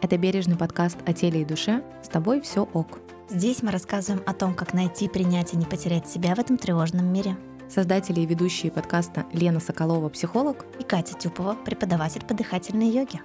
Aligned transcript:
Это 0.00 0.16
бережный 0.16 0.56
подкаст 0.56 0.96
о 1.06 1.12
теле 1.12 1.42
и 1.42 1.44
душе. 1.44 1.82
С 2.04 2.08
тобой 2.08 2.40
все 2.40 2.62
ок. 2.62 3.00
Здесь 3.28 3.64
мы 3.64 3.72
рассказываем 3.72 4.22
о 4.28 4.32
том, 4.32 4.54
как 4.54 4.72
найти, 4.72 5.08
принять 5.08 5.54
и 5.54 5.56
не 5.56 5.66
потерять 5.66 6.08
себя 6.08 6.36
в 6.36 6.38
этом 6.38 6.56
тревожном 6.56 7.12
мире. 7.12 7.36
Создатели 7.68 8.20
и 8.20 8.26
ведущие 8.26 8.70
подкаста 8.70 9.26
Лена 9.32 9.58
Соколова, 9.58 10.08
психолог, 10.08 10.64
И 10.78 10.84
Катя 10.84 11.18
Тюпова, 11.18 11.56
преподаватель 11.56 12.24
по 12.24 12.32
дыхательной 12.32 12.88
йоге. 12.88 13.22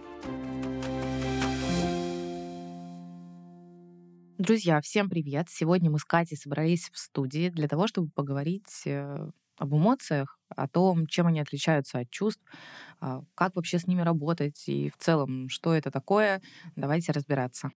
Друзья, 4.40 4.82
всем 4.82 5.12
привет! 5.12 5.50
Сегодня 5.52 5.92
мы 5.92 6.00
с 6.00 6.04
Катей 6.04 6.38
собрались 6.38 6.90
в 6.92 6.98
студии 6.98 7.50
для 7.50 7.68
того, 7.68 7.86
чтобы 7.86 8.10
поговорить 8.10 8.82
э, 8.88 9.30
об 9.58 9.76
эмоциях, 9.76 10.40
о 10.50 10.68
том, 10.68 11.08
чем 11.08 11.28
они 11.28 11.40
отличаются 11.40 12.00
от 12.00 12.10
чувств, 12.10 12.44
как 13.36 13.56
вообще 13.56 13.80
с 13.80 13.88
ними 13.88 14.02
работать 14.02 14.64
и 14.68 14.90
в 14.90 14.98
целом, 14.98 15.50
что 15.50 15.74
это 15.74 15.92
такое. 15.92 16.42
Давайте 16.76 17.12
разбираться. 17.12 17.72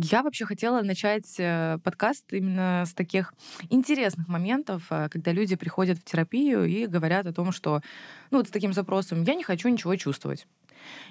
Я 0.00 0.22
вообще 0.22 0.44
хотела 0.44 0.80
начать 0.82 1.34
э, 1.38 1.78
подкаст 1.82 2.32
именно 2.32 2.84
с 2.86 2.94
таких 2.94 3.34
интересных 3.68 4.28
моментов, 4.28 4.86
э, 4.90 5.08
когда 5.10 5.32
люди 5.32 5.56
приходят 5.56 5.98
в 5.98 6.04
терапию 6.04 6.64
и 6.66 6.86
говорят 6.86 7.26
о 7.26 7.32
том, 7.32 7.50
что, 7.50 7.82
ну, 8.30 8.38
вот 8.38 8.46
с 8.46 8.50
таким 8.52 8.72
запросом, 8.72 9.24
я 9.24 9.34
не 9.34 9.42
хочу 9.42 9.68
ничего 9.68 9.96
чувствовать. 9.96 10.46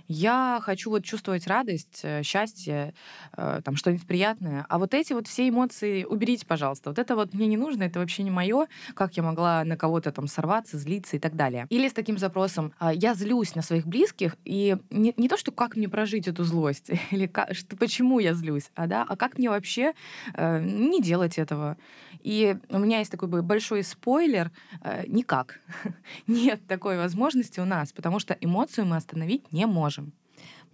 Я 0.07 0.59
хочу 0.61 0.89
вот 0.89 1.03
чувствовать 1.03 1.47
радость, 1.47 2.01
э, 2.03 2.23
счастье, 2.23 2.93
э, 3.35 3.61
там 3.63 3.75
что-нибудь 3.75 4.07
приятное. 4.07 4.65
А 4.69 4.79
вот 4.79 4.93
эти 4.93 5.13
вот 5.13 5.27
все 5.27 5.49
эмоции 5.49 6.03
уберите, 6.03 6.45
пожалуйста. 6.45 6.89
Вот 6.89 6.99
это 6.99 7.15
вот 7.15 7.33
мне 7.33 7.47
не 7.47 7.57
нужно, 7.57 7.83
это 7.83 7.99
вообще 7.99 8.23
не 8.23 8.31
мое. 8.31 8.67
Как 8.93 9.17
я 9.17 9.23
могла 9.23 9.63
на 9.63 9.77
кого-то 9.77 10.11
там 10.11 10.27
сорваться, 10.27 10.77
злиться 10.77 11.17
и 11.17 11.19
так 11.19 11.35
далее. 11.35 11.67
Или 11.69 11.89
с 11.89 11.93
таким 11.93 12.17
запросом, 12.17 12.73
«А, 12.79 12.93
я 12.93 13.13
злюсь 13.13 13.55
на 13.55 13.61
своих 13.61 13.85
близких, 13.85 14.35
и 14.45 14.77
не, 14.89 15.13
не 15.17 15.27
то, 15.27 15.37
что 15.37 15.51
как 15.51 15.75
мне 15.75 15.89
прожить 15.89 16.27
эту 16.27 16.43
злость, 16.43 16.89
или 17.11 17.27
как, 17.27 17.53
что, 17.53 17.75
почему 17.75 18.19
я 18.19 18.33
злюсь, 18.33 18.71
а, 18.75 18.87
да, 18.87 19.05
а 19.07 19.15
как 19.15 19.37
мне 19.37 19.49
вообще 19.49 19.93
э, 20.33 20.61
не 20.61 21.01
делать 21.01 21.37
этого. 21.37 21.77
И 22.21 22.57
у 22.69 22.79
меня 22.79 22.99
есть 22.99 23.11
такой 23.11 23.27
большой 23.41 23.83
спойлер, 23.83 24.51
э, 24.81 25.03
никак. 25.07 25.59
Нет 26.27 26.61
такой 26.67 26.97
возможности 26.97 27.59
у 27.59 27.65
нас, 27.65 27.93
потому 27.93 28.19
что 28.19 28.35
эмоцию 28.39 28.85
мы 28.85 28.95
остановить 28.95 29.51
не 29.51 29.65
можем. 29.67 30.13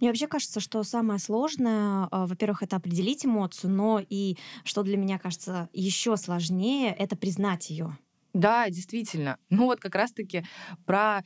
Мне 0.00 0.08
вообще 0.08 0.26
кажется, 0.26 0.60
что 0.60 0.82
самое 0.82 1.18
сложное, 1.18 2.08
а, 2.10 2.26
во-первых, 2.26 2.62
это 2.62 2.76
определить 2.76 3.24
эмоцию, 3.24 3.70
но 3.70 4.02
и 4.06 4.36
что 4.64 4.82
для 4.82 4.96
меня 4.96 5.18
кажется 5.18 5.68
еще 5.72 6.16
сложнее, 6.16 6.90
это 6.92 7.16
признать 7.16 7.70
ее. 7.70 7.96
Да, 8.34 8.68
действительно. 8.68 9.38
Ну 9.50 9.66
вот 9.66 9.80
как 9.80 9.94
раз-таки 9.94 10.44
про 10.84 11.22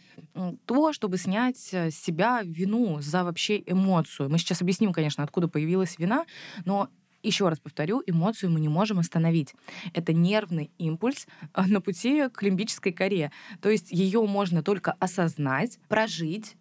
то, 0.66 0.92
чтобы 0.92 1.16
снять 1.16 1.56
с 1.56 1.90
себя 1.92 2.42
вину 2.44 3.00
за 3.00 3.24
вообще 3.24 3.62
эмоцию. 3.64 4.28
Мы 4.28 4.38
сейчас 4.38 4.60
объясним, 4.60 4.92
конечно, 4.92 5.24
откуда 5.24 5.48
появилась 5.48 5.98
вина, 5.98 6.26
но 6.66 6.90
еще 7.22 7.48
раз 7.48 7.58
повторю, 7.58 8.02
эмоцию 8.06 8.52
мы 8.52 8.60
не 8.60 8.68
можем 8.68 8.98
остановить. 8.98 9.54
Это 9.92 10.12
нервный 10.12 10.70
импульс 10.78 11.26
а, 11.52 11.66
на 11.66 11.80
пути 11.80 12.28
к 12.32 12.42
лимбической 12.42 12.92
коре. 12.92 13.32
То 13.60 13.70
есть 13.70 13.90
ее 13.90 14.22
можно 14.24 14.62
только 14.62 14.92
осознать, 14.92 15.78
прожить, 15.88 16.54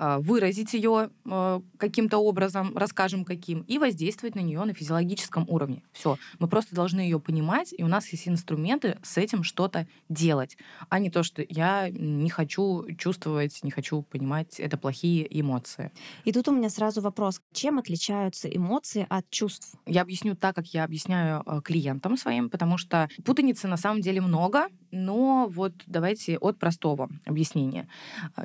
выразить 0.00 0.72
ее 0.72 1.10
а, 1.26 1.62
каким-то 1.76 2.18
образом, 2.18 2.76
расскажем 2.76 3.24
каким, 3.24 3.60
и 3.62 3.78
воздействовать 3.78 4.34
на 4.34 4.40
нее 4.40 4.64
на 4.64 4.72
физиологическом 4.72 5.44
уровне. 5.48 5.82
Все. 5.92 6.16
Мы 6.38 6.48
просто 6.48 6.74
должны 6.74 7.00
ее 7.00 7.20
понимать, 7.20 7.74
и 7.76 7.82
у 7.82 7.86
нас 7.86 8.08
есть 8.08 8.26
инструменты 8.26 8.98
с 9.02 9.18
этим 9.18 9.42
что-то 9.42 9.86
делать, 10.08 10.56
а 10.88 10.98
не 10.98 11.10
то, 11.10 11.22
что 11.22 11.44
я 11.46 11.90
не 11.90 12.30
хочу 12.30 12.86
чувствовать, 12.96 13.60
не 13.62 13.70
хочу 13.70 14.02
понимать, 14.02 14.58
это 14.58 14.78
плохие 14.78 15.26
эмоции. 15.38 15.92
И 16.24 16.32
тут 16.32 16.48
у 16.48 16.52
меня 16.52 16.70
сразу 16.70 17.00
вопрос, 17.00 17.40
чем 17.52 17.78
отличаются 17.78 18.48
эмоции 18.48 19.06
от 19.08 19.28
чувств? 19.30 19.74
Я 19.86 20.02
объясню 20.02 20.34
так, 20.34 20.54
как 20.54 20.66
я 20.68 20.84
объясняю 20.84 21.42
а, 21.44 21.60
клиентам 21.60 22.16
своим, 22.16 22.48
потому 22.48 22.78
что 22.78 23.08
путаницы 23.24 23.68
на 23.68 23.76
самом 23.76 24.00
деле 24.00 24.20
много, 24.20 24.68
но 24.90 25.46
вот 25.48 25.72
давайте 25.86 26.38
от 26.38 26.58
простого 26.58 27.08
объяснения. 27.24 27.88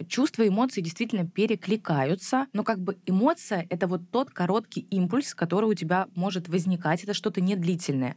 Чувства 0.07 0.43
и 0.43 0.49
эмоции 0.49 0.81
действительно 0.81 1.27
перекликаются, 1.27 2.47
но 2.53 2.63
как 2.63 2.79
бы 2.79 2.97
эмоция— 3.05 3.65
это 3.69 3.87
вот 3.87 4.01
тот 4.11 4.29
короткий 4.29 4.81
импульс, 4.91 5.33
который 5.33 5.69
у 5.69 5.73
тебя 5.73 6.07
может 6.15 6.47
возникать, 6.47 7.03
это 7.03 7.13
что-то 7.13 7.41
не 7.41 7.55
длительное. 7.55 8.15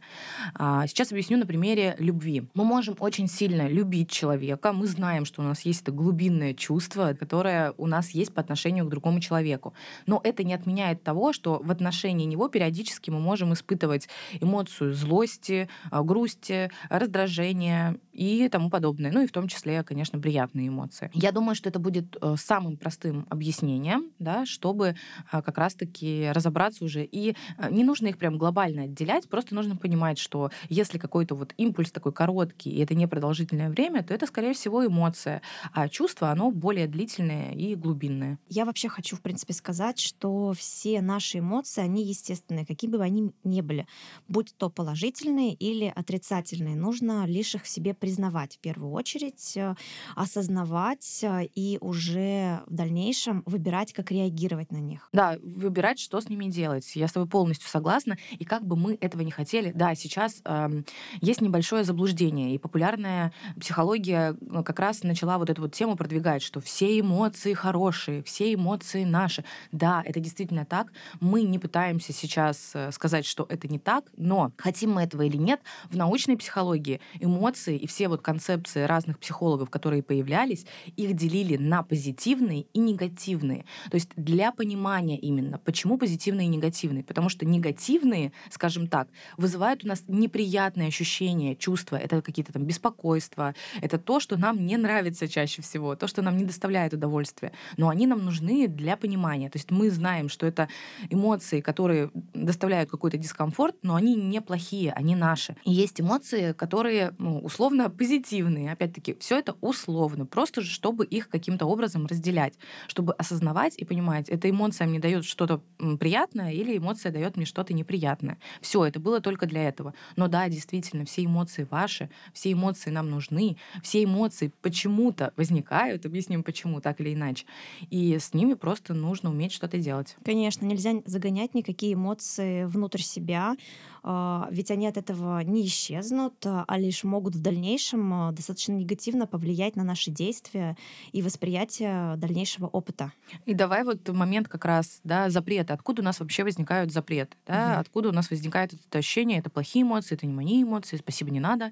А, 0.53 0.87
сейчас 0.87 1.11
объясню 1.11 1.37
на 1.37 1.45
примере 1.45 1.95
любви. 1.99 2.43
Мы 2.53 2.63
можем 2.63 2.95
очень 2.99 3.27
сильно 3.27 3.67
любить 3.67 4.09
человека, 4.09 4.73
мы 4.73 4.87
знаем, 4.87 5.25
что 5.25 5.41
у 5.41 5.45
нас 5.45 5.61
есть 5.61 5.81
это 5.81 5.91
глубинное 5.91 6.53
чувство, 6.53 7.13
которое 7.13 7.73
у 7.77 7.87
нас 7.87 8.11
есть 8.11 8.33
по 8.33 8.41
отношению 8.41 8.85
к 8.85 8.89
другому 8.89 9.19
человеку. 9.19 9.73
Но 10.05 10.21
это 10.23 10.43
не 10.43 10.53
отменяет 10.53 11.03
того, 11.03 11.33
что 11.33 11.59
в 11.63 11.71
отношении 11.71 12.25
него 12.25 12.47
периодически 12.49 13.09
мы 13.09 13.19
можем 13.19 13.53
испытывать 13.53 14.07
эмоцию 14.39 14.93
злости, 14.93 15.69
а, 15.91 16.03
грусти, 16.03 16.71
раздражения 16.89 17.97
и 18.19 18.49
тому 18.49 18.69
подобное. 18.69 19.11
Ну 19.13 19.23
и 19.23 19.27
в 19.27 19.31
том 19.31 19.47
числе, 19.47 19.81
конечно, 19.83 20.19
приятные 20.19 20.67
эмоции. 20.67 21.09
Я 21.13 21.31
думаю, 21.31 21.55
что 21.55 21.69
это 21.69 21.79
будет 21.79 22.17
э, 22.21 22.35
самым 22.37 22.75
простым 22.75 23.25
объяснением, 23.29 24.11
да, 24.19 24.45
чтобы 24.45 24.87
э, 25.31 25.41
как 25.41 25.57
раз-таки 25.57 26.29
разобраться 26.33 26.83
уже. 26.83 27.05
И 27.05 27.35
э, 27.57 27.71
не 27.71 27.85
нужно 27.85 28.07
их 28.07 28.17
прям 28.17 28.37
глобально 28.37 28.83
отделять, 28.83 29.29
просто 29.29 29.55
нужно 29.55 29.77
понимать, 29.77 30.17
что 30.17 30.51
если 30.67 30.97
какой-то 30.97 31.35
вот 31.35 31.53
импульс 31.55 31.93
такой 31.93 32.11
короткий, 32.11 32.71
и 32.71 32.81
это 32.81 32.93
не 32.93 33.07
продолжительное 33.07 33.69
время, 33.69 34.03
то 34.03 34.13
это, 34.13 34.27
скорее 34.27 34.53
всего, 34.53 34.85
эмоция. 34.85 35.41
А 35.71 35.87
чувство, 35.87 36.29
оно 36.29 36.51
более 36.51 36.87
длительное 36.87 37.53
и 37.53 37.73
глубинное. 37.75 38.37
Я 38.49 38.65
вообще 38.65 38.89
хочу, 38.89 39.15
в 39.15 39.21
принципе, 39.21 39.53
сказать, 39.53 39.97
что 39.97 40.51
все 40.57 40.99
наши 40.99 41.39
эмоции, 41.39 41.81
они 41.81 42.03
естественные, 42.03 42.65
какие 42.65 42.89
бы 42.89 43.01
они 43.01 43.31
ни 43.45 43.61
были. 43.61 43.87
Будь 44.27 44.53
то 44.57 44.69
положительные 44.69 45.53
или 45.53 45.93
отрицательные. 45.95 46.75
Нужно 46.75 47.25
лишь 47.25 47.55
их 47.55 47.65
себе 47.65 47.93
признавать 48.09 48.55
в 48.55 48.59
первую 48.59 48.91
очередь, 48.91 49.55
э, 49.55 49.75
осознавать 50.15 51.23
и 51.55 51.77
уже 51.79 52.61
в 52.65 52.73
дальнейшем 52.73 53.43
выбирать, 53.45 53.93
как 53.93 54.09
реагировать 54.09 54.71
на 54.71 54.77
них. 54.77 55.09
Да, 55.13 55.37
выбирать, 55.43 55.99
что 55.99 56.19
с 56.19 56.27
ними 56.27 56.45
делать. 56.45 56.95
Я 56.95 57.07
с 57.07 57.11
тобой 57.11 57.29
полностью 57.29 57.69
согласна. 57.69 58.17
И 58.31 58.45
как 58.45 58.65
бы 58.65 58.75
мы 58.75 58.97
этого 58.99 59.21
не 59.21 59.29
хотели, 59.29 59.71
да, 59.75 59.93
сейчас 59.93 60.41
э, 60.43 60.81
есть 61.21 61.41
небольшое 61.41 61.83
заблуждение, 61.83 62.55
и 62.55 62.57
популярная 62.57 63.31
психология 63.59 64.35
ну, 64.41 64.63
как 64.63 64.79
раз 64.79 65.03
начала 65.03 65.37
вот 65.37 65.51
эту 65.51 65.61
вот 65.61 65.75
тему 65.75 65.95
продвигать, 65.95 66.41
что 66.41 66.61
все 66.61 66.99
эмоции 66.99 67.53
хорошие, 67.53 68.23
все 68.23 68.51
эмоции 68.51 69.03
наши. 69.03 69.45
Да, 69.71 70.01
это 70.03 70.19
действительно 70.19 70.65
так. 70.65 70.91
Мы 71.19 71.43
не 71.43 71.59
пытаемся 71.59 72.11
сейчас 72.11 72.71
э, 72.73 72.91
сказать, 72.91 73.27
что 73.27 73.45
это 73.47 73.67
не 73.67 73.77
так, 73.77 74.05
но 74.17 74.51
хотим 74.57 74.93
мы 74.93 75.03
этого 75.03 75.21
или 75.21 75.37
нет, 75.37 75.61
в 75.91 75.95
научной 75.95 76.37
психологии 76.37 76.99
эмоции 77.19 77.77
и 77.77 77.85
все 77.87 77.98
вот 78.07 78.21
концепции 78.21 78.83
разных 78.83 79.19
психологов, 79.19 79.69
которые 79.69 80.03
появлялись, 80.03 80.65
их 80.95 81.15
делили 81.15 81.57
на 81.57 81.83
позитивные 81.83 82.65
и 82.73 82.79
негативные. 82.79 83.65
То 83.89 83.95
есть 83.95 84.09
для 84.15 84.51
понимания 84.51 85.17
именно, 85.17 85.57
почему 85.57 85.97
позитивные 85.97 86.47
и 86.47 86.49
негативные. 86.49 87.03
Потому 87.03 87.29
что 87.29 87.45
негативные, 87.45 88.31
скажем 88.49 88.87
так, 88.87 89.07
вызывают 89.37 89.83
у 89.83 89.87
нас 89.87 90.03
неприятные 90.07 90.87
ощущения, 90.87 91.55
чувства. 91.55 91.95
Это 91.97 92.21
какие-то 92.21 92.53
там 92.53 92.63
беспокойства, 92.63 93.55
это 93.81 93.97
то, 93.97 94.19
что 94.19 94.37
нам 94.37 94.65
не 94.65 94.77
нравится 94.77 95.27
чаще 95.27 95.61
всего, 95.61 95.95
то, 95.95 96.07
что 96.07 96.21
нам 96.21 96.37
не 96.37 96.45
доставляет 96.45 96.93
удовольствия. 96.93 97.51
Но 97.77 97.89
они 97.89 98.07
нам 98.07 98.23
нужны 98.23 98.67
для 98.67 98.95
понимания. 98.97 99.49
То 99.49 99.57
есть 99.57 99.71
мы 99.71 99.89
знаем, 99.89 100.29
что 100.29 100.45
это 100.45 100.69
эмоции, 101.09 101.61
которые 101.61 102.11
доставляют 102.33 102.89
какой-то 102.89 103.17
дискомфорт, 103.17 103.75
но 103.81 103.95
они 103.95 104.15
не 104.15 104.41
плохие, 104.41 104.93
они 104.93 105.15
наши. 105.15 105.55
И 105.63 105.71
есть 105.71 105.99
эмоции, 106.01 106.53
которые 106.53 107.13
ну, 107.17 107.39
условно 107.39 107.88
позитивные. 107.89 108.71
Опять-таки, 108.71 109.15
все 109.19 109.39
это 109.39 109.55
условно, 109.61 110.25
просто 110.25 110.61
чтобы 110.61 111.05
их 111.05 111.29
каким-то 111.29 111.65
образом 111.65 112.05
разделять, 112.05 112.53
чтобы 112.87 113.13
осознавать 113.13 113.77
и 113.77 113.85
понимать, 113.85 114.29
эта 114.29 114.49
эмоция 114.49 114.87
мне 114.87 114.99
дает 114.99 115.25
что-то 115.25 115.61
приятное 115.99 116.51
или 116.51 116.77
эмоция 116.77 117.11
дает 117.11 117.37
мне 117.37 117.45
что-то 117.45 117.73
неприятное. 117.73 118.37
Все, 118.61 118.85
это 118.85 118.99
было 118.99 119.21
только 119.21 119.45
для 119.45 119.67
этого. 119.67 119.93
Но 120.15 120.27
да, 120.27 120.47
действительно, 120.49 121.05
все 121.05 121.25
эмоции 121.25 121.67
ваши, 121.69 122.09
все 122.33 122.51
эмоции 122.51 122.89
нам 122.89 123.09
нужны, 123.09 123.57
все 123.83 124.03
эмоции 124.03 124.51
почему-то 124.61 125.33
возникают, 125.35 126.05
объясним 126.05 126.43
почему, 126.43 126.81
так 126.81 126.99
или 127.01 127.13
иначе. 127.13 127.45
И 127.89 128.17
с 128.17 128.33
ними 128.33 128.53
просто 128.53 128.93
нужно 128.93 129.29
уметь 129.29 129.51
что-то 129.51 129.77
делать. 129.77 130.15
Конечно, 130.23 130.65
нельзя 130.65 130.93
загонять 131.05 131.53
никакие 131.53 131.93
эмоции 131.93 132.65
внутрь 132.65 133.01
себя. 133.01 133.55
А, 134.03 134.47
ведь 134.51 134.71
они 134.71 134.87
от 134.87 134.97
этого 134.97 135.41
не 135.41 135.65
исчезнут, 135.65 136.35
а 136.45 136.77
лишь 136.77 137.03
могут 137.03 137.35
в 137.35 137.41
дальнейшем 137.41 138.13
а, 138.13 138.31
достаточно 138.31 138.73
негативно 138.73 139.27
повлиять 139.27 139.75
на 139.75 139.83
наши 139.83 140.11
действия 140.11 140.77
и 141.11 141.21
восприятие 141.21 142.15
дальнейшего 142.17 142.67
опыта. 142.67 143.11
И 143.45 143.53
давай 143.53 143.83
вот 143.83 144.07
момент 144.09 144.47
как 144.47 144.65
раз, 144.65 144.99
да, 145.03 145.29
запреты. 145.29 145.73
Откуда 145.73 146.01
у 146.01 146.05
нас 146.05 146.19
вообще 146.19 146.43
возникают 146.43 146.91
запреты? 146.91 147.35
Да? 147.45 147.73
Угу. 147.73 147.79
Откуда 147.81 148.09
у 148.09 148.11
нас 148.11 148.29
возникает 148.29 148.73
это 148.73 148.99
ощущение, 148.99 149.39
это 149.39 149.49
плохие 149.49 149.83
эмоции, 149.83 150.15
это 150.15 150.25
не 150.25 150.33
мои 150.33 150.63
эмоции, 150.63 150.97
спасибо, 150.97 151.31
не 151.31 151.39
надо. 151.39 151.71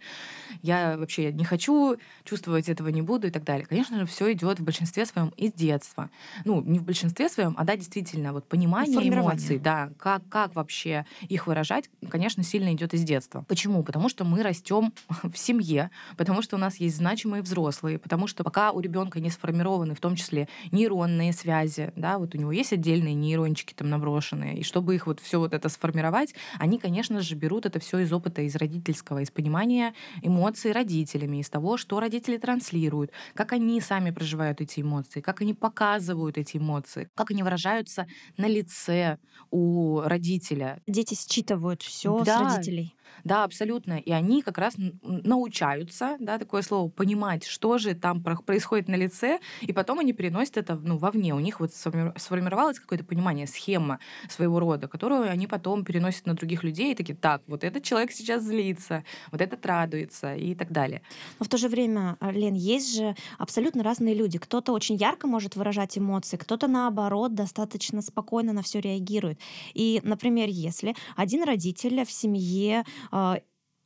Я 0.62 0.98
вообще 0.98 1.32
не 1.32 1.46
хочу, 1.46 1.98
чувствовать 2.24 2.70
этого 2.70 2.90
не 2.90 3.02
буду 3.02 3.28
и 3.28 3.32
так 3.32 3.44
далее. 3.44 3.66
Конечно 3.66 4.00
же, 4.00 4.06
все 4.06 4.32
идет 4.34 4.60
в 4.60 4.64
большинстве 4.64 5.06
своем 5.06 5.30
из 5.38 5.54
детства. 5.54 6.10
Ну, 6.46 6.62
не 6.62 6.80
в 6.80 6.84
большинстве 6.84 7.30
своем, 7.30 7.56
а 7.58 7.64
да, 7.64 7.76
действительно, 7.76 8.34
вот 8.34 8.48
понимание 8.48 9.08
эмоций, 9.08 9.60
да, 9.60 9.90
как, 9.98 10.28
как 10.30 10.56
вообще 10.56 11.06
их 11.28 11.48
выражать, 11.48 11.90
конечно, 12.18 12.42
сильно 12.42 12.74
идет 12.74 12.96
из 12.96 13.04
детства. 13.04 13.46
Почему? 13.48 13.84
Потому 13.84 14.10
что 14.10 14.26
мы 14.26 14.42
растем 14.42 14.92
в 15.24 15.38
семье, 15.38 15.92
потому 16.18 16.42
что 16.42 16.56
у 16.56 16.60
нас 16.60 16.78
есть 16.78 16.98
значимые 16.98 17.44
взрослые, 17.44 18.00
потому 18.00 18.26
что 18.26 18.44
пока 18.44 18.72
у 18.72 18.80
ребенка 18.80 19.20
не 19.20 19.30
сформированы 19.30 19.94
в 19.94 20.00
том 20.00 20.16
числе 20.16 20.48
нейронные 20.72 21.32
связи, 21.32 21.94
да, 21.96 22.18
вот 22.18 22.34
у 22.34 22.40
него 22.40 22.52
есть 22.52 22.74
отдельные 22.74 23.14
нейрончики 23.14 23.76
там 23.76 23.92
наброшенные, 23.92 24.58
и 24.58 24.64
чтобы 24.64 24.96
их 24.96 25.06
вот 25.06 25.20
все 25.20 25.38
вот 25.38 25.54
это 25.54 25.70
сформировать, 25.70 26.34
они, 26.58 26.80
конечно 26.80 27.22
же, 27.22 27.36
берут 27.36 27.68
это 27.68 27.80
все 27.80 28.00
из 28.00 28.12
опыта, 28.12 28.42
из 28.42 28.56
родительского, 28.56 29.20
из 29.20 29.30
понимания 29.30 29.94
эмоций 30.24 30.72
родителями, 30.72 31.38
из 31.38 31.52
того, 31.52 31.78
что 31.78 32.00
родители 32.00 32.38
транслируют, 32.38 33.12
как 33.36 33.54
они 33.54 33.80
сами 33.80 34.10
проживают 34.10 34.60
эти 34.60 34.82
эмоции, 34.82 35.22
как 35.22 35.42
они 35.42 35.54
показывают 35.54 36.40
эти 36.40 36.58
эмоции, 36.58 37.10
как 37.14 37.30
они 37.30 37.44
выражаются 37.44 38.08
на 38.38 38.48
лице 38.48 39.20
у 39.52 40.02
родителя. 40.02 40.82
Дети 40.88 41.14
считывают 41.14 41.84
все 41.84 42.07
да, 42.24 42.50
с 42.52 42.56
родителей. 42.56 42.94
Да, 43.24 43.44
абсолютно. 43.44 44.00
И 44.00 44.12
они 44.12 44.42
как 44.42 44.58
раз 44.58 44.76
научаются, 45.04 46.16
да, 46.20 46.38
такое 46.38 46.62
слово, 46.62 46.90
понимать, 46.90 47.46
что 47.46 47.78
же 47.78 47.94
там 47.94 48.24
происходит 48.24 48.88
на 48.88 48.96
лице, 48.96 49.40
и 49.62 49.74
потом 49.74 50.00
они 50.00 50.14
переносят 50.14 50.58
это 50.58 50.76
ну, 50.76 50.98
вовне. 50.98 51.34
У 51.34 51.40
них 51.40 51.60
вот 51.60 51.74
сформировалось 51.74 52.80
какое-то 52.80 53.04
понимание, 53.04 53.48
схема 53.48 54.00
своего 54.30 54.60
рода, 54.60 54.88
которую 54.88 55.30
они 55.30 55.48
потом 55.48 55.84
переносят 55.84 56.26
на 56.26 56.36
других 56.36 56.64
людей 56.64 56.92
и 56.92 56.96
такие, 56.96 57.16
так, 57.16 57.42
вот 57.48 57.64
этот 57.64 57.84
человек 57.84 58.12
сейчас 58.12 58.44
злится, 58.44 59.04
вот 59.32 59.42
этот 59.42 59.66
радуется 59.66 60.36
и 60.36 60.56
так 60.56 60.72
далее. 60.72 61.02
Но 61.40 61.46
в 61.46 61.50
то 61.50 61.58
же 61.58 61.68
время, 61.68 62.18
а, 62.20 62.32
Лен, 62.32 62.54
есть 62.54 62.96
же 62.96 63.16
абсолютно 63.38 63.84
разные 63.84 64.14
люди. 64.14 64.38
Кто-то 64.40 64.74
очень 64.74 64.96
ярко 64.96 65.28
может 65.28 65.56
выражать 65.56 65.98
эмоции, 65.98 66.38
кто-то 66.38 66.68
наоборот 66.68 67.34
достаточно 67.34 68.02
спокойно 68.02 68.54
на 68.54 68.62
все 68.62 68.80
реагирует. 68.80 69.40
И, 69.74 70.02
например, 70.04 70.50
если 70.50 70.96
один 71.16 71.44
родитель 71.44 72.06
в 72.06 72.12
семье 72.12 72.86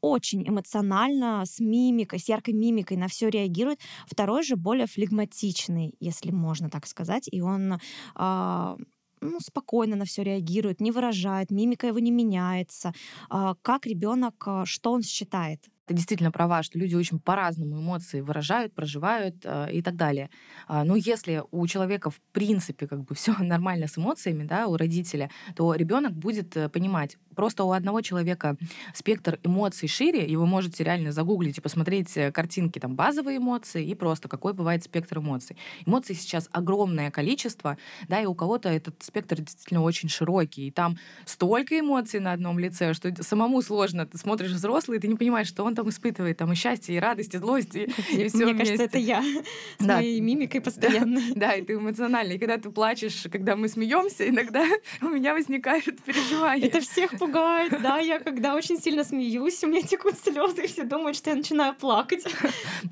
очень 0.02 0.48
эмоционально, 0.48 1.44
с 1.46 1.60
мимикой, 1.60 2.20
с 2.20 2.28
яркой 2.28 2.54
мимикой 2.54 2.98
на 2.98 3.08
все 3.08 3.30
реагирует. 3.30 3.80
Второй 4.08 4.44
же 4.44 4.56
более 4.56 4.88
флегматичный, 4.88 5.96
если 6.00 6.32
можно 6.32 6.70
так 6.70 6.88
сказать, 6.88 7.30
и 7.32 7.42
он 7.42 7.74
э, 7.74 8.76
ну, 9.22 9.40
спокойно 9.40 9.96
на 9.96 10.06
все 10.06 10.24
реагирует, 10.24 10.82
не 10.82 10.92
выражает, 10.92 11.52
мимика 11.52 11.88
его 11.88 12.00
не 12.00 12.12
меняется. 12.12 12.94
Э, 13.30 13.54
как 13.62 13.86
ребенок, 13.86 14.48
что 14.66 14.92
он 14.92 15.04
считает? 15.04 15.70
Ты 15.92 15.96
действительно 15.96 16.32
права, 16.32 16.64
что 16.64 16.80
люди 16.80 16.96
очень 16.96 17.20
по-разному 17.20 17.80
эмоции 17.80 18.22
выражают, 18.22 18.74
проживают 18.74 19.36
э, 19.44 19.68
и 19.74 19.82
так 19.82 19.96
далее. 19.98 20.30
А, 20.68 20.86
но 20.86 20.96
если 20.96 21.44
у 21.52 21.68
человека 21.68 22.10
в 22.10 22.22
принципе 22.32 22.88
как 22.88 23.04
бы 23.04 23.14
все 23.16 23.34
нормально 23.38 23.88
с 23.88 23.98
эмоциями, 23.98 24.46
да, 24.46 24.68
у 24.68 24.78
родителя, 24.78 25.30
то 25.56 25.76
ребенок 25.76 26.14
будет 26.14 26.56
э, 26.56 26.70
понимать, 26.70 27.18
просто 27.36 27.66
у 27.66 27.72
одного 27.72 28.02
человека 28.02 28.56
спектр 28.94 29.38
эмоций 29.44 29.90
шире, 29.90 30.26
и 30.26 30.36
вы 30.38 30.46
можете 30.46 30.84
реально 30.84 31.12
загуглить 31.12 31.58
и 31.58 31.62
посмотреть 31.62 32.16
э, 32.16 32.32
картинки 32.32 32.80
там 32.80 32.96
базовые 32.96 33.38
эмоции 33.38 33.86
и 33.86 33.94
просто 33.94 34.30
какой 34.30 34.54
бывает 34.54 34.84
спектр 34.84 35.18
эмоций. 35.18 35.58
Эмоций 35.86 36.16
сейчас 36.16 36.48
огромное 36.54 37.12
количество, 37.12 37.78
да, 38.08 38.22
и 38.22 38.26
у 38.26 38.34
кого-то 38.34 38.70
этот 38.70 39.04
спектр 39.04 39.42
действительно 39.42 39.82
очень 39.82 40.08
широкий, 40.08 40.68
и 40.68 40.72
там 40.72 40.98
столько 41.26 41.78
эмоций 41.78 42.22
на 42.22 42.32
одном 42.32 42.60
лице, 42.60 42.94
что 42.94 43.12
самому 43.24 43.62
сложно. 43.62 44.06
Ты 44.06 44.18
смотришь 44.18 44.52
взрослый, 44.52 44.98
и 44.98 45.02
ты 45.02 45.10
не 45.10 45.16
понимаешь, 45.16 45.48
что 45.48 45.66
он 45.66 45.76
там 45.76 45.81
испытывает, 45.90 46.38
там 46.38 46.52
и 46.52 46.56
счастье, 46.56 46.96
и 46.96 47.00
радость, 47.00 47.34
и 47.34 47.38
злость, 47.38 47.76
и, 47.76 47.84
и 47.84 48.28
все 48.28 48.46
Мне 48.46 48.56
кажется, 48.56 48.84
это 48.84 48.98
я 48.98 49.22
с 49.80 49.86
да. 49.86 49.96
моей 49.96 50.20
мимикой 50.20 50.62
постоянно. 50.62 51.22
Да, 51.30 51.36
да, 51.48 51.54
и 51.56 51.62
ты 51.64 51.74
эмоциональный. 51.74 52.36
И 52.36 52.40
когда 52.40 52.58
ты 52.58 52.70
плачешь, 52.70 53.28
когда 53.32 53.56
мы 53.56 53.68
смеемся, 53.68 54.28
иногда 54.28 54.66
у 55.02 55.10
меня 55.10 55.34
возникают 55.34 56.02
переживания. 56.04 56.68
Это 56.68 56.82
всех 56.82 57.18
пугает, 57.18 57.82
да, 57.82 58.00
я 58.00 58.20
когда 58.20 58.56
очень 58.56 58.80
сильно 58.80 59.04
смеюсь, 59.04 59.64
у 59.64 59.68
меня 59.68 59.82
текут 59.82 60.16
слезы, 60.18 60.66
и 60.66 60.68
все 60.68 60.84
думают, 60.84 61.18
что 61.18 61.30
я 61.30 61.36
начинаю 61.36 61.76
плакать. 61.76 62.26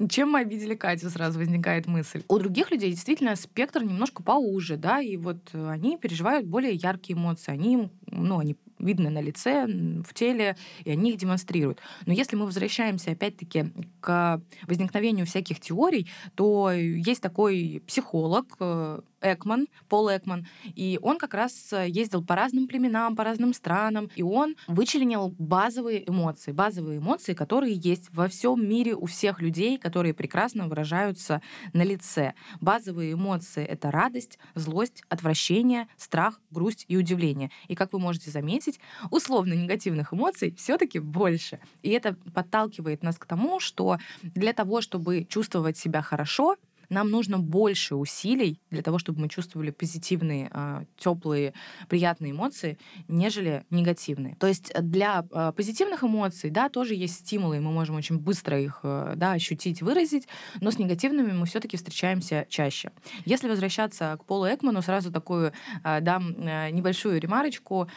Чем 0.10 0.32
мы 0.32 0.40
обидели 0.40 0.76
Катю, 0.76 1.10
сразу 1.10 1.40
возникает 1.40 1.88
мысль. 1.88 2.24
У 2.28 2.38
других 2.38 2.72
людей 2.72 2.92
действительно 2.92 3.36
спектр 3.36 3.84
немножко 3.84 4.24
поуже, 4.24 4.78
да, 4.78 5.00
и 5.02 5.18
вот 5.18 5.54
они 5.54 5.98
переживают 5.98 6.46
более 6.46 6.74
яркие 6.74 7.18
эмоции, 7.18 7.52
они, 7.52 7.90
ну, 8.08 8.40
они 8.40 8.56
видно 8.80 9.10
на 9.10 9.22
лице, 9.22 9.66
в 9.68 10.14
теле, 10.14 10.56
и 10.84 10.92
они 10.92 11.12
их 11.12 11.18
демонстрируют. 11.18 11.80
Но 12.06 12.14
если 12.14 12.36
мы 12.36 12.46
возвращаемся 12.46 13.12
опять-таки 13.12 13.66
к 14.02 14.42
возникновению 14.68 15.26
всяких 15.26 15.60
теорий, 15.60 16.08
то 16.36 16.72
есть 16.72 17.22
такой 17.22 17.84
психолог, 17.86 18.56
э, 18.60 19.02
Экман, 19.22 19.68
Пол 19.88 20.10
Экман, 20.10 20.48
и 20.76 21.00
он 21.02 21.18
как 21.18 21.34
раз 21.34 21.74
ездил 21.74 22.24
по 22.24 22.36
разным 22.36 22.68
племенам, 22.68 23.16
по 23.16 23.24
разным 23.24 23.54
странам, 23.54 24.10
и 24.16 24.24
он 24.24 24.56
вычленил 24.68 25.36
базовые 25.38 26.10
эмоции, 26.10 26.52
базовые 26.52 27.00
эмоции, 27.00 27.34
которые 27.34 27.74
есть 27.74 28.10
во 28.14 28.28
всем 28.28 28.68
мире 28.68 28.96
у 28.96 29.06
всех 29.06 29.42
людей, 29.42 29.78
которые 29.78 30.14
прекрасно 30.14 30.68
выражаются 30.68 31.42
на 31.74 31.84
лице. 31.84 32.34
Базовые 32.62 33.14
эмоции— 33.14 33.64
это 33.66 33.92
радость, 33.92 34.40
злость, 34.56 35.04
отвращение, 35.10 35.88
страх, 35.98 36.40
грусть 36.52 36.86
и 36.88 36.98
удивление. 36.98 37.52
И 37.68 37.76
как 37.76 37.94
вы 37.94 38.00
можете 38.00 38.32
заметить, 38.32 38.69
условно 39.10 39.54
негативных 39.54 40.14
эмоций 40.14 40.54
все 40.58 40.78
таки 40.78 41.00
больше. 41.00 41.60
И 41.82 41.90
это 41.90 42.16
подталкивает 42.34 43.04
нас 43.04 43.18
к 43.18 43.26
тому, 43.26 43.60
что 43.60 43.98
для 44.22 44.54
того, 44.54 44.82
чтобы 44.82 45.26
чувствовать 45.26 45.78
себя 45.78 46.02
хорошо, 46.02 46.58
нам 46.90 47.10
нужно 47.12 47.40
больше 47.40 47.96
усилий 47.96 48.60
для 48.72 48.82
того, 48.82 48.98
чтобы 48.98 49.22
мы 49.22 49.30
чувствовали 49.30 49.72
позитивные, 49.72 50.50
а, 50.52 50.84
теплые, 50.98 51.54
приятные 51.88 52.32
эмоции, 52.32 52.78
нежели 53.08 53.64
негативные. 53.70 54.36
То 54.36 54.48
есть 54.48 54.72
для 54.80 55.26
а, 55.32 55.52
позитивных 55.52 56.04
эмоций, 56.04 56.50
да, 56.50 56.70
тоже 56.70 56.96
есть 56.96 57.20
стимулы, 57.20 57.58
и 57.58 57.60
мы 57.60 57.72
можем 57.72 57.96
очень 57.96 58.18
быстро 58.18 58.60
их, 58.60 58.80
э, 58.84 59.14
да, 59.16 59.34
ощутить, 59.34 59.82
выразить, 59.82 60.28
но 60.62 60.72
с 60.72 60.80
негативными 60.80 61.32
мы 61.32 61.46
все-таки 61.46 61.78
встречаемся 61.78 62.46
чаще. 62.50 62.92
Если 63.26 63.48
возвращаться 63.48 64.18
к 64.20 64.26
Полу 64.26 64.48
Экману, 64.48 64.82
сразу 64.82 65.12
такую 65.12 65.54
а, 65.84 66.02
дам 66.02 66.34
э, 66.38 66.72
небольшую 66.72 67.20
ремарочку. 67.20 67.88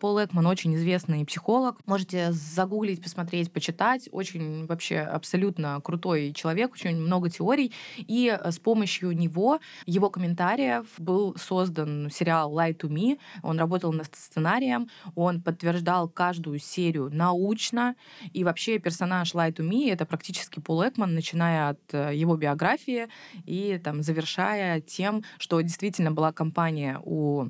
Пол 0.00 0.22
Экман 0.22 0.46
очень 0.46 0.74
известный 0.76 1.24
психолог. 1.24 1.78
Можете 1.86 2.32
загуглить, 2.32 3.02
посмотреть, 3.02 3.52
почитать. 3.52 4.08
Очень 4.12 4.66
вообще 4.66 5.00
абсолютно 5.00 5.80
крутой 5.82 6.32
человек, 6.32 6.72
очень 6.72 6.96
много 6.96 7.30
теорий. 7.30 7.72
И 7.96 8.35
Э, 8.35 8.35
с 8.44 8.58
помощью 8.58 9.12
него, 9.12 9.60
его 9.86 10.10
комментариев 10.10 10.86
был 10.98 11.36
создан 11.36 12.10
сериал 12.10 12.52
«Lie 12.52 12.76
to 12.76 12.88
Me». 12.88 13.18
Он 13.42 13.58
работал 13.58 13.92
над 13.92 14.14
сценарием, 14.14 14.88
он 15.14 15.42
подтверждал 15.42 16.08
каждую 16.08 16.58
серию 16.58 17.10
научно, 17.12 17.96
и 18.32 18.44
вообще 18.44 18.78
персонаж 18.78 19.34
«Lie 19.34 19.52
to 19.52 19.68
Me»— 19.68 19.90
это 19.92 20.06
практически 20.06 20.60
Пол 20.60 20.86
Экман, 20.88 21.14
начиная 21.14 21.70
от 21.70 21.80
э, 21.92 22.14
его 22.14 22.36
биографии 22.36 23.08
и 23.44 23.80
там, 23.82 24.02
завершая 24.02 24.80
тем, 24.80 25.22
что 25.38 25.60
действительно 25.60 26.12
была 26.12 26.32
компания 26.32 27.00
у 27.02 27.48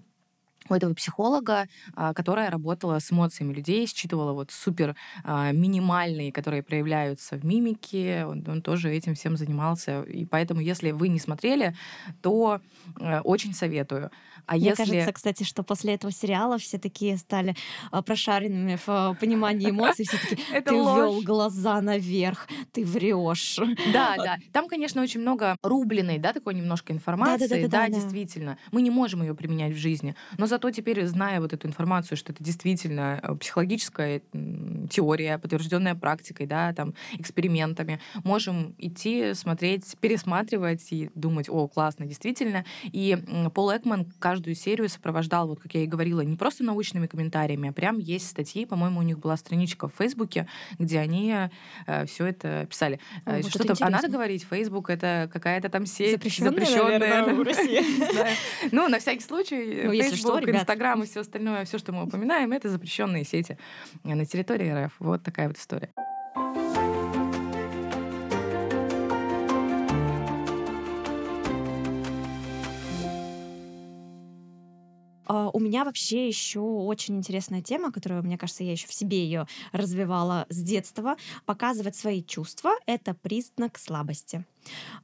у 0.69 0.75
этого 0.75 0.95
психолога, 0.95 1.69
а, 1.95 2.15
которая 2.15 2.51
работала 2.51 2.99
с 2.99 3.13
эмоциями 3.13 3.53
людей, 3.53 3.87
считывала 3.87 4.33
вот 4.33 4.51
супер 4.51 4.97
а, 5.25 5.53
минимальные, 5.53 6.33
которые 6.33 6.63
проявляются 6.63 7.37
в 7.37 7.45
мимике. 7.45 8.25
Он, 8.27 8.45
он 8.47 8.63
тоже 8.63 8.93
этим 8.93 9.15
всем 9.15 9.37
занимался. 9.37 10.03
И 10.03 10.25
поэтому, 10.25 10.61
если 10.61 10.91
вы 10.91 11.09
не 11.09 11.19
смотрели, 11.19 11.75
то 12.23 12.61
э, 12.99 13.21
очень 13.21 13.55
советую. 13.55 14.11
А 14.47 14.55
Мне 14.55 14.69
если... 14.69 14.85
кажется, 14.85 15.13
кстати, 15.13 15.43
что 15.43 15.63
после 15.63 15.95
этого 15.95 16.13
сериала 16.13 16.59
все 16.59 16.79
такие 16.79 17.17
стали 17.17 17.57
а, 17.91 18.03
прошаренными 18.03 18.79
в 18.87 19.17
понимании 19.21 19.71
эмоций, 19.71 20.07
все 20.07 20.19
таки 20.19 20.37
ты 20.65 20.75
ввел 20.75 21.21
глаза 21.23 21.81
наверх, 21.81 22.49
ты 22.73 22.85
врешь. 22.85 23.59
Да, 23.93 24.15
да. 24.17 24.37
Там, 24.53 24.69
конечно, 24.69 25.03
очень 25.03 25.21
много 25.21 25.57
рубленой, 25.63 26.19
да, 26.19 26.33
такой 26.33 26.55
немножко 26.55 26.93
информации. 26.93 27.67
Да, 27.67 27.89
действительно. 27.89 28.59
Мы 28.73 28.83
не 28.83 28.91
можем 28.91 29.23
ее 29.23 29.35
применять 29.35 29.75
в 29.75 29.77
жизни. 29.77 30.15
Но 30.39 30.47
зато 30.47 30.71
теперь, 30.71 31.05
зная 31.07 31.41
вот 31.41 31.53
эту 31.53 31.67
информацию, 31.67 32.17
что 32.17 32.33
это 32.33 32.43
действительно 32.43 33.21
э, 33.23 33.35
психологическая 33.37 34.23
теория, 34.91 35.39
подтвержденная 35.39 35.95
практикой, 35.95 36.47
да, 36.47 36.73
там, 36.73 36.95
экспериментами, 37.19 38.01
можем 38.25 38.75
идти, 38.79 39.35
смотреть, 39.35 39.97
пересматривать 40.01 40.93
и 40.93 41.11
думать, 41.15 41.49
о, 41.49 41.67
классно, 41.69 42.07
действительно. 42.07 42.65
И 42.85 43.17
Пол 43.55 43.77
Экман 43.77 44.07
каждый 44.19 44.36
каждую 44.37 44.55
серию 44.55 44.89
сопровождал, 44.91 45.49
вот 45.49 45.61
как 45.61 45.73
я 45.73 45.83
и 45.83 45.87
говорила, 45.87 46.21
не 46.21 46.37
просто 46.37 46.63
научными 46.63 47.07
комментариями, 47.07 47.71
а 47.71 47.73
прям 47.73 47.99
есть 47.99 48.29
статьи, 48.29 48.67
по-моему, 48.67 49.01
у 49.01 49.03
них 49.03 49.19
была 49.19 49.35
страничка 49.39 49.89
в 49.89 49.95
Фейсбуке, 49.97 50.47
где 50.79 50.99
они 50.99 51.35
э, 51.87 52.05
все 52.05 52.27
это 52.27 52.67
писали. 52.69 53.01
О, 53.25 53.39
э, 53.39 53.43
Что-то, 53.43 53.75
а 53.81 53.89
надо 53.89 54.09
говорить, 54.09 54.45
Фейсбук 54.45 54.91
это 54.91 55.31
какая-то 55.33 55.71
там 55.71 55.87
сеть 55.87 56.13
запрещенная, 56.13 56.51
запрещенная 56.51 56.99
наверное, 56.99 57.35
в 57.35 57.43
России. 57.43 57.83
Ну, 58.73 58.89
на 58.89 58.99
всякий 58.99 59.25
случай, 59.25 59.83
ну, 59.85 59.93
Фейсбук, 59.93 60.49
Инстаграм 60.49 61.03
и 61.03 61.07
все 61.07 61.21
остальное, 61.21 61.65
все, 61.65 61.79
что 61.79 61.93
мы 61.93 62.05
упоминаем, 62.05 62.53
это 62.53 62.69
запрещенные 62.69 63.25
сети 63.25 63.57
на 64.05 64.27
территории 64.27 64.85
РФ. 64.85 64.93
Вот 64.99 65.23
такая 65.23 65.49
вот 65.49 65.57
история. 65.57 65.91
У 75.29 75.59
меня 75.59 75.85
вообще 75.85 76.29
еще 76.29 76.61
очень 76.61 77.17
интересная 77.17 77.63
тема, 77.63 77.93
которую, 77.93 78.23
мне 78.23 78.39
кажется, 78.39 78.65
я 78.65 78.73
еще 78.73 78.87
в 78.87 78.95
себе 78.95 79.25
ее 79.25 79.47
развивала 79.73 80.47
с 80.49 80.63
детства. 80.63 81.17
Показывать 81.45 81.97
свои 81.97 82.23
чувства— 82.23 82.73
это 82.87 83.15
признак 83.15 83.79
слабости. 83.79 84.45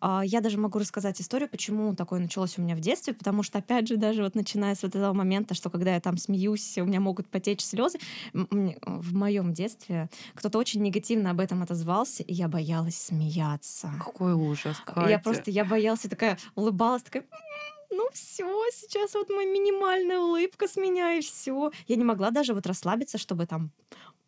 А, 0.00 0.22
я 0.24 0.40
даже 0.40 0.58
могу 0.58 0.78
рассказать 0.78 1.20
историю, 1.20 1.48
почему 1.48 1.94
такое 1.94 2.20
началось 2.20 2.58
у 2.58 2.62
меня 2.62 2.74
в 2.74 2.80
детстве, 2.80 3.14
потому 3.14 3.42
что, 3.42 3.58
опять 3.58 3.88
же, 3.88 3.96
даже 3.96 4.22
вот 4.22 4.34
начиная 4.34 4.74
с 4.74 4.82
вот 4.82 4.94
этого 4.94 5.12
момента, 5.12 5.54
что 5.54 5.70
когда 5.70 5.94
я 5.94 6.00
там 6.00 6.16
смеюсь, 6.16 6.78
у 6.78 6.84
меня 6.84 7.00
могут 7.00 7.28
потечь 7.28 7.60
слезы, 7.60 7.98
в 8.32 9.14
моем 9.14 9.52
детстве 9.52 10.08
кто-то 10.34 10.58
очень 10.58 10.82
негативно 10.82 11.30
об 11.30 11.40
этом 11.40 11.62
отозвался, 11.62 12.22
и 12.22 12.34
я 12.34 12.48
боялась 12.48 12.96
смеяться. 12.96 13.92
Какой 13.98 14.32
ужас, 14.34 14.76
Катя. 14.84 15.08
Я 15.08 15.18
просто, 15.18 15.50
я 15.50 15.64
боялась, 15.64 16.00
такая 16.00 16.38
улыбалась, 16.54 17.02
такая 17.02 17.24
ну 17.92 18.08
все, 18.12 18.46
сейчас 18.72 19.14
вот 19.14 19.30
моя 19.30 19.48
минимальная 19.48 20.18
улыбка 20.18 20.66
с 20.66 20.76
меня 20.76 21.14
и 21.14 21.20
все. 21.20 21.70
Я 21.86 21.96
не 21.96 22.04
могла 22.04 22.30
даже 22.30 22.54
вот 22.54 22.66
расслабиться, 22.66 23.18
чтобы 23.18 23.46
там 23.46 23.70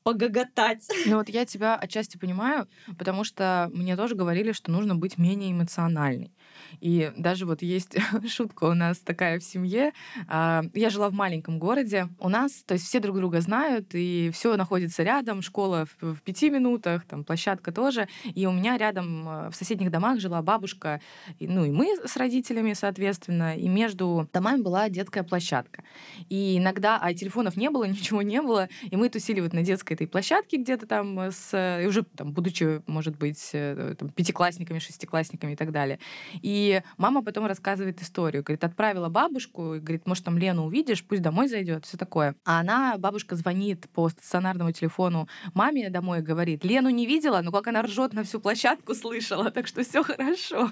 погоготать. 0.04 0.86
Ну 1.06 1.16
вот 1.16 1.28
я 1.28 1.44
тебя 1.44 1.76
отчасти 1.76 2.18
понимаю, 2.18 2.68
потому 2.98 3.24
что 3.24 3.70
мне 3.72 3.96
тоже 3.96 4.14
говорили, 4.14 4.52
что 4.52 4.70
нужно 4.70 4.94
быть 4.94 5.18
менее 5.18 5.50
эмоциональной. 5.52 6.32
И 6.80 7.12
даже 7.16 7.46
вот 7.46 7.62
есть 7.62 7.96
шутка 8.28 8.64
у 8.64 8.74
нас 8.74 8.98
такая 8.98 9.38
в 9.38 9.44
семье. 9.44 9.92
А, 10.28 10.64
я 10.74 10.90
жила 10.90 11.08
в 11.08 11.12
маленьком 11.12 11.58
городе. 11.58 12.08
У 12.18 12.28
нас, 12.28 12.62
то 12.66 12.74
есть 12.74 12.86
все 12.86 13.00
друг 13.00 13.16
друга 13.16 13.40
знают, 13.40 13.94
и 13.94 14.30
все 14.32 14.56
находится 14.56 15.02
рядом. 15.02 15.42
Школа 15.42 15.86
в 16.00 16.20
пяти 16.22 16.50
минутах, 16.50 17.04
там 17.06 17.24
площадка 17.24 17.72
тоже. 17.72 18.08
И 18.34 18.46
у 18.46 18.52
меня 18.52 18.76
рядом 18.78 19.28
э, 19.28 19.50
в 19.50 19.54
соседних 19.54 19.90
домах 19.90 20.20
жила 20.20 20.42
бабушка, 20.42 21.00
ну 21.40 21.64
и 21.64 21.70
мы 21.70 21.96
с 22.04 22.16
родителями, 22.16 22.72
соответственно. 22.72 23.56
И 23.56 23.68
между 23.68 24.28
домами 24.32 24.62
была 24.62 24.88
детская 24.88 25.22
площадка. 25.22 25.84
И 26.28 26.58
иногда, 26.58 26.98
а 27.00 27.12
телефонов 27.14 27.56
не 27.56 27.70
было, 27.70 27.84
ничего 27.88 28.22
не 28.22 28.40
было, 28.40 28.68
и 28.90 28.96
мы 28.96 29.08
тусили 29.08 29.40
вот 29.40 29.52
на 29.52 29.62
детской 29.62 29.94
этой 29.94 30.06
площадке 30.06 30.56
где-то 30.56 30.86
там 30.86 31.18
с, 31.18 31.50
э, 31.52 31.86
уже 31.86 32.02
там, 32.02 32.32
будучи, 32.32 32.82
может 32.86 33.16
быть, 33.16 33.50
э, 33.52 33.94
там, 33.98 34.10
пятиклассниками, 34.10 34.78
шестиклассниками 34.78 35.52
и 35.52 35.56
так 35.56 35.72
далее. 35.72 35.98
И 36.42 36.53
мама 36.96 37.22
потом 37.22 37.46
рассказывает 37.46 38.00
историю. 38.02 38.42
Говорит, 38.42 38.64
отправила 38.64 39.08
бабушку, 39.08 39.74
и 39.74 39.80
говорит, 39.80 40.06
может, 40.06 40.24
там 40.24 40.38
Лену 40.38 40.64
увидишь, 40.66 41.04
пусть 41.04 41.22
домой 41.22 41.48
зайдет, 41.48 41.84
все 41.84 41.96
такое. 41.96 42.34
А 42.44 42.60
она, 42.60 42.96
бабушка 42.98 43.36
звонит 43.36 43.88
по 43.90 44.08
стационарному 44.08 44.72
телефону 44.72 45.28
маме 45.54 45.90
домой 45.90 46.18
и 46.18 46.22
говорит, 46.22 46.64
Лену 46.64 46.90
не 46.90 47.06
видела, 47.06 47.40
но 47.42 47.52
как 47.52 47.66
она 47.68 47.82
ржет 47.82 48.12
на 48.12 48.24
всю 48.24 48.40
площадку 48.40 48.94
слышала, 48.94 49.50
так 49.50 49.66
что 49.66 49.82
все 49.82 50.02
хорошо. 50.02 50.70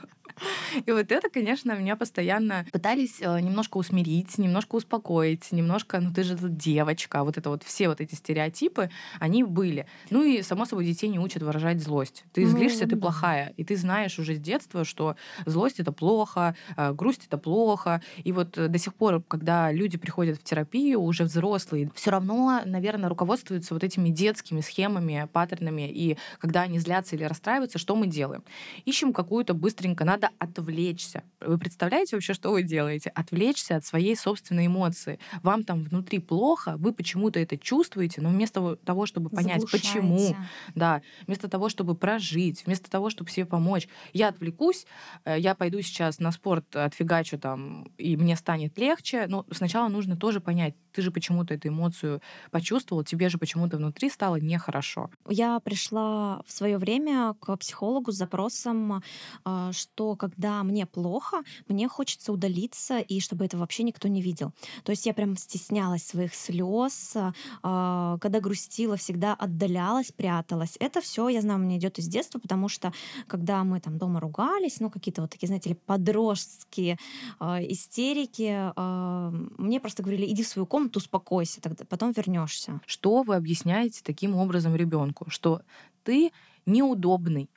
И 0.86 0.90
вот 0.90 1.12
это, 1.12 1.28
конечно, 1.28 1.72
меня 1.72 1.96
постоянно 1.96 2.66
пытались 2.72 3.20
э, 3.20 3.40
немножко 3.40 3.76
усмирить, 3.76 4.38
немножко 4.38 4.76
успокоить, 4.76 5.52
немножко, 5.52 6.00
ну 6.00 6.12
ты 6.12 6.22
же 6.22 6.36
девочка, 6.40 7.22
вот 7.22 7.36
это 7.38 7.50
вот 7.50 7.62
все 7.62 7.88
вот 7.88 8.00
эти 8.00 8.14
стереотипы, 8.14 8.90
они 9.20 9.44
были. 9.44 9.86
Ну 10.10 10.22
и, 10.22 10.42
само 10.42 10.64
собой, 10.64 10.86
детей 10.86 11.08
не 11.08 11.18
учат 11.18 11.42
выражать 11.42 11.82
злость. 11.82 12.24
Ты 12.32 12.46
ну 12.46 12.48
злишься, 12.48 12.88
ты 12.88 12.96
плохая. 12.96 13.52
И 13.56 13.64
ты 13.64 13.76
знаешь 13.76 14.18
уже 14.18 14.34
с 14.34 14.38
детства, 14.38 14.84
что 14.84 15.16
злость— 15.46 15.71
это 15.80 15.92
плохо, 15.92 16.54
э, 16.76 16.92
грусть— 16.92 17.26
это 17.26 17.38
плохо. 17.38 18.02
И 18.24 18.32
вот 18.32 18.58
э, 18.58 18.68
до 18.68 18.78
сих 18.78 18.94
пор, 18.94 19.22
когда 19.22 19.72
люди 19.72 19.98
приходят 19.98 20.38
в 20.38 20.42
терапию, 20.42 21.00
уже 21.00 21.24
взрослые, 21.24 21.90
все 21.94 22.10
равно, 22.10 22.60
наверное, 22.64 23.08
руководствуются 23.08 23.74
вот 23.74 23.84
этими 23.84 24.08
детскими 24.08 24.60
схемами, 24.60 25.28
паттернами. 25.32 25.88
И 25.90 26.16
когда 26.38 26.62
они 26.62 26.78
злятся 26.78 27.16
или 27.16 27.24
расстраиваются, 27.24 27.78
что 27.78 27.96
мы 27.96 28.06
делаем? 28.06 28.44
Ищем 28.84 29.12
какую-то 29.12 29.54
быстренько, 29.54 30.04
надо 30.04 30.30
отвлечься. 30.38 31.22
Вы 31.40 31.58
представляете 31.58 32.16
вообще, 32.16 32.34
что 32.34 32.50
вы 32.50 32.62
делаете? 32.62 33.10
Отвлечься 33.14 33.76
от 33.76 33.84
своей 33.84 34.16
собственной 34.16 34.66
эмоции. 34.66 35.18
Вам 35.42 35.64
там 35.64 35.84
внутри 35.84 36.18
плохо, 36.18 36.76
вы 36.78 36.92
почему-то 36.92 37.38
это 37.40 37.56
чувствуете, 37.56 38.20
но 38.20 38.28
вместо 38.28 38.76
того, 38.76 39.06
чтобы 39.06 39.30
понять, 39.30 39.62
почему, 39.70 40.36
да, 40.74 41.02
вместо 41.26 41.48
того, 41.48 41.68
чтобы 41.68 41.94
прожить, 41.94 42.64
вместо 42.66 42.90
того, 42.90 43.10
чтобы 43.10 43.30
себе 43.30 43.46
помочь, 43.46 43.88
я 44.12 44.28
отвлекусь, 44.28 44.86
э, 45.24 45.38
я 45.38 45.54
пойду 45.62 45.81
сейчас 45.81 46.19
на 46.19 46.33
спорт, 46.33 46.75
отфигачу 46.75 47.38
там, 47.38 47.85
и 47.97 48.16
мне 48.16 48.35
станет 48.35 48.76
легче. 48.78 49.26
Но 49.28 49.47
сначала 49.52 49.87
нужно 49.87 50.16
тоже 50.16 50.40
понять, 50.40 50.75
ты 50.90 51.02
же 51.02 51.12
почему-то 51.12 51.54
эту 51.54 51.69
эмоцию 51.69 52.21
почувствовал, 52.50 53.04
тебе 53.04 53.28
же 53.28 53.38
почему-то 53.38 53.76
внутри 53.76 54.11
стало 54.11 54.40
нехорошо. 54.40 55.09
Я 55.28 55.61
пришла 55.61 56.42
в 56.45 56.50
свое 56.50 56.78
время 56.78 57.35
к 57.40 57.57
психологу 57.59 58.11
с 58.11 58.16
запросом, 58.16 59.04
а, 59.45 59.73
что 59.73 60.16
когда 60.16 60.64
мне 60.64 60.85
плохо, 60.85 61.42
мне 61.69 61.87
хочется 61.87 62.33
удалиться, 62.33 62.99
и 62.99 63.21
чтобы 63.21 63.45
это 63.45 63.57
вообще 63.57 63.85
никто 63.85 64.09
не 64.09 64.21
видел. 64.21 64.52
То 64.83 64.90
есть 64.90 65.07
я 65.07 65.14
прям 65.14 65.37
стеснялась 65.37 66.04
своих 66.04 66.35
слез, 66.35 67.16
а, 67.62 68.19
когда 68.19 68.40
грустила, 68.40 68.97
всегда 68.97 69.35
отдалялась, 69.35 70.11
пряталась. 70.11 70.76
Это 70.81 71.00
все, 71.00 71.28
я 71.28 71.40
знаю, 71.40 71.61
меня 71.61 71.76
идет 71.76 72.00
из 72.00 72.09
детства, 72.09 72.40
потому 72.40 72.69
что 72.69 72.92
когда 73.28 73.62
мы 73.62 73.78
там 73.78 73.97
дома 73.97 74.19
ругались, 74.19 74.81
ну 74.81 74.90
какие-то 74.90 75.23
вот 75.23 75.31
такие, 75.31 75.51
знаете 75.52 75.71
ли, 75.71 75.76
подростские 75.87 76.99
э, 77.40 77.44
истерики, 77.68 78.73
э, 78.75 79.30
мне 79.59 79.80
просто 79.80 80.02
говорили, 80.02 80.26
иди 80.26 80.42
в 80.42 80.49
свою 80.49 80.66
комнату, 80.66 80.99
успокойся, 80.99 81.61
тогда 81.61 81.85
потом 81.85 82.12
вернешься. 82.12 82.80
Что 82.87 83.23
вы 83.23 83.37
объясняете 83.37 84.00
таким 84.02 84.35
образом 84.35 84.75
ребенку? 84.75 85.28
Что 85.28 85.61
ты 86.04 86.32
неудобный, 86.64 87.50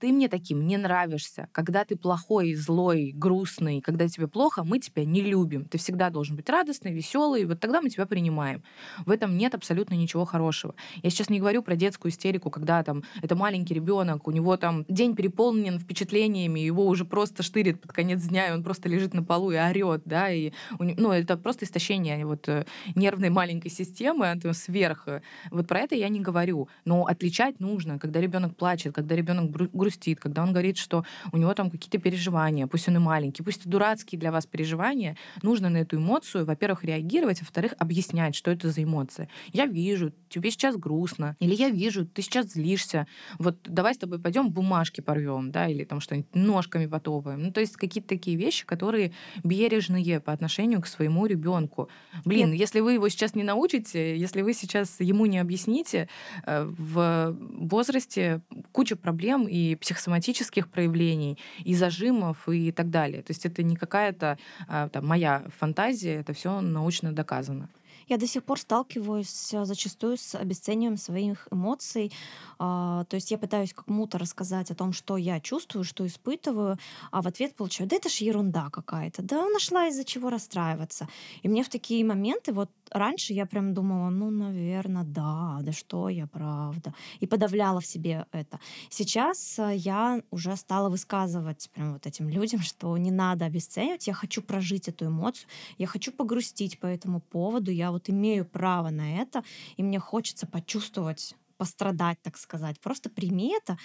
ты 0.00 0.12
мне 0.12 0.28
таким 0.28 0.66
не 0.66 0.76
нравишься. 0.76 1.48
Когда 1.52 1.84
ты 1.84 1.96
плохой, 1.96 2.54
злой, 2.54 3.12
грустный, 3.14 3.80
когда 3.80 4.08
тебе 4.08 4.28
плохо, 4.28 4.64
мы 4.64 4.78
тебя 4.78 5.04
не 5.04 5.22
любим. 5.22 5.64
Ты 5.64 5.78
всегда 5.78 6.10
должен 6.10 6.36
быть 6.36 6.48
радостный, 6.50 6.92
веселый, 6.92 7.44
вот 7.46 7.60
тогда 7.60 7.80
мы 7.80 7.88
тебя 7.88 8.04
принимаем. 8.04 8.62
В 9.06 9.10
этом 9.10 9.38
нет 9.38 9.54
абсолютно 9.54 9.94
ничего 9.94 10.24
хорошего. 10.24 10.74
Я 11.02 11.10
сейчас 11.10 11.30
не 11.30 11.40
говорю 11.40 11.62
про 11.62 11.76
детскую 11.76 12.12
истерику, 12.12 12.50
когда 12.50 12.82
там 12.82 13.02
это 13.22 13.34
маленький 13.34 13.74
ребенок, 13.74 14.28
у 14.28 14.30
него 14.30 14.56
там 14.56 14.84
день 14.88 15.14
переполнен 15.14 15.78
впечатлениями, 15.78 16.60
его 16.60 16.86
уже 16.86 17.04
просто 17.04 17.42
штырит 17.42 17.80
под 17.80 17.92
конец 17.92 18.22
дня, 18.22 18.48
и 18.48 18.52
он 18.52 18.62
просто 18.62 18.88
лежит 18.88 19.14
на 19.14 19.22
полу 19.22 19.52
и 19.52 19.56
орет, 19.56 20.02
да, 20.04 20.30
и 20.30 20.52
ну, 20.78 21.12
это 21.12 21.36
просто 21.36 21.64
истощение 21.64 22.26
вот 22.26 22.48
э, 22.48 22.66
нервной 22.94 23.30
маленькой 23.30 23.70
системы 23.70 24.30
от 24.30 24.44
сверх. 24.56 25.08
Вот 25.50 25.66
про 25.66 25.80
это 25.80 25.94
я 25.94 26.08
не 26.08 26.20
говорю. 26.20 26.68
Но 26.84 27.06
отличать 27.06 27.60
нужно, 27.60 27.98
когда 27.98 28.20
ребенок 28.20 28.56
плачет, 28.56 28.94
когда 28.94 29.14
ребенок 29.14 29.50
грустит, 29.50 29.83
грустит, 29.84 30.18
когда 30.18 30.42
он 30.42 30.52
говорит, 30.52 30.78
что 30.78 31.04
у 31.32 31.36
него 31.36 31.52
там 31.52 31.70
какие-то 31.70 31.98
переживания, 31.98 32.66
пусть 32.66 32.88
он 32.88 32.96
и 32.96 32.98
маленький, 32.98 33.42
пусть 33.42 33.60
это 33.60 33.68
дурацкие 33.68 34.18
для 34.18 34.32
вас 34.32 34.46
переживания, 34.46 35.16
нужно 35.42 35.68
на 35.68 35.78
эту 35.78 35.96
эмоцию, 35.96 36.46
во-первых, 36.46 36.84
реагировать, 36.84 37.40
а 37.40 37.44
во-вторых, 37.44 37.74
объяснять, 37.78 38.34
что 38.34 38.50
это 38.50 38.70
за 38.70 38.82
эмоция. 38.82 39.28
Я 39.52 39.66
вижу, 39.66 40.12
тебе 40.30 40.50
сейчас 40.50 40.76
грустно, 40.76 41.36
или 41.38 41.54
я 41.54 41.68
вижу, 41.68 42.06
ты 42.06 42.22
сейчас 42.22 42.52
злишься, 42.52 43.06
вот 43.38 43.58
давай 43.64 43.94
с 43.94 43.98
тобой 43.98 44.18
пойдем 44.18 44.50
бумажки 44.50 45.02
порвем, 45.02 45.50
да, 45.50 45.68
или 45.68 45.84
там 45.84 46.00
что-нибудь 46.00 46.34
ножками 46.34 46.86
потопаем. 46.86 47.42
Ну, 47.42 47.52
то 47.52 47.60
есть 47.60 47.76
какие-то 47.76 48.08
такие 48.08 48.36
вещи, 48.36 48.64
которые 48.64 49.12
бережные 49.42 50.20
по 50.20 50.32
отношению 50.32 50.80
к 50.80 50.86
своему 50.86 51.26
ребенку. 51.26 51.90
Блин, 52.24 52.50
Нет. 52.50 52.60
если 52.60 52.80
вы 52.80 52.94
его 52.94 53.08
сейчас 53.10 53.34
не 53.34 53.42
научите, 53.42 54.16
если 54.16 54.40
вы 54.40 54.54
сейчас 54.54 55.00
ему 55.00 55.26
не 55.26 55.38
объясните, 55.38 56.08
э, 56.46 56.64
в 56.64 57.36
возрасте 57.38 58.40
куча 58.72 58.96
проблем 58.96 59.46
и 59.46 59.73
психосоматических 59.76 60.68
проявлений, 60.68 61.38
и 61.64 61.74
зажимов, 61.74 62.48
и 62.48 62.72
так 62.72 62.90
далее. 62.90 63.22
То 63.22 63.30
есть 63.30 63.46
это 63.46 63.62
не 63.62 63.76
какая-то 63.76 64.38
а, 64.68 64.88
там, 64.88 65.06
моя 65.06 65.44
фантазия, 65.58 66.20
это 66.20 66.32
все 66.32 66.60
научно 66.60 67.12
доказано. 67.12 67.68
Я 68.08 68.18
до 68.18 68.26
сих 68.26 68.44
пор 68.44 68.58
сталкиваюсь 68.58 69.54
а, 69.54 69.64
зачастую 69.64 70.16
с 70.16 70.34
обесцениванием 70.34 70.96
своих 70.96 71.48
эмоций. 71.50 72.12
А, 72.58 73.04
то 73.04 73.16
есть 73.16 73.30
я 73.30 73.38
пытаюсь 73.38 73.72
кому-то 73.72 74.18
рассказать 74.18 74.70
о 74.70 74.74
том, 74.74 74.92
что 74.92 75.16
я 75.16 75.40
чувствую, 75.40 75.84
что 75.84 76.06
испытываю, 76.06 76.78
а 77.10 77.22
в 77.22 77.26
ответ 77.26 77.54
получаю, 77.54 77.88
да 77.88 77.96
это 77.96 78.08
ж 78.08 78.14
ерунда 78.18 78.68
какая-то, 78.70 79.22
да 79.22 79.48
нашла 79.48 79.88
из-за 79.88 80.04
чего 80.04 80.30
расстраиваться. 80.30 81.08
И 81.42 81.48
мне 81.48 81.62
в 81.62 81.68
такие 81.68 82.04
моменты 82.04 82.52
вот 82.52 82.70
раньше 82.90 83.32
я 83.32 83.46
прям 83.46 83.74
думала, 83.74 84.10
ну, 84.10 84.30
наверное, 84.30 85.04
да, 85.04 85.58
да 85.62 85.72
что 85.72 86.08
я, 86.08 86.26
правда. 86.26 86.94
И 87.20 87.26
подавляла 87.26 87.80
в 87.80 87.86
себе 87.86 88.26
это. 88.32 88.60
Сейчас 88.90 89.58
э, 89.58 89.74
я 89.76 90.22
уже 90.30 90.56
стала 90.56 90.88
высказывать 90.88 91.70
прям 91.74 91.94
вот 91.94 92.06
этим 92.06 92.28
людям, 92.28 92.60
что 92.60 92.96
не 92.96 93.10
надо 93.10 93.44
обесценивать, 93.44 94.06
я 94.06 94.14
хочу 94.14 94.42
прожить 94.42 94.88
эту 94.88 95.06
эмоцию, 95.06 95.48
я 95.78 95.86
хочу 95.86 96.12
погрустить 96.12 96.78
по 96.78 96.86
этому 96.86 97.20
поводу, 97.20 97.70
я 97.70 97.83
вот 97.92 98.10
имею 98.10 98.44
право 98.44 98.90
на 98.90 99.20
это, 99.20 99.44
и 99.76 99.82
мне 99.82 99.98
хочется 99.98 100.46
почувствовать 100.46 101.34
пострадать, 101.56 102.20
так 102.22 102.36
сказать. 102.36 102.80
Просто 102.80 103.10
прими 103.10 103.54
это 103.56 103.78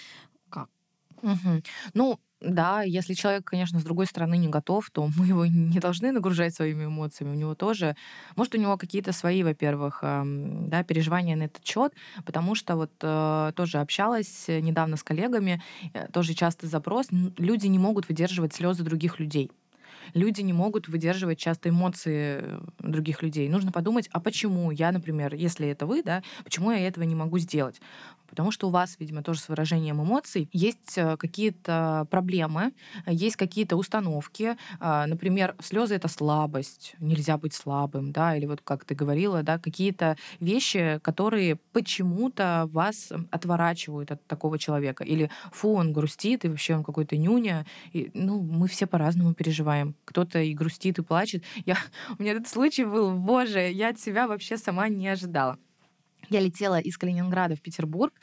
как. 0.50 0.68
Мгм. 1.22 1.62
Ну, 1.94 2.18
да, 2.40 2.82
если 2.82 3.12
человек, 3.14 3.44
конечно, 3.44 3.78
с 3.80 3.84
другой 3.84 4.06
стороны 4.06 4.38
не 4.38 4.48
готов, 4.48 4.90
то 4.90 5.08
мы 5.16 5.26
его 5.26 5.44
не 5.46 5.78
должны 5.78 6.12
нагружать 6.12 6.54
своими 6.54 6.86
эмоциями. 6.86 7.32
У 7.32 7.38
него 7.38 7.54
тоже, 7.54 7.96
может, 8.36 8.54
у 8.54 8.58
него 8.58 8.78
какие-то 8.78 9.12
свои, 9.12 9.42
во-первых, 9.42 9.98
да, 10.02 10.82
переживания 10.84 11.36
на 11.36 11.44
этот 11.44 11.64
счет, 11.66 11.92
потому 12.24 12.54
что 12.54 12.76
вот 12.76 12.92
э, 13.02 13.52
тоже 13.54 13.78
общалась 13.78 14.46
недавно 14.48 14.96
с 14.96 15.02
коллегами, 15.02 15.62
э, 15.92 16.06
тоже 16.08 16.32
часто 16.34 16.66
запрос, 16.66 17.08
люди 17.10 17.66
не 17.66 17.78
могут 17.78 18.08
выдерживать 18.08 18.54
слезы 18.54 18.82
других 18.84 19.20
людей 19.20 19.50
люди 20.14 20.40
не 20.40 20.52
могут 20.52 20.88
выдерживать 20.88 21.38
часто 21.38 21.68
эмоции 21.68 22.40
э, 22.42 22.60
других 22.78 23.22
людей. 23.22 23.48
Нужно 23.48 23.72
подумать, 23.72 24.08
а 24.12 24.20
почему 24.20 24.70
я, 24.70 24.92
например, 24.92 25.34
если 25.34 25.68
это 25.68 25.86
вы, 25.86 26.02
да, 26.02 26.22
почему 26.44 26.70
я 26.70 26.86
этого 26.86 27.04
не 27.04 27.14
могу 27.14 27.38
сделать? 27.38 27.80
Потому 28.30 28.50
что 28.50 28.68
у 28.68 28.70
вас, 28.70 28.96
видимо, 28.98 29.22
тоже 29.22 29.40
с 29.40 29.48
выражением 29.48 30.02
эмоций 30.02 30.48
есть 30.52 30.96
э, 30.96 31.16
какие-то 31.16 32.06
проблемы, 32.10 32.72
есть 33.06 33.36
какие-то 33.36 33.76
установки. 33.76 34.56
А, 34.78 35.06
Например, 35.06 35.56
слезы 35.60 35.96
это 35.96 36.08
слабость, 36.08 36.94
нельзя 37.00 37.36
быть 37.36 37.52
слабым, 37.52 38.12
да, 38.12 38.36
или 38.36 38.46
вот 38.46 38.60
как 38.62 38.84
ты 38.84 38.94
говорила, 38.94 39.42
да, 39.42 39.58
какие-то 39.58 40.16
вещи, 40.38 41.00
которые 41.02 41.56
почему-то 41.72 42.68
вас 42.72 43.12
отворачивают 43.30 44.12
от 44.12 44.26
такого 44.26 44.58
человека. 44.58 45.04
Или 45.04 45.30
фу, 45.52 45.74
он 45.74 45.92
грустит, 45.92 46.44
и 46.44 46.48
вообще 46.48 46.76
он 46.76 46.84
какой-то 46.84 47.16
нюня. 47.16 47.66
И, 47.92 48.10
ну, 48.14 48.40
мы 48.40 48.68
все 48.68 48.86
по-разному 48.86 49.34
переживаем. 49.34 49.94
Кто-то 50.04 50.38
и 50.38 50.54
грустит, 50.54 50.98
и 50.98 51.02
плачет. 51.02 51.44
Я, 51.66 51.76
у 52.18 52.22
меня 52.22 52.32
этот 52.32 52.48
случай 52.48 52.84
был, 52.84 53.10
боже, 53.16 53.70
я 53.70 53.88
от 53.88 53.98
себя 53.98 54.26
вообще 54.28 54.56
сама 54.56 54.88
не 54.88 55.08
ожидала. 55.08 55.58
Я 56.30 56.38
летела 56.38 56.78
из 56.78 56.96
Калининграда 56.96 57.56
в 57.56 57.60
Петербург 57.60 58.14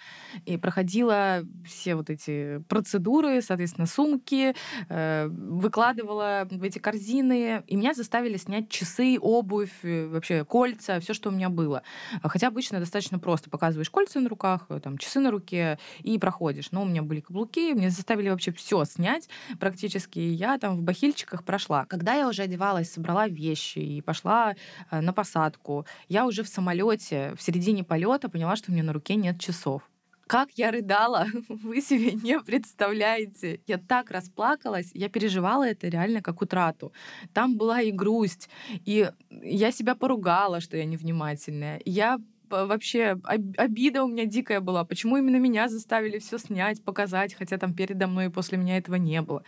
и 0.45 0.55
проходила 0.55 1.41
все 1.65 1.95
вот 1.95 2.09
эти 2.09 2.59
процедуры, 2.69 3.41
соответственно, 3.41 3.85
сумки, 3.85 4.55
э, 4.87 5.27
выкладывала 5.27 6.47
в 6.49 6.63
эти 6.63 6.79
корзины, 6.79 7.63
и 7.67 7.75
меня 7.75 7.93
заставили 7.93 8.37
снять 8.37 8.69
часы, 8.69 9.17
обувь, 9.19 9.83
э, 9.83 10.07
вообще 10.07 10.45
кольца, 10.45 11.01
все, 11.01 11.13
что 11.13 11.29
у 11.29 11.33
меня 11.33 11.49
было. 11.49 11.83
Хотя 12.23 12.47
обычно 12.47 12.79
достаточно 12.79 13.19
просто. 13.19 13.49
Показываешь 13.49 13.89
кольца 13.89 14.21
на 14.21 14.29
руках, 14.29 14.67
э, 14.69 14.79
там, 14.81 14.97
часы 14.97 15.19
на 15.19 15.29
руке 15.29 15.77
и 15.99 16.17
проходишь. 16.17 16.71
Но 16.71 16.83
у 16.83 16.85
меня 16.85 17.03
были 17.03 17.19
каблуки, 17.19 17.73
меня 17.73 17.89
заставили 17.89 18.29
вообще 18.29 18.53
все 18.53 18.85
снять 18.85 19.27
практически. 19.59 20.19
И 20.19 20.29
я 20.29 20.57
там 20.59 20.77
в 20.77 20.81
бахильчиках 20.81 21.43
прошла. 21.43 21.85
Когда 21.85 22.13
я 22.13 22.29
уже 22.29 22.43
одевалась, 22.43 22.89
собрала 22.89 23.27
вещи 23.27 23.79
и 23.79 24.01
пошла 24.01 24.55
на 24.91 25.11
посадку, 25.11 25.85
я 26.07 26.25
уже 26.25 26.43
в 26.43 26.47
самолете 26.47 27.33
в 27.35 27.41
середине 27.41 27.83
полета 27.97 28.29
поняла, 28.29 28.55
что 28.55 28.71
у 28.71 28.73
меня 28.73 28.83
на 28.83 28.93
руке 28.93 29.15
нет 29.15 29.39
часов. 29.39 29.81
Как 30.27 30.49
я 30.55 30.71
рыдала, 30.71 31.25
вы 31.49 31.81
себе 31.81 32.11
не 32.11 32.39
представляете. 32.39 33.59
Я 33.67 33.77
так 33.77 34.11
расплакалась, 34.11 34.91
я 34.93 35.09
переживала 35.09 35.67
это 35.67 35.87
реально 35.87 36.21
как 36.21 36.41
утрату. 36.41 36.91
Там 37.33 37.57
была 37.57 37.81
и 37.81 37.91
грусть, 37.91 38.49
и 38.85 39.09
я 39.31 39.71
себя 39.71 39.95
поругала, 39.95 40.61
что 40.61 40.77
я 40.77 40.85
невнимательная. 40.85 41.81
Я 41.85 42.19
вообще 42.49 43.17
об- 43.23 43.55
обида 43.57 44.03
у 44.03 44.07
меня 44.07 44.25
дикая 44.25 44.59
была. 44.59 44.83
Почему 44.85 45.17
именно 45.17 45.37
меня 45.39 45.67
заставили 45.67 46.19
все 46.19 46.37
снять, 46.37 46.83
показать, 46.83 47.33
хотя 47.33 47.57
там 47.57 47.73
передо 47.73 48.07
мной 48.07 48.25
и 48.25 48.29
после 48.29 48.57
меня 48.57 48.77
этого 48.77 48.95
не 48.95 49.21
было. 49.21 49.43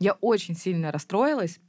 Я 0.00 0.14
очень 0.20 0.56
сильно 0.56 0.90
расстроилась. 0.90 1.60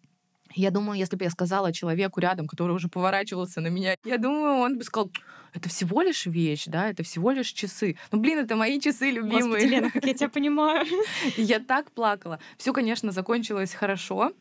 Я 0.56 0.72
думаю, 0.72 1.00
если 1.00 1.16
бы 1.16 1.24
я 1.24 1.30
сказала 1.30 1.72
человеку 1.74 2.20
рядом, 2.20 2.48
который 2.48 2.74
уже 2.76 2.88
поворачивался 2.88 3.62
на 3.62 3.68
меня, 3.68 3.96
я 4.04 4.18
думаю, 4.18 4.60
он 4.60 4.78
бы 4.78 4.84
сказал, 4.84 5.12
это 5.54 5.70
всего 5.70 6.02
лишь 6.02 6.26
вещь, 6.26 6.66
да, 6.68 6.90
это 6.90 7.04
всего 7.04 7.32
лишь 7.32 7.52
часы. 7.52 7.98
Ну, 8.12 8.20
блин, 8.20 8.40
это 8.40 8.56
мои 8.56 8.80
часы 8.80 9.12
любимые. 9.12 9.44
Господи, 9.44 9.66
Лена, 9.66 9.92
как 9.92 10.06
я 10.06 10.14
тебя 10.14 10.30
понимаю. 10.30 10.86
Я 11.38 11.60
так 11.60 11.92
плакала. 11.92 12.40
Все, 12.58 12.74
конечно, 12.74 13.12
закончилось 13.12 13.74
хорошо. 13.74 14.34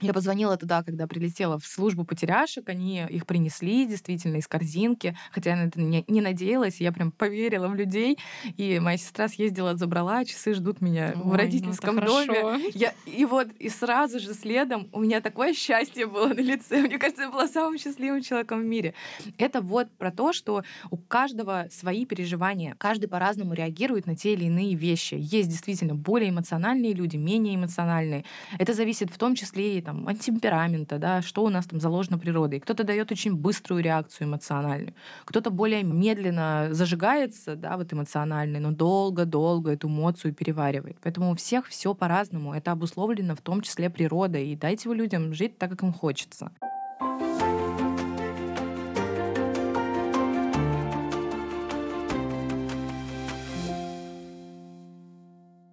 Я 0.00 0.12
позвонила 0.12 0.56
туда, 0.58 0.82
когда 0.82 1.06
прилетела 1.06 1.58
в 1.58 1.66
службу 1.66 2.04
потеряшек. 2.04 2.68
Они 2.68 3.04
их 3.08 3.24
принесли 3.24 3.86
действительно 3.86 4.36
из 4.36 4.46
корзинки. 4.46 5.16
Хотя 5.30 5.50
я 5.50 5.56
на 5.56 5.68
это 5.68 5.80
не, 5.80 6.04
не 6.06 6.20
надеялась. 6.20 6.80
Я 6.80 6.92
прям 6.92 7.10
поверила 7.12 7.68
в 7.68 7.74
людей. 7.74 8.18
И 8.58 8.78
моя 8.78 8.98
сестра 8.98 9.28
съездила, 9.28 9.74
забрала, 9.76 10.24
часы 10.26 10.52
ждут 10.52 10.82
меня 10.82 11.12
Ой, 11.14 11.22
в 11.22 11.26
ну 11.28 11.34
родительском 11.34 11.98
доме. 11.98 12.26
хорошо. 12.26 12.56
Я, 12.74 12.92
и 13.06 13.24
вот, 13.24 13.48
и 13.58 13.70
сразу 13.70 14.20
же 14.20 14.34
следом 14.34 14.88
у 14.92 15.00
меня 15.00 15.22
такое 15.22 15.54
счастье 15.54 16.06
было 16.06 16.28
на 16.28 16.40
лице. 16.40 16.82
Мне 16.82 16.98
кажется, 16.98 17.22
я 17.22 17.30
была 17.30 17.48
самым 17.48 17.78
счастливым 17.78 18.22
человеком 18.22 18.60
в 18.60 18.64
мире. 18.64 18.92
Это 19.38 19.62
вот 19.62 19.90
про 19.96 20.10
то, 20.10 20.34
что 20.34 20.62
у 20.90 20.98
каждого 20.98 21.68
свои 21.70 22.04
переживания. 22.04 22.74
Каждый 22.78 23.06
по-разному 23.08 23.54
реагирует 23.54 24.06
на 24.06 24.14
те 24.14 24.34
или 24.34 24.44
иные 24.44 24.74
вещи. 24.74 25.16
Есть 25.18 25.48
действительно 25.48 25.94
более 25.94 26.30
эмоциональные 26.30 26.92
люди, 26.92 27.16
менее 27.16 27.54
эмоциональные. 27.56 28.24
Это 28.58 28.74
зависит 28.74 29.10
в 29.10 29.16
том 29.16 29.34
числе 29.34 29.78
и 29.78 29.85
там, 29.86 30.08
от 30.08 30.18
темперамента, 30.18 30.98
да, 30.98 31.22
что 31.22 31.44
у 31.44 31.48
нас 31.48 31.64
там 31.66 31.80
заложено 31.80 32.18
природой. 32.18 32.58
Кто-то 32.58 32.82
дает 32.82 33.12
очень 33.12 33.36
быструю 33.36 33.82
реакцию 33.82 34.26
эмоциональную, 34.26 34.94
кто-то 35.24 35.50
более 35.50 35.84
медленно 35.84 36.68
зажигается, 36.72 37.54
да, 37.54 37.76
вот 37.76 37.92
эмоциональный, 37.92 38.58
но 38.58 38.72
долго-долго 38.72 39.70
эту 39.70 39.86
эмоцию 39.86 40.34
переваривает. 40.34 40.96
Поэтому 41.02 41.30
у 41.30 41.34
всех 41.36 41.68
все 41.68 41.94
по-разному. 41.94 42.52
Это 42.52 42.72
обусловлено 42.72 43.36
в 43.36 43.40
том 43.40 43.60
числе 43.60 43.88
природой. 43.88 44.48
И 44.48 44.56
дайте 44.56 44.88
вы 44.88 44.96
людям 44.96 45.32
жить 45.32 45.56
так, 45.56 45.70
как 45.70 45.84
им 45.84 45.92
хочется. 45.92 46.50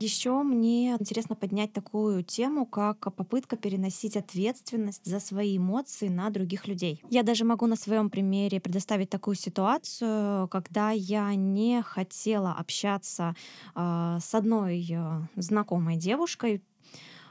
Еще 0.04 0.44
мне 0.44 0.98
интересно 1.00 1.34
поднять 1.34 1.72
такую 1.72 2.24
тему, 2.24 2.66
как 2.66 3.16
попытка 3.16 3.56
переносить 3.56 4.18
ответственность 4.18 5.06
за 5.06 5.22
свои 5.22 5.56
эмоции 5.56 6.10
на 6.10 6.30
других 6.30 6.68
людей. 6.68 7.02
Я 7.10 7.24
даже 7.24 7.46
могу 7.46 7.68
на 7.68 7.78
своем 7.78 8.10
примере 8.10 8.60
предоставить 8.60 9.10
такую 9.10 9.36
ситуацию, 9.36 10.50
когда 10.50 10.92
я 10.92 11.34
не 11.36 11.82
хотела 11.82 12.52
общаться 12.52 13.34
а, 13.76 14.20
с 14.20 14.36
одной 14.36 14.86
а, 14.94 15.22
знакомой 15.38 15.96
девушкой, 15.96 16.62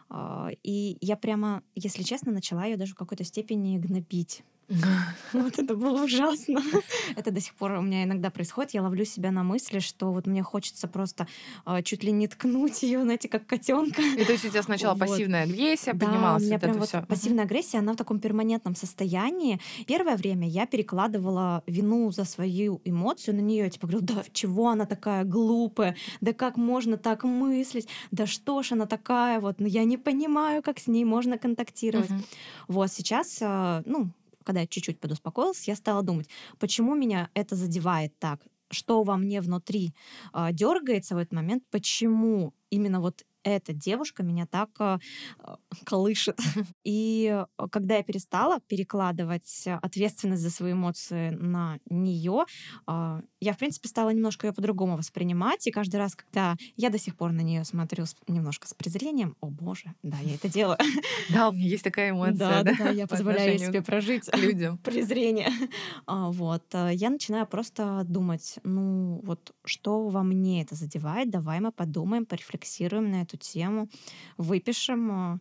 а, 0.09 0.49
и 0.63 0.97
я 1.03 1.19
прямо, 1.19 1.63
если 1.75 2.03
честно, 2.03 2.33
начала 2.33 2.65
ее 2.65 2.79
даже 2.79 2.95
в 2.95 2.97
какой-то 2.97 3.25
степени 3.25 3.77
гнобить. 3.77 4.45
Вот 5.33 5.59
это 5.59 5.75
было 5.75 6.05
ужасно. 6.05 6.61
Это 7.17 7.31
до 7.31 7.41
сих 7.41 7.55
пор 7.55 7.73
у 7.73 7.83
меня 7.83 8.05
иногда 8.05 8.31
происходит. 8.31 8.75
Я 8.75 8.83
ловлю 8.83 9.05
себя 9.05 9.31
на 9.31 9.43
мысли, 9.43 9.79
что 9.79 10.13
вот 10.13 10.27
мне 10.27 10.43
хочется 10.43 10.89
просто 10.89 11.27
а, 11.65 11.83
чуть 11.83 12.05
ли 12.05 12.13
не 12.13 12.29
ткнуть 12.29 12.83
ее, 12.83 13.03
знаете, 13.03 13.29
как 13.29 13.47
котенка. 13.47 14.03
И 14.19 14.25
то 14.25 14.33
есть 14.33 14.45
у 14.45 14.49
тебя 14.49 14.63
сначала 14.63 14.95
Вот. 14.95 15.09
пассивная 15.09 15.45
агрессия 15.45 15.93
Да, 15.93 16.07
у 16.07 16.11
поднималась, 16.11 16.43
меня 16.45 16.55
вот 16.55 16.61
прям 16.63 16.79
вот 16.79 16.89
все. 16.89 17.03
пассивная 17.03 17.45
агрессия, 17.45 17.79
она 17.79 17.93
в 17.93 17.97
таком 17.97 18.19
перманентном 18.21 18.75
состоянии. 18.77 19.61
Первое 19.87 20.17
время 20.17 20.49
я 20.49 20.67
перекладывала 20.67 21.63
вину 21.67 22.11
за 22.13 22.25
свою 22.25 22.81
эмоцию 22.85 23.37
на 23.37 23.41
нее, 23.41 23.71
типа 23.71 23.87
говорю, 23.87 24.05
да 24.07 24.25
чего 24.33 24.69
она 24.69 24.87
такая 24.87 25.25
глупая, 25.25 25.97
да 26.21 26.33
как 26.33 26.57
можно 26.57 26.97
так 26.97 27.25
мыслить, 27.25 27.89
да 28.11 28.27
что 28.27 28.63
ж 28.63 28.73
она 28.73 28.87
такая 28.87 29.41
вот, 29.41 29.61
ну 29.61 29.67
я 29.67 29.85
не 29.85 29.97
понимаю, 29.99 30.63
как 30.63 30.79
с 30.79 30.87
ней 30.87 31.05
можно 31.05 31.39
контактировать. 31.39 32.11
Вот 32.69 32.91
сейчас, 32.93 33.39
а, 33.41 33.83
ну, 33.87 34.09
когда 34.43 34.61
я 34.61 34.67
чуть-чуть 34.67 35.01
подуспокоилась, 35.01 35.69
я 35.69 35.77
стала 35.77 36.03
думать, 36.03 36.29
почему 36.59 36.95
меня 36.95 37.31
это 37.35 37.57
задевает 37.57 38.19
так, 38.19 38.47
что 38.71 39.03
во 39.03 39.17
мне 39.17 39.41
внутри 39.41 39.95
дергается 40.53 41.15
в 41.15 41.19
этот 41.19 41.33
момент, 41.33 41.65
почему 41.71 42.55
именно 42.71 43.01
вот 43.01 43.25
эта 43.45 43.73
девушка 43.73 44.23
меня 44.23 44.47
так 44.47 44.71
а, 44.79 44.99
а, 45.39 45.57
колышет. 45.85 46.39
И 46.85 47.29
а, 47.57 47.69
когда 47.69 47.97
я 47.97 48.03
перестала 48.03 48.61
перекладывать 48.61 49.65
ответственность 49.67 50.43
за 50.43 50.51
свои 50.51 50.73
эмоции 50.73 51.31
на 51.31 51.79
нее, 51.91 52.45
я, 52.87 53.53
в 53.53 53.59
принципе, 53.59 53.89
стала 53.89 54.11
немножко 54.11 54.47
ее 54.47 54.53
по-другому 54.53 54.97
воспринимать. 54.97 55.67
И 55.67 55.71
каждый 55.71 55.97
раз, 55.97 56.15
когда 56.15 56.57
я 56.77 56.91
до 56.91 56.99
сих 56.99 57.17
пор 57.17 57.33
на 57.33 57.41
нее 57.41 57.65
смотрю 57.65 58.05
немножко 58.29 58.69
с 58.69 58.75
презрением, 58.75 59.37
о 59.41 59.47
боже, 59.49 59.95
да, 60.03 60.17
я 60.23 60.35
это 60.35 60.49
делаю. 60.49 60.79
Да, 61.31 61.49
у 61.49 61.53
меня 61.53 61.67
есть 61.67 61.85
такая 61.85 62.11
эмоция, 62.11 62.63
Да, 62.63 62.63
да, 62.63 62.91
я 62.91 63.07
по 63.07 63.17
позволяю 63.17 63.59
себе 63.59 63.83
прожить 63.83 64.29
людям. 64.37 64.79
презрение. 64.85 65.51
Вот. 66.07 66.63
Я 66.73 67.11
начинаю 67.11 67.47
просто 67.47 68.05
думать, 68.05 68.59
ну 68.65 69.21
вот 69.25 69.55
что 69.65 70.09
во 70.09 70.23
мне 70.23 70.63
это 70.63 70.75
задевает, 70.75 71.31
давай 71.31 71.61
мы 71.61 71.73
подумаем, 71.73 72.27
порефлексируем 72.27 73.11
на 73.11 73.23
эту 73.23 73.32
тему, 73.37 73.89
выпишем, 74.37 75.13
а, 75.13 75.39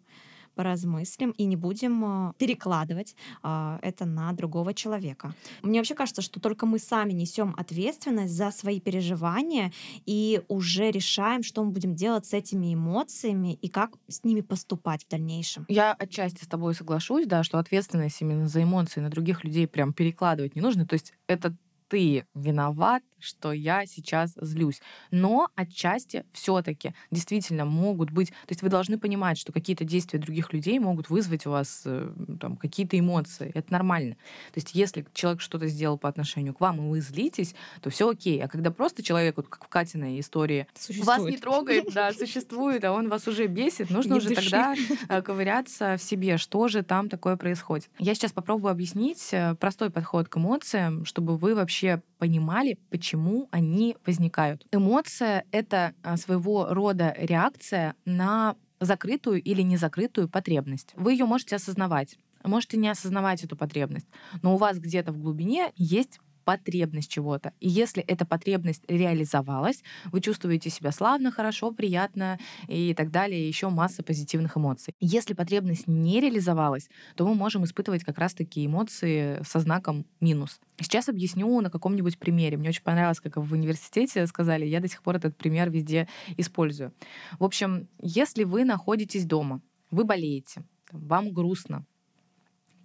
поразмыслим 0.55 1.31
и 1.31 1.45
не 1.45 1.55
будем 1.55 2.03
а, 2.05 2.33
перекладывать 2.37 3.15
а, 3.41 3.79
это 3.81 4.05
на 4.05 4.31
другого 4.33 4.73
человека. 4.73 5.33
Мне 5.61 5.79
вообще 5.79 5.95
кажется, 5.95 6.21
что 6.21 6.39
только 6.39 6.65
мы 6.65 6.79
сами 6.79 7.13
несем 7.13 7.55
ответственность 7.57 8.33
за 8.33 8.51
свои 8.51 8.79
переживания 8.79 9.71
и 10.05 10.41
уже 10.47 10.91
решаем, 10.91 11.43
что 11.43 11.63
мы 11.63 11.71
будем 11.71 11.95
делать 11.95 12.25
с 12.25 12.33
этими 12.33 12.73
эмоциями 12.73 13.53
и 13.53 13.69
как 13.69 13.91
с 14.07 14.23
ними 14.23 14.41
поступать 14.41 15.05
в 15.05 15.09
дальнейшем. 15.09 15.65
Я 15.67 15.93
отчасти 15.93 16.43
с 16.43 16.47
тобой 16.47 16.75
соглашусь, 16.75 17.25
да, 17.25 17.43
что 17.43 17.57
ответственность 17.59 18.21
именно 18.21 18.47
за 18.47 18.63
эмоции 18.63 18.99
на 18.99 19.09
других 19.09 19.43
людей 19.43 19.67
прям 19.67 19.93
перекладывать 19.93 20.55
не 20.55 20.61
нужно. 20.61 20.85
То 20.85 20.93
есть 20.93 21.13
это 21.27 21.55
ты 21.91 22.25
виноват, 22.33 23.03
что 23.19 23.51
я 23.51 23.85
сейчас 23.85 24.31
злюсь. 24.39 24.81
Но 25.11 25.49
отчасти 25.55 26.23
все-таки 26.31 26.93
действительно 27.11 27.65
могут 27.65 28.11
быть... 28.11 28.29
То 28.29 28.51
есть 28.51 28.61
вы 28.61 28.69
должны 28.69 28.97
понимать, 28.97 29.37
что 29.37 29.51
какие-то 29.51 29.83
действия 29.83 30.17
других 30.17 30.53
людей 30.53 30.79
могут 30.79 31.09
вызвать 31.09 31.45
у 31.45 31.51
вас 31.51 31.83
э, 31.83 32.09
там, 32.39 32.55
какие-то 32.55 32.97
эмоции. 32.97 33.51
Это 33.53 33.73
нормально. 33.73 34.15
То 34.53 34.57
есть 34.57 34.73
если 34.73 35.05
человек 35.13 35.41
что-то 35.41 35.67
сделал 35.67 35.97
по 35.97 36.07
отношению 36.07 36.53
к 36.53 36.61
вам, 36.61 36.77
и 36.77 36.89
вы 36.89 37.01
злитесь, 37.01 37.55
то 37.81 37.89
все 37.89 38.09
окей. 38.09 38.41
А 38.41 38.47
когда 38.47 38.71
просто 38.71 39.03
человек, 39.03 39.35
вот 39.35 39.49
как 39.49 39.65
в 39.65 39.67
Катиной 39.67 40.17
истории, 40.21 40.65
вас 41.03 41.21
не 41.23 41.37
трогает, 41.37 41.87
да, 41.93 42.13
существует, 42.13 42.85
а 42.85 42.93
он 42.93 43.09
вас 43.09 43.27
уже 43.27 43.47
бесит, 43.47 43.89
нужно 43.89 44.15
уже 44.15 44.33
тогда 44.33 44.75
э, 45.09 45.21
ковыряться 45.21 45.97
в 45.97 46.01
себе, 46.01 46.37
что 46.37 46.69
же 46.69 46.83
там 46.83 47.09
такое 47.09 47.35
происходит. 47.35 47.89
Я 47.99 48.15
сейчас 48.15 48.31
попробую 48.31 48.71
объяснить 48.71 49.27
э, 49.33 49.55
простой 49.55 49.89
подход 49.89 50.29
к 50.29 50.37
эмоциям, 50.37 51.03
чтобы 51.03 51.35
вы 51.35 51.53
вообще 51.53 51.80
понимали, 52.17 52.77
почему 52.89 53.47
они 53.51 53.95
возникают. 54.05 54.65
Эмоция— 54.71 55.45
это 55.51 55.93
а, 56.03 56.17
своего 56.17 56.67
рода 56.69 57.15
реакция 57.17 57.95
на 58.05 58.55
закрытую 58.79 59.41
или 59.41 59.61
незакрытую 59.61 60.27
потребность. 60.27 60.91
Вы 60.95 61.13
ее 61.13 61.25
можете 61.25 61.55
осознавать, 61.55 62.17
можете 62.43 62.77
не 62.77 62.89
осознавать 62.89 63.43
эту 63.43 63.55
потребность, 63.55 64.07
но 64.41 64.55
у 64.55 64.57
вас 64.57 64.79
где-то 64.79 65.11
в 65.11 65.19
глубине 65.19 65.71
есть 65.75 66.19
потребность 66.43 67.09
чего-то. 67.09 67.53
И 67.59 67.69
если 67.69 68.03
эта 68.03 68.25
потребность 68.25 68.83
реализовалась, 68.87 69.83
вы 70.05 70.21
чувствуете 70.21 70.69
себя 70.69 70.91
славно, 70.91 71.31
хорошо, 71.31 71.71
приятно 71.71 72.39
и 72.67 72.93
так 72.93 73.11
далее, 73.11 73.47
еще 73.47 73.69
масса 73.69 74.03
позитивных 74.03 74.57
эмоций. 74.57 74.93
Если 74.99 75.33
потребность 75.33 75.87
не 75.87 76.19
реализовалась, 76.19 76.89
то 77.15 77.25
мы 77.27 77.35
можем 77.35 77.63
испытывать 77.63 78.03
как 78.03 78.17
раз-таки 78.17 78.65
эмоции 78.65 79.41
со 79.43 79.59
знаком 79.59 80.05
минус. 80.19 80.59
Сейчас 80.79 81.09
объясню 81.09 81.61
на 81.61 81.69
каком-нибудь 81.69 82.17
примере. 82.17 82.57
Мне 82.57 82.69
очень 82.69 82.83
понравилось, 82.83 83.19
как 83.19 83.37
в 83.37 83.53
университете 83.53 84.25
сказали, 84.27 84.65
я 84.65 84.79
до 84.79 84.87
сих 84.87 85.01
пор 85.03 85.15
этот 85.17 85.37
пример 85.37 85.69
везде 85.69 86.07
использую. 86.37 86.93
В 87.39 87.43
общем, 87.43 87.87
если 88.01 88.43
вы 88.43 88.65
находитесь 88.65 89.25
дома, 89.25 89.61
вы 89.91 90.03
болеете, 90.05 90.63
вам 90.91 91.31
грустно, 91.31 91.85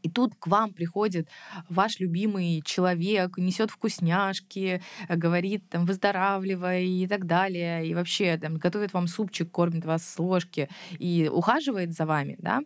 и 0.06 0.08
тут 0.08 0.34
к 0.38 0.46
вам 0.46 0.72
приходит 0.72 1.28
ваш 1.68 1.98
любимый 1.98 2.62
человек, 2.64 3.38
несет 3.38 3.72
вкусняшки, 3.72 4.80
говорит 5.08 5.68
там 5.68 5.84
выздоравливай 5.84 6.86
и 6.86 7.08
так 7.08 7.26
далее, 7.26 7.84
и 7.86 7.92
вообще 7.92 8.38
там 8.38 8.54
готовит 8.54 8.92
вам 8.92 9.08
супчик, 9.08 9.50
кормит 9.50 9.84
вас 9.84 10.06
с 10.06 10.18
ложки 10.20 10.68
и 10.98 11.28
ухаживает 11.32 11.92
за 11.92 12.06
вами, 12.06 12.36
да, 12.38 12.60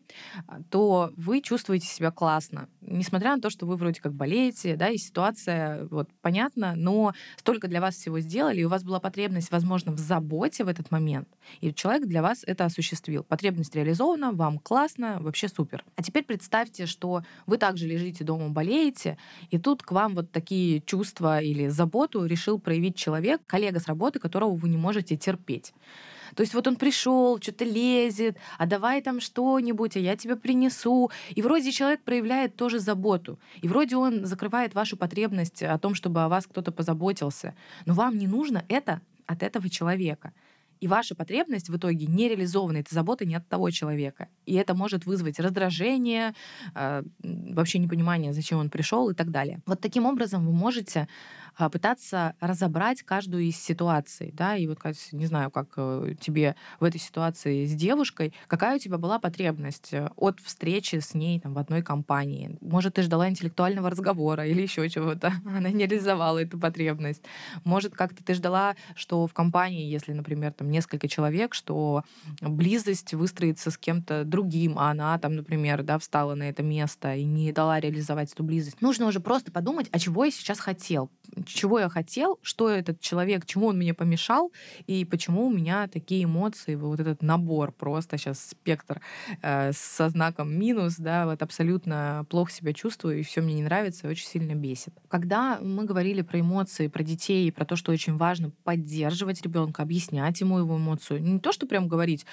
то 0.69 1.13
вы 1.17 1.41
чувствуете 1.41 1.87
себя 1.87 2.11
классно, 2.11 2.69
несмотря 2.83 3.37
на 3.37 3.41
то, 3.41 3.49
что 3.49 3.65
вы 3.65 3.77
вроде 3.77 4.03
как 4.03 4.13
болеете, 4.13 4.77
да, 4.77 4.91
и 4.91 4.99
ситуация 4.99 5.87
вот 5.87 6.11
понятна, 6.21 6.75
но 6.77 7.15
столько 7.39 7.69
для 7.69 7.81
вас 7.81 7.95
всего 7.95 8.21
сделали, 8.21 8.61
и 8.61 8.65
у 8.65 8.69
вас 8.69 8.85
была 8.85 9.01
потребность, 9.01 9.51
возможно, 9.51 9.93
в 9.93 9.99
заботе 9.99 10.65
в 10.65 10.69
этот 10.69 10.91
момент, 10.91 11.29
и 11.63 11.73
человек 11.73 12.07
для 12.07 12.21
вас 12.21 12.45
это 12.47 12.67
осуществил. 12.67 13.25
Потребность 13.25 13.75
реализована, 13.75 14.33
вам 14.33 14.59
классно, 14.59 15.19
вообще 15.21 15.49
супер. 15.49 15.85
А 15.97 16.03
теперь 16.03 16.25
представьте, 16.25 16.85
что 16.85 17.23
вы 17.47 17.59
также 17.59 17.87
лежите 17.87 18.25
дома, 18.25 18.49
болеете, 18.49 19.19
и 19.51 19.59
тут 19.59 19.83
к 19.83 19.93
вам 19.93 20.15
вот 20.15 20.31
такие 20.31 20.81
чувства 20.81 21.41
или 21.41 21.69
заботу 21.69 22.25
решил 22.27 22.59
проявить 22.59 22.97
человек, 22.97 23.41
коллега 23.47 23.81
с 23.81 23.87
работы, 23.87 24.19
которого 24.19 24.55
вы 24.55 24.69
не 24.69 24.77
можете 24.77 25.17
терпеть. 25.17 25.73
То 26.35 26.43
есть 26.43 26.55
вот 26.55 26.67
он 26.67 26.77
пришел, 26.77 27.41
что-то 27.41 27.65
лезет, 27.65 28.37
а 28.59 28.67
давай 28.67 29.03
там 29.03 29.21
что-нибудь, 29.21 29.97
а 29.97 30.01
я 30.01 30.17
тебе 30.17 30.37
принесу. 30.37 31.11
И 31.31 31.43
вроде 31.43 31.73
человек 31.73 32.03
проявляет 32.03 32.57
тоже 32.57 32.79
заботу. 32.79 33.39
И 33.63 33.69
вроде 33.69 33.97
он 33.97 34.25
закрывает 34.27 34.75
вашу 34.75 34.97
потребность 34.97 35.63
о 35.63 35.79
том, 35.79 35.95
чтобы 35.95 36.23
о 36.23 36.29
вас 36.29 36.47
кто-то 36.47 36.73
позаботился. 36.73 37.55
Но 37.87 37.95
вам 37.95 38.19
не 38.19 38.27
нужно 38.27 38.65
это 38.69 39.01
от 39.27 39.43
этого 39.43 39.69
человека. 39.69 40.33
И 40.81 40.89
ваша 40.89 41.15
потребность 41.15 41.69
в 41.69 41.77
итоге 41.77 42.07
не 42.07 42.29
реализована, 42.29 42.79
это 42.79 42.95
забота 42.95 43.25
не 43.25 43.35
от 43.35 43.49
того 43.49 43.71
человека. 43.71 44.29
И 44.47 44.55
это 44.55 44.75
может 44.75 45.07
вызвать 45.07 45.39
раздражение, 45.39 46.35
э, 46.75 47.03
вообще 47.23 47.79
непонимание, 47.79 48.33
зачем 48.33 48.59
он 48.59 48.71
пришел 48.71 49.11
и 49.11 49.15
так 49.15 49.31
далее. 49.31 49.61
Вот 49.67 49.81
таким 49.81 50.07
образом 50.07 50.47
вы 50.47 50.53
можете 50.53 51.07
пытаться 51.57 52.35
разобрать 52.41 53.03
каждую 53.03 53.45
из 53.45 53.57
ситуаций, 53.57 54.33
да, 54.33 54.57
и 54.57 54.67
вот, 54.67 54.79
не 55.13 55.27
знаю, 55.27 55.51
как 55.51 55.69
э, 55.77 56.15
тебе 56.21 56.57
в 56.79 56.85
этой 56.85 57.01
ситуации 57.01 57.65
с 57.67 57.75
девушкой, 57.75 58.33
какая 58.47 58.77
у 58.77 58.79
тебя 58.79 58.99
была 58.99 59.19
потребность 59.19 59.93
э, 59.93 60.11
от 60.17 60.41
встречи 60.41 60.97
с 60.97 61.15
ней 61.15 61.41
там, 61.41 61.55
в 61.55 61.59
одной 61.59 61.83
компании. 61.83 62.57
Может, 62.61 62.95
ты 62.95 63.03
ждала 63.03 63.29
интеллектуального 63.29 63.91
разговора 63.91 64.47
или 64.47 64.63
еще 64.63 64.89
чего-то, 64.89 65.33
она 65.45 65.71
не 65.71 65.87
реализовала 65.87 66.39
эту 66.39 66.59
потребность. 66.59 67.23
Может, 67.65 67.95
как-то 67.95 68.25
ты 68.25 68.35
ждала, 68.35 68.77
что 68.95 69.27
в 69.27 69.33
компании, 69.33 69.91
если, 69.91 70.13
например, 70.13 70.53
там 70.53 70.71
несколько 70.71 71.09
человек, 71.09 71.55
что 71.55 72.05
близость 72.41 73.15
выстроится 73.15 73.71
с 73.71 73.79
кем-то 73.79 74.25
другим, 74.25 74.79
а 74.79 74.91
она 74.91 75.19
там, 75.19 75.37
например, 75.37 75.83
да, 75.83 75.99
встала 75.99 76.35
на 76.35 76.49
это 76.49 76.63
место 76.63 77.15
и 77.15 77.25
не 77.25 77.53
дала 77.53 77.81
реализовать 77.81 78.33
эту 78.33 78.45
близость. 78.45 78.81
Нужно 78.81 79.07
уже 79.07 79.21
просто 79.21 79.53
подумать, 79.53 79.89
а 79.93 79.99
чего 79.99 80.25
я 80.25 80.31
сейчас 80.31 80.61
хотел, 80.61 81.11
чего 81.53 81.79
я 81.79 81.89
хотел, 81.89 82.39
что 82.43 82.69
этот 82.69 83.01
человек, 83.01 83.47
чему 83.47 83.69
он 83.69 83.77
мне 83.79 83.95
помешал, 83.95 84.53
и 84.87 85.05
почему 85.05 85.47
у 85.47 85.51
меня 85.51 85.89
такие 85.89 86.25
эмоции, 86.25 86.75
вот 86.75 87.01
этот 87.01 87.23
набор 87.23 87.73
просто 87.73 88.19
сейчас 88.19 88.41
спектр 88.51 89.01
э, 89.43 89.73
со 89.73 90.09
знаком 90.09 90.53
минус, 90.53 90.97
да, 90.97 91.27
вот 91.27 91.43
абсолютно 91.43 92.27
плохо 92.29 92.53
себя 92.53 92.73
чувствую, 92.73 93.21
и 93.21 93.23
все 93.23 93.41
мне 93.41 93.55
не 93.55 93.63
нравится, 93.63 94.07
и 94.07 94.11
очень 94.11 94.27
сильно 94.27 94.55
бесит. 94.55 94.95
Когда 95.09 95.59
мы 95.61 95.85
говорили 95.85 96.23
про 96.23 96.41
эмоции, 96.41 96.89
про 96.89 97.03
детей, 97.03 97.51
про 97.53 97.65
то, 97.65 97.77
что 97.77 97.93
очень 97.93 98.17
важно 98.17 98.53
поддерживать 98.65 99.43
ребенка, 99.43 99.83
объяснять 99.83 100.41
ему 100.41 100.59
его 100.59 100.77
эмоцию, 100.77 101.23
не 101.23 101.39
то, 101.39 101.53
что 101.53 101.67
прям 101.67 101.89
говорить, 101.89 102.27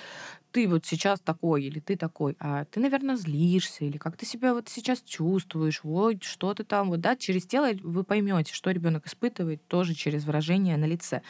ты 0.52 0.68
вот 0.68 0.86
сейчас 0.86 1.20
такой 1.20 1.64
или 1.66 1.80
ты 1.80 1.96
такой, 1.96 2.36
а 2.40 2.66
ты, 2.66 2.80
наверное, 2.80 3.16
злишься 3.16 3.86
или 3.86 3.98
как 3.98 4.18
ты 4.18 4.26
себя 4.26 4.54
вот 4.54 4.70
сейчас 4.70 5.02
чувствуешь, 5.02 5.82
вот 5.84 6.24
что 6.24 6.54
ты 6.54 6.64
там, 6.64 6.90
вот 6.90 7.02
да, 7.02 7.16
через 7.16 7.46
тело 7.46 7.70
вы 7.84 8.04
поймете, 8.04 8.54
что 8.54 8.72
ребенок 8.72 8.97
испытывает, 9.06 9.66
тоже 9.68 9.94
через 9.94 10.26
выражение 10.26 10.78
на 10.78 10.86
лице. 10.86 11.22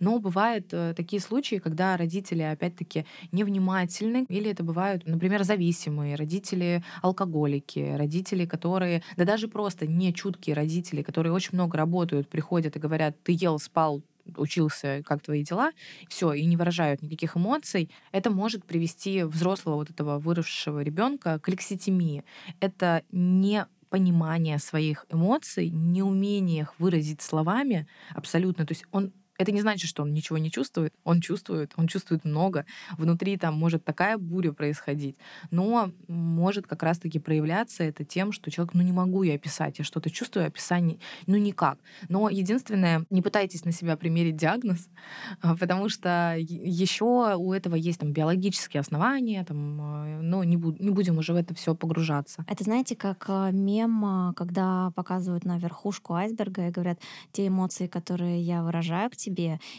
Но 0.00 0.18
бывают 0.18 0.72
э, 0.72 0.94
такие 0.96 1.20
случаи, 1.20 1.56
когда 1.56 1.96
родители, 1.96 2.42
опять-таки, 2.42 3.06
невнимательны, 3.30 4.26
или 4.28 4.50
это 4.50 4.64
бывают, 4.64 5.06
например, 5.06 5.44
зависимые, 5.44 6.16
родители 6.16 6.82
алкоголики, 7.02 7.94
родители, 7.96 8.46
которые, 8.46 9.02
да 9.16 9.24
даже 9.24 9.48
просто 9.48 9.86
не 9.86 10.12
чуткие 10.12 10.56
родители, 10.56 11.02
которые 11.02 11.32
очень 11.32 11.50
много 11.52 11.76
работают, 11.76 12.28
приходят 12.28 12.76
и 12.76 12.80
говорят, 12.80 13.22
ты 13.22 13.36
ел, 13.38 13.58
спал, 13.58 14.02
учился, 14.36 15.02
как 15.04 15.22
твои 15.22 15.42
дела, 15.42 15.72
все, 16.08 16.32
и 16.32 16.44
не 16.44 16.56
выражают 16.56 17.02
никаких 17.02 17.36
эмоций, 17.36 17.90
это 18.12 18.30
может 18.30 18.64
привести 18.64 19.24
взрослого 19.24 19.76
вот 19.76 19.90
этого 19.90 20.18
выросшего 20.18 20.80
ребенка 20.80 21.38
к 21.38 21.48
лекситимии. 21.48 22.24
Это 22.60 23.02
не 23.10 23.66
понимание 23.92 24.58
своих 24.58 25.04
эмоций, 25.10 25.68
неумение 25.70 26.62
их 26.62 26.74
выразить 26.80 27.20
словами 27.20 27.86
абсолютно. 28.14 28.64
То 28.66 28.72
есть 28.72 28.86
он 28.90 29.12
это 29.42 29.52
не 29.52 29.60
значит, 29.60 29.88
что 29.88 30.02
он 30.02 30.12
ничего 30.12 30.38
не 30.38 30.50
чувствует. 30.50 30.94
Он 31.04 31.20
чувствует, 31.20 31.72
он 31.76 31.86
чувствует 31.86 32.24
много. 32.24 32.64
Внутри 32.96 33.36
там 33.36 33.54
может 33.54 33.84
такая 33.84 34.18
буря 34.18 34.52
происходить. 34.52 35.16
Но 35.50 35.90
может 36.08 36.66
как 36.66 36.82
раз-таки 36.82 37.18
проявляться 37.18 37.84
это 37.84 38.04
тем, 38.04 38.32
что 38.32 38.50
человек, 38.50 38.74
ну 38.74 38.82
не 38.82 38.92
могу 38.92 39.22
я 39.22 39.34
описать, 39.34 39.78
я 39.78 39.84
что-то 39.84 40.10
чувствую, 40.10 40.46
описание, 40.46 40.98
ну 41.26 41.36
никак. 41.36 41.78
Но 42.08 42.28
единственное, 42.28 43.04
не 43.10 43.22
пытайтесь 43.22 43.64
на 43.64 43.72
себя 43.72 43.96
примерить 43.96 44.36
диагноз, 44.36 44.88
а, 45.40 45.56
потому 45.56 45.88
что 45.88 46.36
еще 46.38 47.36
у 47.36 47.52
этого 47.52 47.74
есть 47.74 48.00
там 48.00 48.12
биологические 48.12 48.80
основания, 48.80 49.44
там, 49.44 49.80
а, 49.80 50.20
но 50.22 50.44
не, 50.44 50.56
буд- 50.56 50.80
не 50.80 50.90
будем 50.90 51.18
уже 51.18 51.32
в 51.32 51.36
это 51.36 51.54
все 51.54 51.74
погружаться. 51.74 52.44
Это 52.48 52.64
знаете, 52.64 52.96
как 52.96 53.24
а, 53.28 53.50
мем, 53.50 54.34
когда 54.36 54.92
показывают 54.94 55.44
на 55.44 55.58
верхушку 55.58 56.14
айсберга 56.14 56.68
и 56.68 56.70
говорят, 56.70 57.00
те 57.32 57.48
эмоции, 57.48 57.86
которые 57.86 58.40
я 58.40 58.62
выражаю 58.62 59.10
к 59.10 59.16
тебе, 59.16 59.31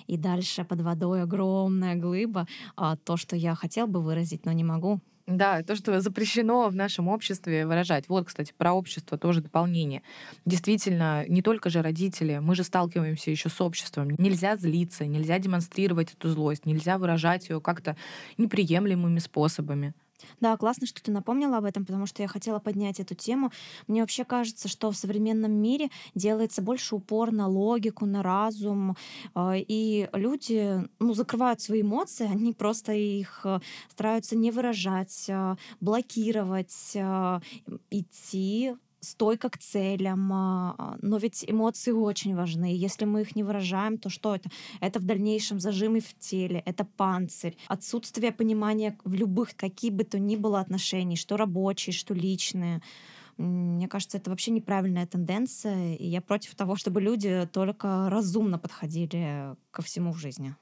и 0.07 0.17
дальше 0.17 0.63
под 0.63 0.81
водой 0.81 1.23
огромная 1.23 1.95
глыба, 1.95 2.47
а 2.75 2.95
то, 2.95 3.17
что 3.17 3.35
я 3.35 3.55
хотел 3.55 3.87
бы 3.87 4.01
выразить, 4.01 4.45
но 4.45 4.51
не 4.51 4.63
могу. 4.63 4.99
Да, 5.25 5.63
то, 5.63 5.75
что 5.75 6.01
запрещено 6.01 6.67
в 6.67 6.75
нашем 6.75 7.07
обществе 7.07 7.65
выражать. 7.65 8.09
Вот, 8.09 8.27
кстати, 8.27 8.53
про 8.57 8.73
общество 8.73 9.17
тоже 9.17 9.41
дополнение. 9.41 10.01
Действительно, 10.45 11.25
не 11.29 11.41
только 11.41 11.69
же 11.69 11.81
родители, 11.81 12.39
мы 12.39 12.55
же 12.55 12.63
сталкиваемся 12.63 13.31
еще 13.31 13.47
с 13.47 13.61
обществом. 13.61 14.09
Нельзя 14.17 14.57
злиться, 14.57 15.05
нельзя 15.05 15.39
демонстрировать 15.39 16.13
эту 16.13 16.27
злость, 16.29 16.65
нельзя 16.65 16.97
выражать 16.97 17.47
ее 17.47 17.61
как-то 17.61 17.95
неприемлемыми 18.37 19.19
способами. 19.19 19.93
Да, 20.39 20.57
классно, 20.57 20.87
что 20.87 21.01
ты 21.01 21.11
напомнила 21.11 21.57
об 21.57 21.65
этом, 21.65 21.85
потому 21.85 22.05
что 22.05 22.21
я 22.21 22.27
хотела 22.27 22.59
поднять 22.59 22.99
эту 22.99 23.15
тему. 23.15 23.51
Мне 23.87 24.01
вообще 24.01 24.25
кажется, 24.25 24.67
что 24.67 24.91
в 24.91 24.95
современном 24.95 25.51
мире 25.51 25.89
делается 26.15 26.61
больше 26.61 26.95
упор 26.95 27.31
на 27.31 27.47
логику, 27.47 28.05
на 28.05 28.23
разум, 28.23 28.95
а, 29.33 29.53
и 29.55 30.09
люди 30.13 30.87
ну, 30.99 31.13
закрывают 31.13 31.61
свои 31.61 31.81
эмоции, 31.81 32.27
они 32.31 32.53
просто 32.53 32.93
их 32.93 33.41
э, 33.43 33.59
стараются 33.89 34.35
не 34.35 34.51
выражать, 34.51 35.27
а, 35.29 35.57
блокировать, 35.79 36.95
идти 37.89 38.75
стойко 39.03 39.49
к 39.49 39.57
целям, 39.57 40.31
а, 40.33 40.97
но 41.01 41.17
ведь 41.17 41.45
эмоции 41.47 41.91
очень 41.91 42.35
важны. 42.35 42.73
Если 42.73 43.05
мы 43.05 43.21
их 43.21 43.35
не 43.35 43.43
выражаем, 43.43 43.97
то 43.97 44.09
что 44.09 44.35
это? 44.35 44.49
Это 44.79 44.99
в 44.99 45.03
дальнейшем 45.03 45.59
зажимы 45.59 45.99
в 45.99 46.17
теле, 46.17 46.63
это 46.65 46.85
панцирь, 46.85 47.57
отсутствие 47.67 48.31
понимания 48.31 48.97
в 49.03 49.13
любых, 49.13 49.55
какие 49.55 49.91
бы 49.91 50.03
то 50.03 50.19
ни 50.19 50.35
было 50.35 50.59
отношений, 50.59 51.15
что 51.15 51.37
рабочие, 51.37 51.93
что 51.93 52.13
личные. 52.13 52.81
Мне 53.37 53.87
кажется, 53.87 54.17
это 54.17 54.29
вообще 54.29 54.51
неправильная 54.51 55.07
тенденция, 55.07 55.95
и 55.95 56.07
я 56.07 56.21
против 56.21 56.55
того, 56.55 56.75
чтобы 56.75 57.01
люди 57.01 57.47
только 57.51 58.09
разумно 58.09 58.59
подходили 58.59 59.55
ко 59.71 59.81
всему 59.81 60.13
в 60.13 60.17
жизни. 60.17 60.55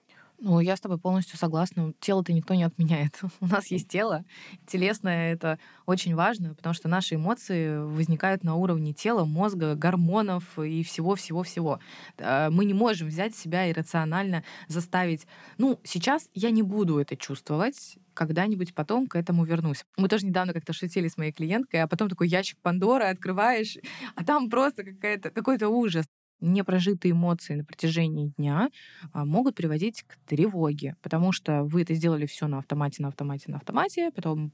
Ну, 0.44 0.60
я 0.60 0.76
с 0.76 0.80
тобой 0.82 0.98
полностью 0.98 1.38
согласна. 1.38 1.94
Тело-то 2.00 2.34
никто 2.34 2.56
не 2.56 2.64
отменяет. 2.64 3.20
У 3.42 3.46
нас 3.46 3.68
есть 3.68 3.88
тело. 3.88 4.26
Телесное— 4.66 5.34
это 5.36 5.60
очень 5.86 6.16
важно, 6.16 6.56
потому 6.56 6.74
что 6.74 6.88
наши 6.88 7.14
эмоции 7.14 7.78
возникают 7.78 8.44
на 8.44 8.56
уровне 8.56 8.92
тела, 8.92 9.24
мозга, 9.24 9.76
гормонов 9.76 10.58
и 10.58 10.82
всего-всего-всего. 10.82 11.80
А, 12.18 12.50
мы 12.50 12.66
не 12.66 12.74
можем 12.74 13.10
взять 13.10 13.36
себя 13.36 13.70
иррационально 13.70 14.44
заставить. 14.68 15.28
Ну, 15.60 15.80
сейчас 15.84 16.28
я 16.34 16.50
не 16.50 16.64
буду 16.64 16.98
это 16.98 17.16
чувствовать, 17.16 18.00
когда-нибудь 18.16 18.74
потом 18.74 19.06
к 19.06 19.16
этому 19.16 19.46
вернусь. 19.46 19.86
Мы 19.96 20.08
тоже 20.08 20.26
недавно 20.26 20.54
как-то 20.54 20.74
шутили 20.74 21.08
с 21.08 21.18
моей 21.18 21.32
клиенткой, 21.32 21.84
а 21.84 21.88
потом 21.88 22.10
такой 22.10 22.28
ящик 22.28 22.58
Пандоры 22.64 23.06
открываешь, 23.06 23.78
а 24.16 24.26
там 24.26 24.50
просто 24.50 24.84
какая-то, 24.84 25.30
какой-то 25.30 25.70
ужас 25.70 26.08
непрожитые 26.42 27.14
эмоции 27.14 27.56
на 27.56 27.64
протяжении 27.64 28.34
дня 28.38 28.70
а, 29.14 29.26
могут 29.26 29.56
приводить 29.56 30.04
к 30.04 30.18
тревоге, 30.28 30.96
потому 31.02 31.32
что 31.32 31.64
вы 31.64 31.84
это 31.84 31.94
сделали 31.94 32.26
все 32.26 32.48
на 32.48 32.58
автомате, 32.58 33.02
на 33.02 33.10
автомате, 33.10 33.52
на 33.52 33.58
автомате, 33.58 34.12
потом 34.12 34.52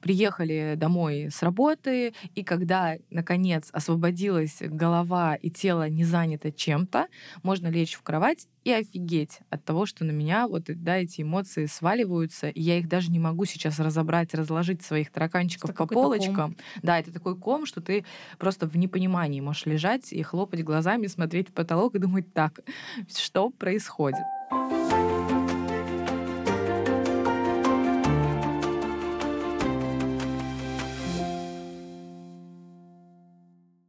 приехали 0.00 0.74
домой 0.76 1.28
с 1.30 1.42
работы, 1.42 2.14
и 2.34 2.44
когда, 2.44 2.96
наконец, 3.10 3.68
освободилась 3.72 4.58
голова 4.60 5.34
и 5.36 5.50
тело 5.50 5.88
не 5.88 6.04
занято 6.04 6.50
чем-то, 6.52 7.08
можно 7.42 7.68
лечь 7.68 7.94
в 7.94 8.02
кровать 8.02 8.48
и 8.64 8.72
офигеть 8.72 9.40
от 9.50 9.64
того, 9.64 9.86
что 9.86 10.04
на 10.04 10.10
меня 10.10 10.46
вот 10.46 10.64
да, 10.66 10.98
эти 10.98 11.22
эмоции 11.22 11.66
сваливаются, 11.66 12.48
и 12.48 12.60
я 12.60 12.78
их 12.78 12.88
даже 12.88 13.10
не 13.10 13.18
могу 13.18 13.44
сейчас 13.44 13.78
разобрать, 13.78 14.34
разложить 14.34 14.82
своих 14.82 15.10
тараканчиков 15.10 15.70
это 15.70 15.78
по 15.78 15.86
полочкам. 15.86 16.34
Ком. 16.34 16.56
Да, 16.82 16.98
это 16.98 17.12
такой 17.12 17.36
ком, 17.36 17.66
что 17.66 17.80
ты 17.80 18.04
просто 18.38 18.66
в 18.66 18.76
непонимании 18.76 19.40
можешь 19.40 19.66
лежать 19.66 20.12
и 20.12 20.22
хлопать 20.22 20.62
глазами, 20.62 21.06
смотреть 21.18 21.48
в 21.48 21.52
потолок 21.52 21.96
и 21.96 21.98
думать, 21.98 22.32
так, 22.32 22.60
что 23.08 23.50
происходит. 23.50 24.22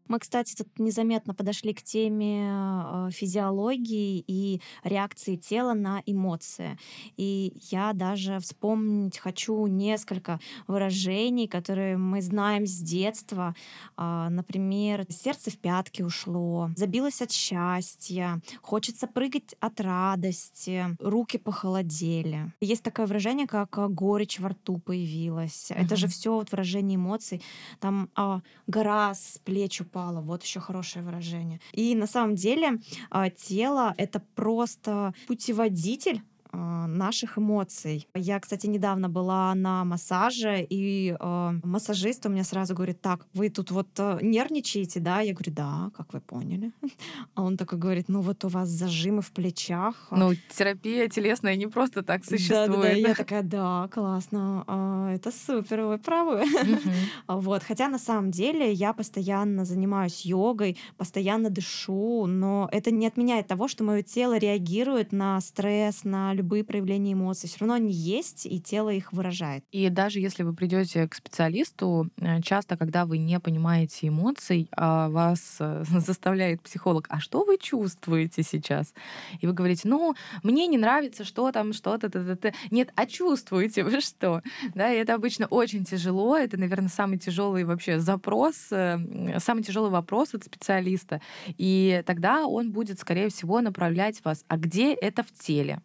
Мы, 0.10 0.18
кстати, 0.18 0.56
тут 0.56 0.68
незаметно 0.80 1.36
подошли 1.36 1.72
к 1.72 1.84
теме 1.84 2.50
э, 2.52 3.10
физиологии 3.12 4.24
и 4.26 4.60
реакции 4.84 5.36
тела 5.36 5.74
на 5.74 6.02
эмоции. 6.08 6.80
И 7.16 7.54
я 7.70 7.94
даже 7.94 8.40
вспомнить 8.40 9.20
хочу 9.20 9.68
несколько 9.68 10.40
выражений, 10.68 11.48
которые 11.48 11.98
мы 11.98 12.24
знаем 12.24 12.66
с 12.66 12.80
детства. 12.80 13.56
А, 13.98 14.30
например, 14.32 15.06
сердце 15.10 15.52
в 15.52 15.60
пятки 15.60 16.02
ушло, 16.02 16.72
забилось 16.76 17.22
от 17.22 17.32
счастья, 17.32 18.42
хочется 18.64 19.06
прыгать 19.06 19.56
от 19.60 19.80
радости, 19.80 20.86
руки 21.00 21.38
похолодели. 21.38 22.52
Есть 22.62 22.82
такое 22.82 23.06
выражение, 23.06 23.46
как 23.46 23.78
э, 23.78 23.88
горечь 23.88 24.40
во 24.40 24.50
рту 24.50 24.80
появилась. 24.80 25.70
Uh-huh. 25.70 25.86
Это 25.86 25.96
же 25.96 26.08
все 26.08 26.34
вот 26.34 26.52
выражение 26.52 26.96
эмоций. 26.96 27.44
Там 27.80 28.10
а, 28.16 28.42
гора 28.66 29.14
с 29.14 29.40
плеч 29.46 29.82
упала 29.82 29.99
упала. 30.00 30.22
Вот 30.22 30.44
еще 30.44 30.60
хорошее 30.60 31.04
выражение. 31.04 31.60
И 31.74 31.96
на 31.96 32.08
самом 32.08 32.36
деле 32.36 32.80
а, 33.10 33.30
тело— 33.30 33.94
это 33.98 34.22
просто 34.36 35.14
путеводитель 35.28 36.22
наших 36.52 37.38
эмоций. 37.38 38.08
Я, 38.16 38.40
кстати, 38.40 38.68
недавно 38.68 39.10
была 39.10 39.54
на 39.56 39.84
массаже, 39.86 40.66
и 40.70 41.16
э, 41.20 41.52
массажист 41.64 42.26
у 42.26 42.30
меня 42.30 42.44
сразу 42.44 42.74
говорит, 42.74 43.02
так, 43.02 43.26
вы 43.34 43.50
тут 43.50 43.72
вот 43.72 43.88
э, 43.98 44.20
нервничаете, 44.22 45.00
да? 45.00 45.22
Я 45.22 45.34
говорю, 45.34 45.54
да, 45.54 45.92
как 45.96 46.14
вы 46.14 46.22
поняли. 46.22 46.72
А 47.36 47.44
он 47.44 47.58
такой 47.58 47.78
говорит, 47.78 48.10
ну 48.10 48.22
вот 48.22 48.44
у 48.46 48.48
вас 48.48 48.70
зажимы 48.70 49.22
в 49.22 49.32
плечах. 49.32 49.96
Ну, 50.12 50.34
терапия 50.58 51.08
телесная 51.08 51.56
не 51.56 51.68
просто 51.68 52.02
так 52.04 52.26
существует. 52.26 52.70
Да, 52.70 52.78
да, 52.78 52.82
да. 52.82 52.90
Я 52.90 53.16
такая, 53.24 53.44
да, 53.44 53.88
классно, 53.92 54.64
а, 54.68 55.14
это 55.14 55.32
супер, 55.32 55.82
вы 55.82 55.98
правы. 55.98 56.44
Вот, 57.28 57.64
хотя 57.64 57.88
на 57.88 58.00
самом 58.00 58.32
деле 58.32 58.72
я 58.72 58.94
постоянно 58.94 59.66
занимаюсь 59.66 60.26
йогой, 60.26 60.78
постоянно 60.98 61.50
дышу, 61.50 62.26
но 62.26 62.68
это 62.72 62.92
не 62.92 63.08
отменяет 63.08 63.48
того, 63.48 63.68
что 63.68 63.84
мое 63.84 64.02
тело 64.02 64.38
реагирует 64.38 65.12
на 65.12 65.40
стресс, 65.42 66.04
на 66.04 66.34
любые 66.40 66.64
проявления 66.64 67.14
эмоций. 67.14 67.48
Все 67.48 67.60
равно 67.60 67.76
они 67.76 67.92
есть, 67.92 68.46
и 68.46 68.60
тело 68.60 68.90
их 68.90 69.14
выражает. 69.14 69.64
И 69.72 69.90
даже 69.90 70.20
если 70.20 70.44
вы 70.44 70.54
придете 70.54 71.08
к 71.08 71.16
специалисту, 71.16 72.10
э, 72.18 72.42
часто, 72.42 72.78
когда 72.78 73.06
вы 73.06 73.18
не 73.18 73.40
понимаете 73.40 74.08
эмоций, 74.08 74.70
а 74.72 75.10
вас 75.10 75.58
э, 75.60 75.84
заставляет 75.90 76.62
психолог, 76.62 77.08
а 77.10 77.20
что 77.20 77.44
вы 77.44 77.58
чувствуете 77.58 78.44
сейчас? 78.44 78.94
И 79.42 79.48
вы 79.48 79.54
говорите, 79.54 79.88
ну, 79.88 80.16
мне 80.44 80.68
не 80.68 80.78
нравится, 80.78 81.24
что 81.24 81.52
там, 81.52 81.74
что-то, 81.74 82.10
т 82.10 82.20
-т 82.20 82.36
-т. 82.36 82.54
нет, 82.72 82.90
а 82.96 83.06
чувствуете 83.06 83.84
вы 83.84 84.02
что? 84.02 84.42
Да, 84.76 84.94
и 84.94 84.98
это 84.98 85.16
обычно 85.16 85.48
очень 85.48 85.84
тяжело, 85.84 86.38
это, 86.38 86.58
наверное, 86.58 86.90
самый 86.90 87.18
тяжелый 87.18 87.64
вообще 87.66 88.00
запрос, 88.00 88.72
э, 88.72 89.40
самый 89.40 89.64
тяжелый 89.64 89.92
вопрос 89.92 90.34
от 90.34 90.44
специалиста. 90.44 91.22
И 91.58 92.02
тогда 92.06 92.48
он 92.48 92.72
будет, 92.72 93.00
скорее 93.00 93.28
всего, 93.30 93.62
направлять 93.62 94.24
вас, 94.26 94.46
а 94.48 94.58
где 94.58 94.94
это 94.94 95.24
в 95.24 95.32
теле? 95.32 95.82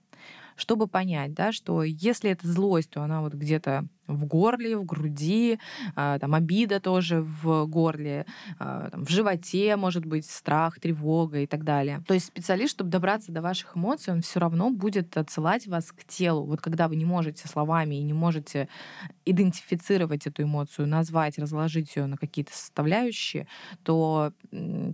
Чтобы 0.56 0.86
понять, 0.86 1.34
да, 1.34 1.52
что 1.52 1.82
если 1.82 2.30
это 2.30 2.46
злость, 2.46 2.90
то 2.90 3.02
она 3.02 3.20
вот 3.20 3.34
где-то 3.34 3.86
в 4.06 4.26
горле, 4.26 4.76
в 4.76 4.84
груди, 4.84 5.58
а, 5.94 6.18
там 6.18 6.34
обида 6.34 6.80
тоже 6.80 7.22
в 7.22 7.66
горле, 7.66 8.26
а, 8.58 8.90
там, 8.90 9.04
в 9.04 9.10
животе 9.10 9.76
может 9.76 10.04
быть 10.04 10.26
страх, 10.26 10.80
тревога 10.80 11.40
и 11.40 11.46
так 11.46 11.64
далее. 11.64 12.02
То 12.06 12.14
есть 12.14 12.26
специалист, 12.26 12.72
чтобы 12.72 12.90
добраться 12.90 13.32
до 13.32 13.40
ваших 13.42 13.76
эмоций, 13.76 14.12
он 14.12 14.20
все 14.20 14.40
равно 14.40 14.70
будет 14.70 15.16
отсылать 15.16 15.66
вас 15.66 15.92
к 15.92 16.04
телу. 16.04 16.44
Вот 16.44 16.60
когда 16.60 16.88
вы 16.88 16.96
не 16.96 17.04
можете 17.04 17.48
словами 17.48 17.96
и 17.96 18.02
не 18.02 18.12
можете 18.12 18.68
идентифицировать 19.24 20.26
эту 20.26 20.42
эмоцию, 20.42 20.86
назвать, 20.88 21.38
разложить 21.38 21.96
ее 21.96 22.06
на 22.06 22.16
какие-то 22.16 22.52
составляющие, 22.52 23.46
то 23.82 24.32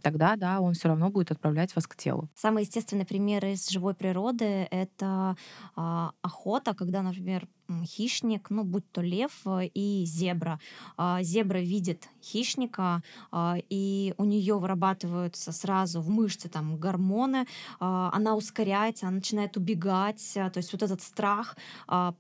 тогда, 0.03 0.37
да, 0.37 0.61
он 0.61 0.75
все 0.75 0.89
равно 0.89 1.11
будет 1.11 1.31
отправлять 1.31 1.75
вас 1.75 1.87
к 1.87 1.97
телу. 1.97 2.29
Самый 2.35 2.65
естественный 2.65 3.07
пример 3.07 3.45
из 3.45 3.69
живой 3.69 3.95
природы— 3.95 4.69
это 4.71 5.37
а, 5.77 6.13
охота, 6.23 6.75
когда, 6.75 7.03
например, 7.03 7.47
хищник, 7.85 8.51
ну, 8.51 8.65
будь 8.65 8.91
то 8.93 9.01
лев 9.01 9.33
э, 9.47 9.67
и 9.75 10.05
зебра. 10.05 10.61
А, 10.97 11.23
зебра 11.23 11.59
видит 11.59 12.09
хищника, 12.23 13.03
а, 13.31 13.57
и 13.69 14.15
у 14.19 14.25
нее 14.25 14.59
вырабатываются 14.59 15.53
сразу 15.53 16.01
в 16.01 16.11
мышцы 16.11 16.49
там 16.49 16.77
гормоны, 16.77 17.47
а, 17.79 18.11
она 18.13 18.35
ускоряется, 18.35 19.07
она 19.07 19.17
начинает 19.17 19.57
убегать, 19.57 20.33
то 20.35 20.53
есть 20.57 20.73
вот 20.73 20.83
этот 20.83 21.03
страх 21.03 21.57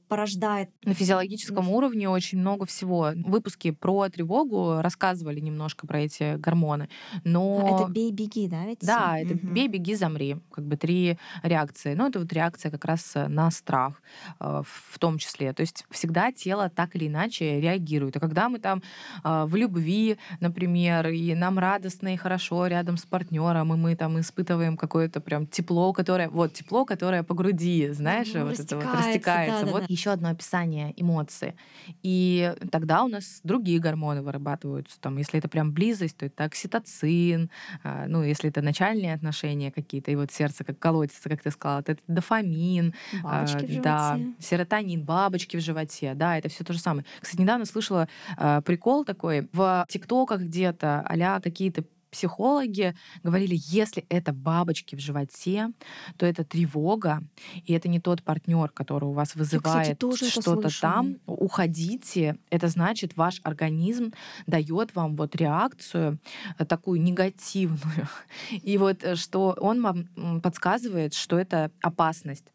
порождает... 0.08 0.70
На 0.84 0.94
физиологическом 0.94 1.68
уровне 1.68 2.08
очень 2.08 2.38
много 2.38 2.66
всего. 2.66 3.12
Выпуски 3.14 3.70
про 3.70 4.08
тревогу 4.08 4.80
рассказывали 4.80 5.40
немножко 5.40 5.86
про 5.86 6.00
эти 6.00 6.36
гормоны, 6.36 6.88
но... 7.24 7.80
Это 7.80 7.92
бей-беги, 7.92 8.48
да, 8.48 8.66
ведь? 8.66 8.80
Да, 8.80 9.18
это 9.18 9.34
угу. 9.34 9.48
бей-беги, 9.48 9.94
замри. 9.94 10.38
Как 10.50 10.64
бы 10.64 10.76
три 10.76 11.18
реакции. 11.42 11.94
Ну, 11.94 12.08
это 12.08 12.20
вот 12.20 12.32
реакция 12.32 12.70
как 12.70 12.84
раз 12.84 13.12
на 13.14 13.50
страх 13.50 14.02
э, 14.38 14.62
в 14.64 14.98
том 14.98 15.18
числе 15.18 15.39
числе. 15.40 15.53
То 15.53 15.61
есть 15.61 15.85
всегда 15.90 16.33
тело 16.33 16.68
так 16.68 16.96
или 16.96 17.07
иначе 17.07 17.61
реагирует. 17.61 18.16
А 18.16 18.20
когда 18.20 18.48
мы 18.48 18.59
там 18.59 18.83
э, 19.24 19.44
в 19.46 19.57
любви, 19.57 20.16
например, 20.40 21.09
и 21.09 21.35
нам 21.35 21.59
радостно 21.59 22.14
и 22.14 22.16
хорошо 22.16 22.66
рядом 22.66 22.96
с 22.96 23.05
партнером, 23.07 23.72
и 23.72 23.76
мы 23.76 23.96
там 23.96 24.20
испытываем 24.20 24.76
какое-то 24.76 25.20
прям 25.20 25.46
тепло, 25.46 25.92
которое, 25.92 26.29
вот 26.29 26.53
тепло, 26.53 26.85
которое 26.85 27.22
по 27.22 27.35
груди, 27.35 27.90
знаешь, 27.90 28.33
ну, 28.35 28.46
вот 28.46 28.61
это 28.61 28.76
вот 28.76 28.87
растекается. 28.94 29.66
Да, 29.66 29.72
вот 29.72 29.81
да. 29.81 29.87
еще 29.88 30.11
одно 30.11 30.29
описание 30.29 30.92
эмоции. 30.96 31.55
И 32.03 32.55
тогда 32.70 33.05
у 33.05 33.09
нас 33.09 33.40
другие 33.44 33.81
гормоны 33.81 34.22
вырабатываются. 34.22 35.00
Там, 35.00 35.18
если 35.18 35.38
это 35.38 35.48
прям 35.48 35.72
близость, 35.72 36.16
то 36.16 36.26
это 36.26 36.44
окситоцин, 36.44 37.50
э, 37.85 38.07
ну, 38.09 38.22
если 38.22 38.50
это 38.50 38.62
начальные 38.62 39.14
отношения 39.14 39.70
какие-то, 39.70 40.11
и 40.11 40.16
вот 40.16 40.31
сердце 40.31 40.64
как 40.64 40.79
колотится, 40.79 41.29
как 41.29 41.42
ты 41.42 41.50
сказала, 41.50 41.81
это 41.81 41.96
дофамин, 42.07 42.94
э, 43.24 43.81
да, 43.83 44.18
серотонин, 44.38 45.03
бабочки 45.05 45.29
в 45.56 45.60
животе, 45.60 46.14
да, 46.14 46.38
это 46.38 46.48
все 46.48 46.64
то 46.64 46.72
же 46.72 46.78
самое. 46.78 47.04
Кстати, 47.20 47.40
недавно 47.40 47.64
слышала 47.64 48.08
э, 48.36 48.62
прикол 48.64 49.04
такой 49.04 49.48
в 49.52 49.86
ТикТоках 49.88 50.42
где-то, 50.42 51.04
а 51.06 51.40
какие-то 51.40 51.84
психологи 52.10 52.94
говорили, 53.22 53.56
если 53.56 54.04
это 54.08 54.32
бабочки 54.32 54.96
в 54.96 55.00
животе, 55.00 55.70
то 56.16 56.26
это 56.26 56.44
тревога, 56.44 57.22
и 57.64 57.72
это 57.72 57.88
не 57.88 58.00
тот 58.00 58.22
партнер, 58.22 58.68
который 58.70 59.04
у 59.04 59.12
вас 59.12 59.34
вызывает 59.34 60.02
что-то 60.16 60.68
там. 60.80 61.16
Уходите. 61.26 62.36
Это 62.50 62.68
значит, 62.68 63.16
ваш 63.16 63.40
организм 63.44 64.12
дает 64.46 64.94
вам 64.94 65.16
вот 65.16 65.36
реакцию 65.36 66.18
э, 66.58 66.64
такую 66.64 67.00
негативную. 67.00 68.08
И 68.50 68.76
вот 68.78 69.04
э, 69.04 69.14
что 69.14 69.56
он 69.60 69.82
вам 69.82 70.40
подсказывает, 70.40 71.14
что 71.14 71.38
это 71.38 71.70
опасность. 71.80 72.46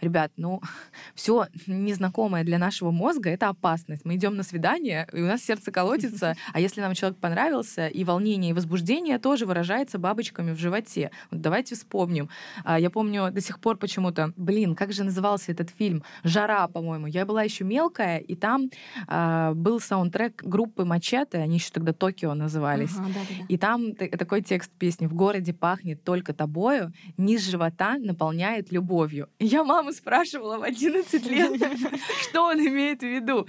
Ребят, 0.00 0.32
ну, 0.36 0.60
все 1.14 1.46
незнакомое 1.66 2.44
для 2.44 2.58
нашего 2.58 2.90
мозга— 2.90 3.30
это 3.30 3.48
опасность. 3.48 4.04
Мы 4.04 4.16
идем 4.16 4.36
на 4.36 4.42
свидание, 4.42 5.08
и 5.12 5.20
у 5.20 5.26
нас 5.26 5.42
сердце 5.42 5.70
колотится, 5.70 6.36
а 6.52 6.60
если 6.60 6.80
нам 6.80 6.94
человек 6.94 7.18
понравился, 7.18 7.86
и 7.86 8.04
волнение, 8.04 8.50
и 8.50 8.52
возбуждение 8.52 9.18
тоже 9.18 9.46
выражается 9.46 9.98
бабочками 9.98 10.52
в 10.52 10.58
животе. 10.58 11.10
Вот 11.30 11.40
давайте 11.40 11.76
вспомним. 11.76 12.28
А, 12.64 12.80
я 12.80 12.90
помню 12.90 13.30
до 13.30 13.40
сих 13.40 13.60
пор 13.60 13.76
почему-то, 13.76 14.32
блин, 14.36 14.74
как 14.74 14.92
же 14.92 15.04
назывался 15.04 15.52
этот 15.52 15.70
фильм? 15.70 16.02
«Жара», 16.24 16.66
по-моему. 16.68 17.06
Я 17.06 17.24
была 17.24 17.42
еще 17.42 17.64
мелкая, 17.64 18.18
и 18.18 18.34
там 18.34 18.70
а, 19.06 19.52
был 19.54 19.80
саундтрек 19.80 20.42
группы 20.42 20.84
Мачете, 20.84 21.38
они 21.38 21.56
еще 21.56 21.70
тогда 21.72 21.92
Токио 21.92 22.34
назывались. 22.34 22.94
Ага, 22.98 23.08
да, 23.14 23.20
да. 23.28 23.44
И 23.48 23.56
там 23.56 23.94
такой 23.94 24.42
текст 24.42 24.72
песни 24.72 25.06
«В 25.06 25.14
городе 25.14 25.52
пахнет 25.52 26.02
только 26.02 26.32
тобою, 26.32 26.92
низ 27.16 27.46
живота 27.48 27.98
наполняет 27.98 28.72
любовью». 28.72 29.28
Я 29.52 29.64
маму 29.64 29.92
спрашивала 29.92 30.56
в 30.56 30.62
11 30.62 31.26
лет, 31.26 31.62
что 32.22 32.46
он 32.46 32.58
имеет 32.58 33.00
в 33.00 33.06
виду. 33.06 33.46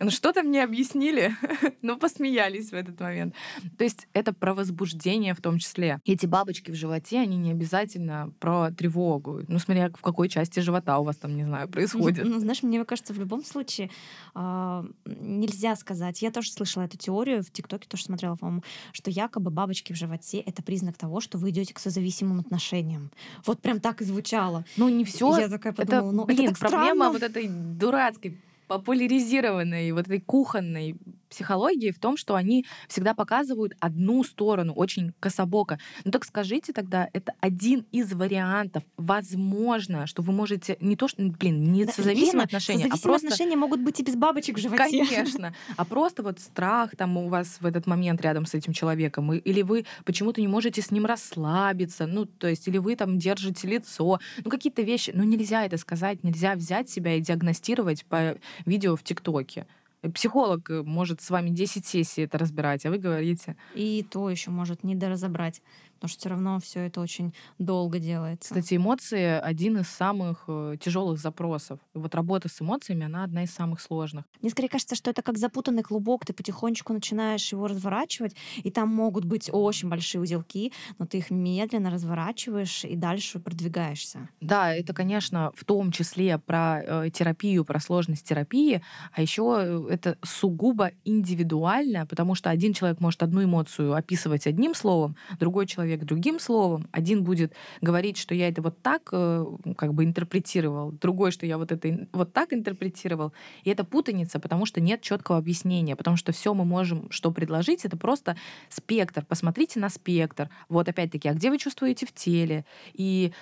Ну, 0.00 0.10
что-то 0.10 0.42
мне 0.42 0.64
объяснили, 0.64 1.36
но 1.82 1.98
посмеялись 1.98 2.70
в 2.70 2.74
этот 2.74 2.98
момент. 2.98 3.34
То 3.76 3.84
есть 3.84 4.08
это 4.14 4.32
про 4.32 4.54
возбуждение 4.54 5.34
в 5.34 5.42
том 5.42 5.58
числе. 5.58 6.00
Эти 6.06 6.24
бабочки 6.24 6.70
в 6.70 6.74
животе, 6.74 7.20
они 7.20 7.36
не 7.36 7.50
обязательно 7.50 8.32
про 8.40 8.70
тревогу. 8.70 9.42
Ну, 9.46 9.58
смотря 9.58 9.90
в 9.90 10.00
какой 10.00 10.30
части 10.30 10.60
живота 10.60 10.98
у 10.98 11.04
вас 11.04 11.16
там, 11.16 11.36
не 11.36 11.44
знаю, 11.44 11.68
происходит. 11.68 12.24
Ну, 12.24 12.38
знаешь, 12.38 12.62
мне 12.62 12.82
кажется, 12.86 13.12
в 13.12 13.18
любом 13.18 13.44
случае 13.44 13.90
э, 14.34 14.84
нельзя 15.04 15.76
сказать. 15.76 16.22
Я 16.22 16.30
тоже 16.30 16.50
слышала 16.50 16.84
эту 16.84 16.96
теорию, 16.96 17.42
в 17.42 17.50
ТикТоке 17.50 17.86
тоже 17.88 18.04
смотрела, 18.04 18.36
по-моему, 18.36 18.62
что 18.92 19.10
якобы 19.10 19.50
бабочки 19.50 19.92
в 19.92 19.96
животе— 19.96 20.38
это 20.46 20.62
признак 20.62 20.96
того, 20.96 21.20
что 21.20 21.36
вы 21.36 21.50
идете 21.50 21.74
к 21.74 21.78
созависимым 21.78 22.40
отношениям. 22.40 23.10
Вот 23.44 23.60
прям 23.60 23.80
так 23.80 24.00
и 24.00 24.04
звучало. 24.04 24.64
Ну, 24.78 24.88
не 24.88 25.04
все. 25.04 25.41
Я 25.42 25.48
такая 25.48 25.72
подумала, 25.72 26.08
это, 26.08 26.16
ну, 26.16 26.24
блин, 26.24 26.50
это 26.50 26.60
так 26.60 26.70
проблема 26.70 26.94
странно. 26.94 27.12
вот 27.12 27.22
этой 27.22 27.48
дурацкой 27.48 28.38
популяризированной 28.68 29.92
вот 29.92 30.06
этой 30.06 30.20
кухонной 30.20 30.96
психологии 31.32 31.90
в 31.90 31.98
том, 31.98 32.16
что 32.16 32.34
они 32.34 32.66
всегда 32.88 33.14
показывают 33.14 33.72
одну 33.80 34.22
сторону, 34.22 34.72
очень 34.74 35.12
кособоко. 35.18 35.78
Ну 36.04 36.10
так 36.10 36.24
скажите 36.24 36.72
тогда, 36.72 37.08
это 37.12 37.32
один 37.40 37.86
из 37.90 38.12
вариантов. 38.12 38.82
Возможно, 38.96 40.06
что 40.06 40.22
вы 40.22 40.32
можете 40.32 40.76
не 40.80 40.94
то, 40.94 41.08
что, 41.08 41.22
блин, 41.22 41.72
не 41.72 41.86
да, 41.86 41.92
созависимые 41.92 42.44
отношения, 42.44 42.86
а 42.86 42.96
просто... 42.98 43.28
отношения 43.28 43.56
могут 43.56 43.80
быть 43.80 43.98
и 43.98 44.02
без 44.02 44.14
бабочек 44.14 44.58
в 44.58 44.60
животе. 44.60 45.04
Конечно. 45.04 45.54
А 45.76 45.84
просто 45.84 46.22
вот 46.22 46.38
страх 46.38 46.94
там 46.96 47.16
у 47.16 47.28
вас 47.28 47.58
в 47.60 47.66
этот 47.66 47.86
момент 47.86 48.20
рядом 48.20 48.46
с 48.46 48.54
этим 48.54 48.72
человеком, 48.72 49.32
или 49.32 49.62
вы 49.62 49.86
почему-то 50.04 50.40
не 50.40 50.48
можете 50.48 50.82
с 50.82 50.90
ним 50.90 51.06
расслабиться, 51.06 52.06
ну, 52.06 52.26
то 52.26 52.46
есть, 52.46 52.68
или 52.68 52.78
вы 52.78 52.96
там 52.96 53.18
держите 53.18 53.66
лицо, 53.66 54.20
ну, 54.44 54.50
какие-то 54.50 54.82
вещи, 54.82 55.12
ну, 55.14 55.24
нельзя 55.24 55.64
это 55.64 55.78
сказать, 55.78 56.22
нельзя 56.22 56.54
взять 56.54 56.90
себя 56.90 57.14
и 57.14 57.20
диагностировать 57.20 58.04
по 58.04 58.36
видео 58.66 58.96
в 58.96 59.02
ТикТоке. 59.02 59.66
Психолог 60.14 60.70
э, 60.70 60.82
может 60.82 61.20
с 61.20 61.30
вами 61.30 61.50
10 61.50 61.86
сессий 61.86 62.22
это 62.22 62.38
разбирать, 62.38 62.84
а 62.86 62.90
вы 62.90 62.98
говорите. 62.98 63.56
И 63.74 64.04
то 64.10 64.28
еще 64.28 64.50
может 64.50 64.82
недоразобрать 64.82 65.62
потому 66.02 66.10
что 66.10 66.18
все 66.18 66.28
равно 66.30 66.58
все 66.58 66.80
это 66.80 67.00
очень 67.00 67.32
долго 67.60 68.00
делается. 68.00 68.48
Кстати, 68.48 68.74
эмоции 68.74 69.38
один 69.40 69.78
из 69.78 69.88
самых 69.88 70.44
э, 70.48 70.76
тяжелых 70.80 71.20
запросов. 71.20 71.78
Вот 71.94 72.12
работа 72.16 72.48
с 72.48 72.60
эмоциями, 72.60 73.06
она 73.06 73.22
одна 73.22 73.44
из 73.44 73.52
самых 73.52 73.80
сложных. 73.80 74.24
Мне 74.40 74.50
скорее 74.50 74.68
кажется, 74.68 74.96
что 74.96 75.10
это 75.10 75.22
как 75.22 75.38
запутанный 75.38 75.84
клубок, 75.84 76.26
ты 76.26 76.32
потихонечку 76.32 76.92
начинаешь 76.92 77.52
его 77.52 77.68
разворачивать, 77.68 78.34
и 78.64 78.70
там 78.72 78.88
могут 78.88 79.24
быть 79.24 79.48
очень 79.52 79.88
большие 79.88 80.20
узелки, 80.20 80.72
но 80.98 81.06
ты 81.06 81.18
их 81.18 81.30
медленно 81.30 81.88
разворачиваешь 81.88 82.84
и 82.84 82.96
дальше 82.96 83.38
продвигаешься. 83.38 84.28
Да, 84.40 84.74
это, 84.74 84.92
конечно, 84.94 85.52
в 85.54 85.64
том 85.64 85.92
числе 85.92 86.38
про 86.38 86.82
э, 86.82 87.10
терапию, 87.10 87.64
про 87.64 87.78
сложность 87.78 88.26
терапии, 88.26 88.82
а 89.12 89.22
еще 89.22 89.56
э, 89.60 89.86
это 89.88 90.18
сугубо 90.24 90.90
индивидуально, 91.04 92.06
потому 92.06 92.34
что 92.34 92.50
один 92.50 92.72
человек 92.72 92.98
может 92.98 93.22
одну 93.22 93.44
эмоцию 93.44 93.94
описывать 93.94 94.48
одним 94.48 94.74
словом, 94.74 95.14
другой 95.38 95.66
человек 95.66 95.91
человек 95.92 96.06
другим 96.06 96.40
словом. 96.40 96.88
Один 96.92 97.22
будет 97.22 97.52
говорить, 97.80 98.16
что 98.16 98.34
я 98.34 98.48
это 98.48 98.62
вот 98.62 98.80
так 98.82 99.08
э, 99.12 99.46
как 99.76 99.94
бы 99.94 100.04
интерпретировал, 100.04 100.92
другой, 100.92 101.30
что 101.32 101.46
я 101.46 101.58
вот 101.58 101.72
это 101.72 102.06
вот 102.12 102.32
так 102.32 102.52
интерпретировал. 102.52 103.32
И 103.64 103.70
это 103.70 103.84
путаница, 103.84 104.40
потому 104.40 104.66
что 104.66 104.80
нет 104.80 105.02
четкого 105.02 105.38
объяснения, 105.38 105.96
потому 105.96 106.16
что 106.16 106.32
все 106.32 106.54
мы 106.54 106.64
можем 106.64 107.10
что 107.10 107.30
предложить, 107.30 107.84
это 107.84 107.96
просто 107.96 108.36
спектр. 108.68 109.24
Посмотрите 109.24 109.80
на 109.80 109.88
спектр. 109.88 110.48
Вот 110.68 110.88
опять-таки, 110.88 111.28
а 111.28 111.34
где 111.34 111.50
вы 111.50 111.58
чувствуете 111.58 112.06
в 112.06 112.12
теле? 112.12 112.64
И 112.94 113.32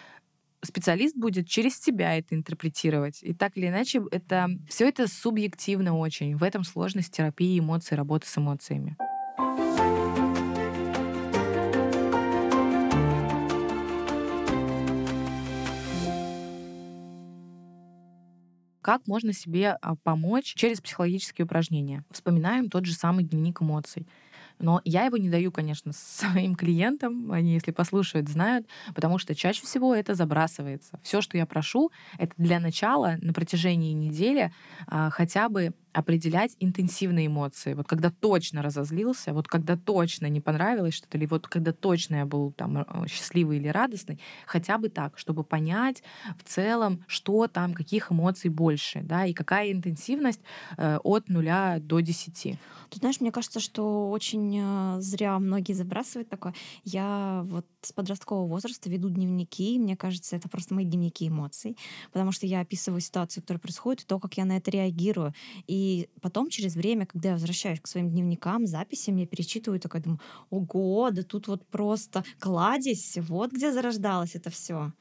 специалист 0.63 1.17
будет 1.17 1.49
через 1.49 1.81
себя 1.81 2.19
это 2.19 2.35
интерпретировать. 2.35 3.21
И 3.23 3.33
так 3.33 3.57
или 3.57 3.69
иначе, 3.69 4.03
это 4.11 4.49
все 4.69 4.89
это 4.89 5.07
субъективно 5.09 5.97
очень. 5.97 6.37
В 6.37 6.43
этом 6.43 6.65
сложность 6.65 7.13
терапии 7.13 7.59
эмоций, 7.59 7.97
работы 7.97 8.27
с 8.27 8.37
эмоциями. 8.37 8.97
Как 18.83 19.07
можно 19.07 19.33
себе 19.33 19.77
а, 19.81 19.95
помочь 19.97 20.55
через 20.55 20.81
психологические 20.81 21.45
упражнения? 21.45 22.05
Вспоминаем 22.11 22.71
тот 22.71 22.87
же 22.87 22.95
самый 22.95 23.25
дневник 23.25 23.61
эмоций. 23.61 24.07
Но 24.59 24.81
я 24.85 25.05
его 25.05 25.17
не 25.17 25.29
даю, 25.29 25.53
конечно, 25.53 25.93
своим 25.95 26.55
клиентам. 26.55 27.33
Они, 27.33 27.55
если 27.55 27.73
послушают, 27.73 28.29
знают, 28.29 28.67
потому 28.95 29.19
что 29.19 29.35
чаще 29.35 29.63
всего 29.65 29.95
это 29.95 30.15
забрасывается. 30.15 30.99
Все, 31.03 31.21
что 31.21 31.37
я 31.37 31.47
прошу, 31.47 31.91
это 32.19 32.33
для 32.37 32.61
начала 32.61 33.17
на 33.21 33.33
протяжении 33.33 33.93
недели 33.93 34.53
а, 34.87 35.11
хотя 35.11 35.49
бы 35.49 35.75
определять 35.93 36.57
интенсивные 36.61 37.27
эмоции. 37.27 37.75
Вот 37.75 37.87
когда 37.87 38.11
точно 38.11 38.63
разозлился, 38.63 39.33
вот 39.33 39.49
когда 39.49 39.77
точно 39.77 40.27
не 40.27 40.41
понравилось 40.41 40.95
что-то, 40.95 41.19
или 41.19 41.27
вот 41.27 41.49
когда 41.49 41.73
точно 41.73 42.17
я 42.17 42.27
был 42.27 42.53
там 42.53 42.79
э, 42.79 43.07
счастливый 43.09 43.59
или 43.59 43.69
радостный, 43.69 44.21
хотя 44.47 44.79
бы 44.79 44.89
так, 44.89 45.19
чтобы 45.19 45.43
понять 45.43 46.03
в 46.39 46.45
целом, 46.45 47.05
что 47.07 47.49
там, 47.49 47.75
каких 47.75 48.13
эмоций 48.13 48.51
больше, 48.51 49.01
да, 49.03 49.27
и 49.27 49.33
какая 49.33 49.73
интенсивность 49.73 50.41
э, 50.77 50.99
от 51.03 51.29
нуля 51.29 51.79
до 51.81 52.01
десяти. 52.01 52.59
Ты 52.91 52.99
знаешь, 52.99 53.21
мне 53.21 53.33
кажется, 53.33 53.61
что 53.61 54.11
очень 54.11 54.59
э, 54.61 55.01
зря 55.01 55.39
многие 55.39 55.73
забрасывают 55.73 56.29
такое. 56.29 56.55
Я 56.85 57.43
вот 57.47 57.67
с 57.83 57.93
подросткового 57.93 58.47
возраста 58.47 58.91
веду 58.91 59.09
дневники, 59.09 59.79
мне 59.79 59.97
кажется, 59.97 60.37
это 60.37 60.49
просто 60.49 60.75
мои 60.75 60.85
дневники 60.85 61.27
эмоций, 61.29 61.77
потому 62.13 62.33
что 62.33 62.47
я 62.47 62.61
описываю 62.61 63.01
ситуацию, 63.01 63.43
которая 63.43 63.61
происходит, 63.61 64.03
и 64.03 64.07
то, 64.07 64.19
как 64.19 64.37
я 64.37 64.45
на 64.45 64.57
это 64.57 64.71
реагирую. 64.71 65.35
И 65.67 65.80
и 65.81 66.09
потом, 66.21 66.51
через 66.51 66.75
время, 66.77 67.07
когда 67.07 67.31
я 67.31 67.35
возвращаюсь 67.35 67.81
к 67.81 67.87
своим 67.87 68.11
дневникам, 68.11 68.67
записям, 68.67 69.17
я 69.17 69.27
перечитываю, 69.27 69.81
такая 69.81 70.03
думаю, 70.03 70.21
ого, 70.51 71.11
да 71.11 71.23
тут 71.23 71.49
вот 71.49 71.67
просто 71.69 72.25
кладезь, 72.39 73.17
вот 73.19 73.53
где 73.53 73.73
зарождалось 73.73 74.35
это 74.35 74.51
все. 74.51 74.93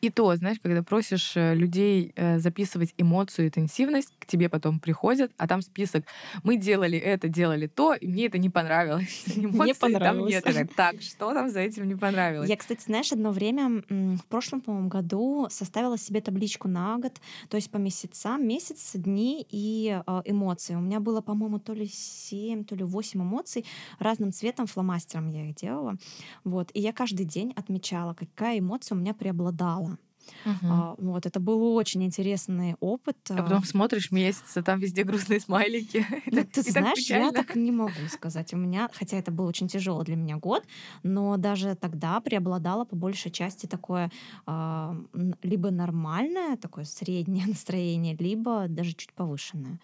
И 0.00 0.08
то, 0.08 0.34
знаешь, 0.34 0.58
когда 0.62 0.82
просишь 0.82 1.36
э, 1.36 1.54
людей 1.54 2.12
э, 2.16 2.38
записывать 2.38 2.94
эмоцию, 2.96 3.48
интенсивность, 3.48 4.12
к 4.18 4.26
тебе 4.26 4.48
потом 4.48 4.80
приходят, 4.80 5.30
а 5.36 5.46
там 5.46 5.60
список. 5.60 6.06
Мы 6.42 6.56
делали 6.56 6.98
это, 6.98 7.28
делали 7.28 7.66
то, 7.66 7.94
и 7.94 8.06
мне 8.06 8.26
это 8.26 8.38
не 8.38 8.48
понравилось. 8.48 9.24
Эмоции 9.36 9.66
не 9.66 9.74
понравилось. 9.74 10.42
там 10.42 10.54
нет. 10.54 10.70
Так, 10.74 11.02
что 11.02 11.34
там 11.34 11.50
за 11.50 11.60
этим 11.60 11.86
не 11.86 11.94
понравилось? 11.94 12.48
Я, 12.48 12.56
кстати, 12.56 12.82
знаешь, 12.82 13.12
одно 13.12 13.30
время, 13.30 13.82
в 13.90 14.24
прошлом, 14.28 14.62
по-моему, 14.62 14.88
году 14.88 15.46
составила 15.50 15.98
себе 15.98 16.22
табличку 16.22 16.66
на 16.66 16.98
год, 16.98 17.20
то 17.50 17.56
есть 17.56 17.70
по 17.70 17.76
месяцам, 17.76 18.46
месяц, 18.46 18.92
дни 18.94 19.46
и 19.50 20.00
э, 20.04 20.22
эмоции. 20.24 20.74
У 20.74 20.80
меня 20.80 21.00
было, 21.00 21.20
по-моему, 21.20 21.58
то 21.58 21.74
ли 21.74 21.86
7, 21.86 22.64
то 22.64 22.74
ли 22.74 22.84
8 22.84 23.20
эмоций, 23.20 23.66
разным 23.98 24.32
цветом, 24.32 24.66
фломастером 24.66 25.28
я 25.28 25.46
их 25.46 25.54
делала. 25.54 25.96
Вот. 26.44 26.70
И 26.72 26.80
я 26.80 26.94
каждый 26.94 27.26
день 27.26 27.52
отмечала, 27.54 28.14
какая 28.14 28.58
эмоция 28.58 28.96
у 28.96 28.98
меня 28.98 29.12
преобладала 29.12 29.49
страдала. 29.50 29.98
Угу. 30.44 30.66
А, 30.70 30.94
вот, 30.98 31.26
это 31.26 31.40
был 31.40 31.74
очень 31.74 32.02
интересный 32.04 32.76
опыт. 32.80 33.16
А 33.30 33.42
потом 33.42 33.64
смотришь 33.64 34.12
месяц, 34.12 34.56
а 34.56 34.62
там 34.62 34.78
везде 34.78 35.02
грустные 35.02 35.40
смайлики. 35.40 36.06
Ну, 36.30 36.44
ты 36.44 36.62
знаешь, 36.62 36.98
я 37.10 37.32
так 37.32 37.56
не 37.56 37.72
могу 37.72 38.08
сказать. 38.08 38.54
У 38.54 38.56
меня, 38.56 38.88
хотя 38.92 39.16
это 39.16 39.32
был 39.32 39.46
очень 39.46 39.68
тяжелый 39.68 40.04
для 40.04 40.16
меня 40.16 40.36
год, 40.36 40.64
но 41.02 41.36
даже 41.36 41.74
тогда 41.74 42.20
преобладало 42.20 42.84
по 42.84 42.96
большей 42.96 43.30
части 43.32 43.66
такое 43.66 44.10
а, 44.46 44.96
либо 45.42 45.70
нормальное, 45.70 46.56
такое 46.56 46.84
среднее 46.84 47.46
настроение, 47.48 48.16
либо 48.16 48.66
даже 48.68 48.92
чуть 48.92 49.12
повышенное. 49.12 49.80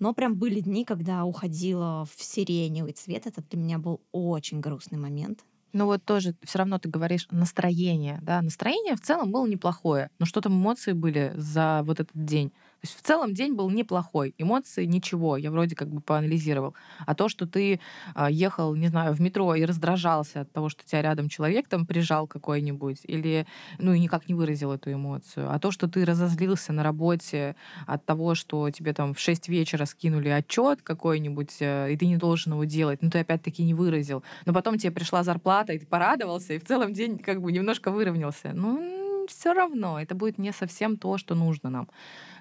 Но 0.00 0.12
прям 0.12 0.34
были 0.34 0.60
дни, 0.60 0.84
когда 0.84 1.24
уходила 1.24 2.04
в 2.16 2.22
сиреневый 2.22 2.92
цвет. 2.92 3.26
Это 3.26 3.42
для 3.42 3.58
меня 3.58 3.78
был 3.78 4.00
очень 4.12 4.60
грустный 4.60 4.98
момент. 4.98 5.44
Ну 5.74 5.86
вот 5.86 6.04
тоже 6.04 6.36
все 6.44 6.58
равно 6.58 6.78
ты 6.78 6.88
говоришь 6.88 7.26
настроение, 7.32 8.20
да, 8.22 8.40
настроение 8.42 8.94
в 8.94 9.00
целом 9.00 9.32
было 9.32 9.44
неплохое, 9.44 10.08
но 10.20 10.24
что 10.24 10.40
там 10.40 10.52
эмоции 10.52 10.92
были 10.92 11.32
за 11.34 11.82
вот 11.84 11.98
этот 11.98 12.14
день. 12.14 12.52
Есть 12.84 12.98
в 12.98 13.00
целом 13.00 13.32
день 13.32 13.54
был 13.54 13.70
неплохой. 13.70 14.34
Эмоции 14.36 14.84
ничего, 14.84 15.38
я 15.38 15.50
вроде 15.50 15.74
как 15.74 15.88
бы 15.88 16.02
поанализировал. 16.02 16.74
А 17.06 17.14
то, 17.14 17.30
что 17.30 17.46
ты 17.46 17.80
а, 18.14 18.30
ехал, 18.30 18.74
не 18.74 18.88
знаю, 18.88 19.14
в 19.14 19.22
метро 19.22 19.54
и 19.54 19.64
раздражался 19.64 20.42
от 20.42 20.52
того, 20.52 20.68
что 20.68 20.84
тебя 20.84 21.00
рядом 21.00 21.30
человек 21.30 21.66
там 21.66 21.86
прижал 21.86 22.26
какой-нибудь, 22.26 22.98
или, 23.04 23.46
ну, 23.78 23.94
и 23.94 23.98
никак 23.98 24.28
не 24.28 24.34
выразил 24.34 24.70
эту 24.70 24.92
эмоцию. 24.92 25.50
А 25.50 25.58
то, 25.58 25.70
что 25.70 25.88
ты 25.88 26.04
разозлился 26.04 26.74
на 26.74 26.82
работе 26.82 27.56
от 27.86 28.04
того, 28.04 28.34
что 28.34 28.68
тебе 28.68 28.92
там 28.92 29.14
в 29.14 29.18
6 29.18 29.48
вечера 29.48 29.86
скинули 29.86 30.28
отчет 30.28 30.82
какой-нибудь, 30.82 31.56
э, 31.60 31.90
и 31.90 31.96
ты 31.96 32.04
не 32.04 32.18
должен 32.18 32.52
его 32.52 32.64
делать, 32.64 33.00
ну, 33.00 33.08
ты 33.08 33.20
опять-таки 33.20 33.62
не 33.62 33.72
выразил. 33.72 34.22
Но 34.44 34.52
потом 34.52 34.76
тебе 34.76 34.92
пришла 34.92 35.22
зарплата, 35.22 35.72
и 35.72 35.78
ты 35.78 35.86
порадовался, 35.86 36.52
и 36.52 36.58
в 36.58 36.66
целом 36.66 36.92
день 36.92 37.16
как 37.18 37.40
бы 37.40 37.50
немножко 37.50 37.90
выровнялся. 37.90 38.52
Ну, 38.52 39.26
все 39.26 39.54
равно, 39.54 39.98
это 39.98 40.14
будет 40.14 40.36
не 40.36 40.52
совсем 40.52 40.98
то, 40.98 41.16
что 41.16 41.34
нужно 41.34 41.70
нам 41.70 41.88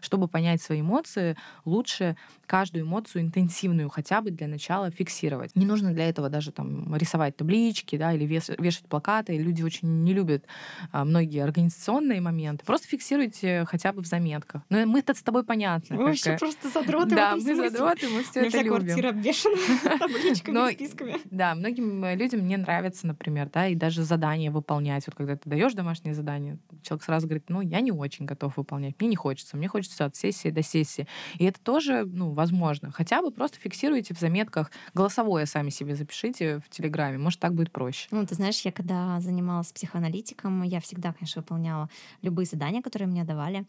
чтобы 0.03 0.27
понять 0.27 0.61
свои 0.61 0.81
эмоции, 0.81 1.35
лучше 1.65 2.15
каждую 2.45 2.85
эмоцию 2.85 3.23
интенсивную 3.23 3.89
хотя 3.89 4.21
бы 4.21 4.31
для 4.31 4.47
начала 4.47 4.91
фиксировать. 4.91 5.55
Не 5.55 5.65
нужно 5.65 5.93
для 5.93 6.09
этого 6.09 6.29
даже 6.29 6.51
там 6.51 6.95
рисовать 6.95 7.35
таблички, 7.37 7.97
да, 7.97 8.13
или 8.13 8.25
вешать 8.25 8.85
плакаты. 8.87 9.37
Люди 9.37 9.63
очень 9.63 10.03
не 10.03 10.13
любят 10.13 10.45
а, 10.91 11.05
многие 11.05 11.43
организационные 11.43 12.21
моменты. 12.21 12.65
Просто 12.65 12.87
фиксируйте 12.87 13.65
хотя 13.67 13.93
бы 13.93 14.01
в 14.01 14.05
заметках. 14.05 14.61
Но 14.69 14.85
мы-то 14.85 15.13
с 15.13 15.23
тобой 15.23 15.43
понятно. 15.43 15.95
Мы 15.95 16.05
вообще 16.05 16.37
просто 16.37 16.69
задроты. 16.69 17.15
Да, 17.15 17.35
мы 17.35 17.55
задроты, 17.55 18.09
мы 18.09 18.23
все 18.23 18.41
это 18.41 18.57
любим. 18.57 18.75
квартира 18.75 19.09
обвешана 19.09 19.57
табличками, 19.99 20.73
списками. 20.73 21.15
Да, 21.31 21.55
многим 21.55 22.05
людям 22.17 22.47
не 22.47 22.57
нравится, 22.57 23.07
например, 23.07 23.49
да, 23.51 23.67
и 23.67 23.75
даже 23.75 24.03
задания 24.03 24.51
выполнять. 24.51 25.05
Вот 25.07 25.15
когда 25.15 25.35
ты 25.35 25.49
даешь 25.49 25.73
домашнее 25.73 26.13
задание, 26.13 26.57
человек 26.81 27.03
сразу 27.03 27.27
говорит, 27.27 27.49
ну, 27.49 27.61
я 27.61 27.79
не 27.79 27.91
очень 27.91 28.25
готов 28.25 28.57
выполнять, 28.57 28.95
мне 28.99 29.09
не 29.09 29.15
хочется, 29.15 29.57
мне 29.57 29.67
хочется 29.67 29.92
учится 29.93 30.05
от 30.05 30.15
сессии 30.15 30.49
до 30.49 30.63
сессии. 30.63 31.07
И 31.37 31.45
это 31.45 31.59
тоже, 31.61 32.05
ну, 32.05 32.31
возможно. 32.31 32.91
Хотя 32.91 33.21
бы 33.21 33.31
просто 33.31 33.59
фиксируйте 33.59 34.13
в 34.13 34.19
заметках, 34.19 34.71
голосовое 34.93 35.45
сами 35.45 35.69
себе 35.69 35.95
запишите 35.95 36.59
в 36.59 36.69
Телеграме, 36.69 37.17
может, 37.17 37.39
так 37.39 37.53
будет 37.53 37.71
проще. 37.71 38.07
Ну, 38.11 38.25
ты 38.25 38.35
знаешь, 38.35 38.61
я 38.61 38.71
когда 38.71 39.19
занималась 39.19 39.71
психоаналитиком, 39.71 40.63
я 40.63 40.79
всегда, 40.79 41.13
конечно, 41.13 41.41
выполняла 41.41 41.89
любые 42.21 42.45
задания, 42.45 42.81
которые 42.81 43.07
мне 43.07 43.23
давали, 43.23 43.65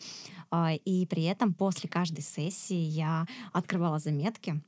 а, 0.51 0.72
и 0.72 1.07
при 1.07 1.25
этом 1.25 1.53
после 1.53 1.89
каждой 1.89 2.22
сессии 2.22 2.75
я 2.75 3.27
открывала 3.53 3.99
заметки, 3.99 4.61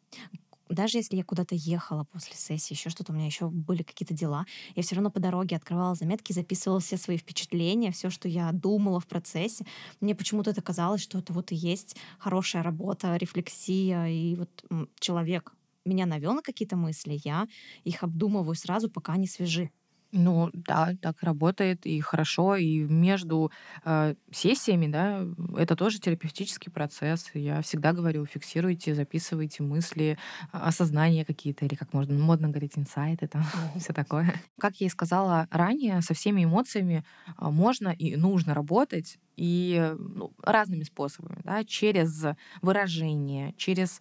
даже 0.69 0.99
если 0.99 1.17
я 1.17 1.25
куда-то 1.25 1.55
ехала 1.55 2.05
после 2.05 2.35
сессии, 2.37 2.75
еще 2.75 2.91
что-то, 2.91 3.13
у 3.13 3.15
меня 3.15 3.27
еще 3.27 3.49
были 3.49 3.83
какие-то 3.83 4.15
дела, 4.15 4.47
я 4.75 4.83
все 4.83 4.95
равно 4.97 5.11
по 5.11 5.21
дороге 5.21 5.57
открывала 5.57 5.95
заметки, 5.95 6.33
записывала 6.33 6.81
все 6.81 6.97
свои 6.97 7.17
впечатления, 7.19 7.93
все, 7.93 8.11
что 8.11 8.29
я 8.29 8.51
думала 8.53 9.01
в 9.01 9.07
процессе. 9.07 9.65
Мне 10.01 10.15
почему-то 10.15 10.51
это 10.51 10.63
казалось, 10.63 11.03
что 11.03 11.19
это 11.19 11.33
вот 11.33 11.53
и 11.53 11.55
есть 11.55 11.97
хорошая 12.19 12.63
работа, 12.63 13.17
рефлексия, 13.17 14.07
и 14.07 14.35
вот 14.37 14.65
человек 14.99 15.53
меня 15.85 16.07
навел 16.07 16.35
на 16.35 16.43
какие-то 16.43 16.77
мысли, 16.77 17.21
я 17.25 17.47
их 17.85 18.03
обдумываю 18.03 18.55
сразу, 18.55 18.91
пока 18.91 19.13
они 19.15 19.27
свежи. 19.27 19.71
Ну 20.13 20.51
да, 20.53 20.95
так 21.03 21.23
работает 21.23 21.85
и 21.85 22.01
хорошо. 22.01 22.57
И 22.57 22.79
между 22.81 23.51
э, 23.85 24.15
сессиями, 24.31 24.87
да, 24.87 25.27
это 25.57 25.75
тоже 25.75 25.99
терапевтический 25.99 26.71
процесс. 26.71 27.31
Я 27.35 27.61
всегда 27.63 27.93
говорю, 27.93 28.25
фиксируйте, 28.25 28.95
записывайте 28.95 29.63
мысли, 29.63 30.17
а, 30.53 30.69
осознания 30.69 31.25
какие-то, 31.25 31.65
или 31.65 31.75
как 31.75 31.93
можно 31.93 32.17
модно 32.19 32.49
говорить, 32.49 32.79
инсайты, 32.79 33.27
там, 33.27 33.45
все 33.79 33.93
такое. 33.93 34.35
Как 34.59 34.77
я 34.77 34.87
и 34.87 34.91
сказала 34.91 35.49
ранее, 35.51 36.01
со 36.03 36.15
всеми 36.15 36.45
эмоциями 36.45 37.05
а, 37.37 37.51
можно 37.51 37.89
и 37.89 38.17
нужно 38.17 38.55
работать 38.55 39.19
и 39.37 39.95
ну, 39.99 40.33
разными 40.43 40.83
способами, 40.83 41.41
да, 41.45 41.63
через 41.65 42.25
выражение, 42.63 43.53
через 43.59 44.01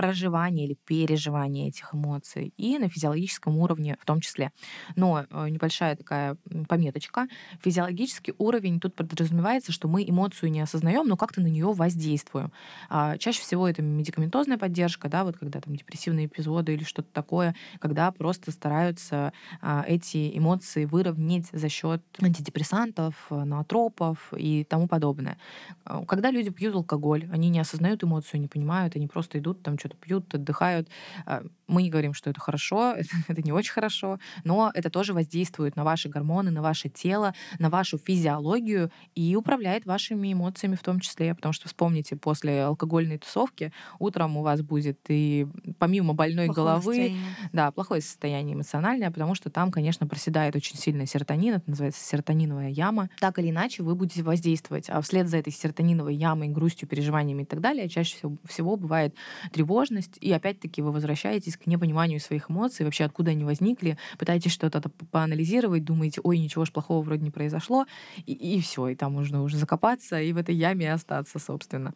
проживания 0.00 0.64
или 0.64 0.78
переживания 0.86 1.68
этих 1.68 1.94
эмоций 1.94 2.54
и 2.56 2.78
на 2.78 2.88
физиологическом 2.88 3.58
уровне 3.58 3.98
в 4.00 4.06
том 4.06 4.22
числе. 4.22 4.50
Но 4.96 5.26
э, 5.28 5.48
небольшая 5.50 5.94
такая 5.94 6.38
пометочка. 6.68 7.26
Физиологический 7.62 8.32
уровень 8.38 8.80
тут 8.80 8.94
подразумевается, 8.94 9.72
что 9.72 9.88
мы 9.88 10.02
эмоцию 10.08 10.52
не 10.52 10.62
осознаем, 10.62 11.06
но 11.06 11.18
как-то 11.18 11.42
на 11.42 11.48
нее 11.48 11.70
воздействуем. 11.70 12.50
А, 12.88 13.18
чаще 13.18 13.42
всего 13.42 13.68
это 13.68 13.82
медикаментозная 13.82 14.56
поддержка, 14.56 15.10
да, 15.10 15.22
вот 15.24 15.36
когда 15.36 15.60
там 15.60 15.76
депрессивные 15.76 16.24
эпизоды 16.24 16.72
или 16.72 16.84
что-то 16.84 17.08
такое, 17.12 17.54
когда 17.78 18.10
просто 18.10 18.52
стараются 18.52 19.34
а, 19.60 19.84
эти 19.86 20.34
эмоции 20.38 20.86
выровнять 20.86 21.48
за 21.52 21.68
счет 21.68 22.02
антидепрессантов, 22.22 23.14
ноотропов 23.28 24.32
и 24.34 24.64
тому 24.64 24.88
подобное. 24.88 25.36
А, 25.84 26.06
когда 26.06 26.30
люди 26.30 26.48
пьют 26.48 26.74
алкоголь, 26.74 27.28
они 27.30 27.50
не 27.50 27.60
осознают 27.60 28.02
эмоцию, 28.02 28.40
не 28.40 28.48
понимают, 28.48 28.96
они 28.96 29.06
просто 29.06 29.38
идут 29.38 29.62
там 29.62 29.78
что 29.78 29.89
что-то 29.90 29.96
пьют, 29.96 30.34
отдыхают. 30.34 30.88
А, 31.26 31.42
мы 31.66 31.82
не 31.82 31.90
говорим, 31.90 32.14
что 32.14 32.30
это 32.30 32.40
хорошо, 32.40 32.94
это 33.28 33.42
не 33.42 33.52
очень 33.52 33.72
хорошо, 33.72 34.18
но 34.44 34.70
это 34.74 34.90
тоже 34.90 35.12
воздействует 35.12 35.76
на 35.76 35.84
ваши 35.84 36.08
гормоны, 36.08 36.50
на 36.50 36.62
ваше 36.62 36.88
тело, 36.88 37.34
на 37.58 37.70
вашу 37.70 37.98
физиологию 37.98 38.90
и 39.14 39.36
управляет 39.36 39.86
вашими 39.86 40.32
эмоциями 40.32 40.74
в 40.74 40.82
том 40.82 41.00
числе. 41.00 41.34
Потому 41.34 41.52
что 41.52 41.68
вспомните, 41.68 42.16
после 42.16 42.64
алкогольной 42.64 43.18
тусовки 43.18 43.72
утром 43.98 44.36
у 44.36 44.42
вас 44.42 44.62
будет 44.62 44.98
и 45.08 45.46
помимо 45.78 46.14
больной 46.14 46.46
плохое 46.46 46.66
головы, 46.66 46.94
состояние. 46.94 47.34
да, 47.52 47.70
плохое 47.70 48.00
состояние 48.00 48.54
эмоциональное, 48.54 49.10
потому 49.10 49.34
что 49.34 49.50
там, 49.50 49.70
конечно, 49.70 50.06
проседает 50.06 50.56
очень 50.56 50.76
сильно 50.76 51.06
серотонин, 51.06 51.54
это 51.54 51.70
называется 51.70 52.04
серотониновая 52.04 52.68
яма. 52.68 53.10
Так 53.20 53.38
или 53.38 53.50
иначе, 53.50 53.82
вы 53.82 53.94
будете 53.94 54.22
воздействовать. 54.22 54.88
А 54.88 55.00
вслед 55.00 55.28
за 55.28 55.38
этой 55.38 55.52
серотониновой 55.52 56.14
ямой, 56.14 56.48
грустью, 56.48 56.88
переживаниями 56.88 57.42
и 57.42 57.46
так 57.46 57.60
далее, 57.60 57.88
чаще 57.88 58.16
всего, 58.16 58.36
всего 58.44 58.76
бывает 58.76 59.14
тревога 59.52 59.69
тревожность, 59.70 60.18
и 60.20 60.32
опять-таки 60.32 60.82
вы 60.82 60.90
возвращаетесь 60.90 61.56
к 61.56 61.66
непониманию 61.66 62.18
своих 62.18 62.50
эмоций, 62.50 62.84
вообще 62.84 63.04
откуда 63.04 63.30
они 63.30 63.44
возникли, 63.44 63.96
пытаетесь 64.18 64.50
что-то 64.50 64.82
поанализировать, 65.12 65.84
думаете, 65.84 66.20
ой, 66.24 66.38
ничего 66.38 66.64
ж 66.64 66.72
плохого 66.72 67.02
вроде 67.02 67.22
не 67.22 67.30
произошло, 67.30 67.86
и, 68.26 68.32
и 68.32 68.60
все, 68.60 68.88
и 68.88 68.94
там 68.96 69.12
можно 69.12 69.42
уже 69.42 69.56
закопаться 69.56 70.20
и 70.20 70.32
в 70.32 70.38
этой 70.38 70.56
яме 70.56 70.92
остаться, 70.92 71.38
собственно. 71.38 71.94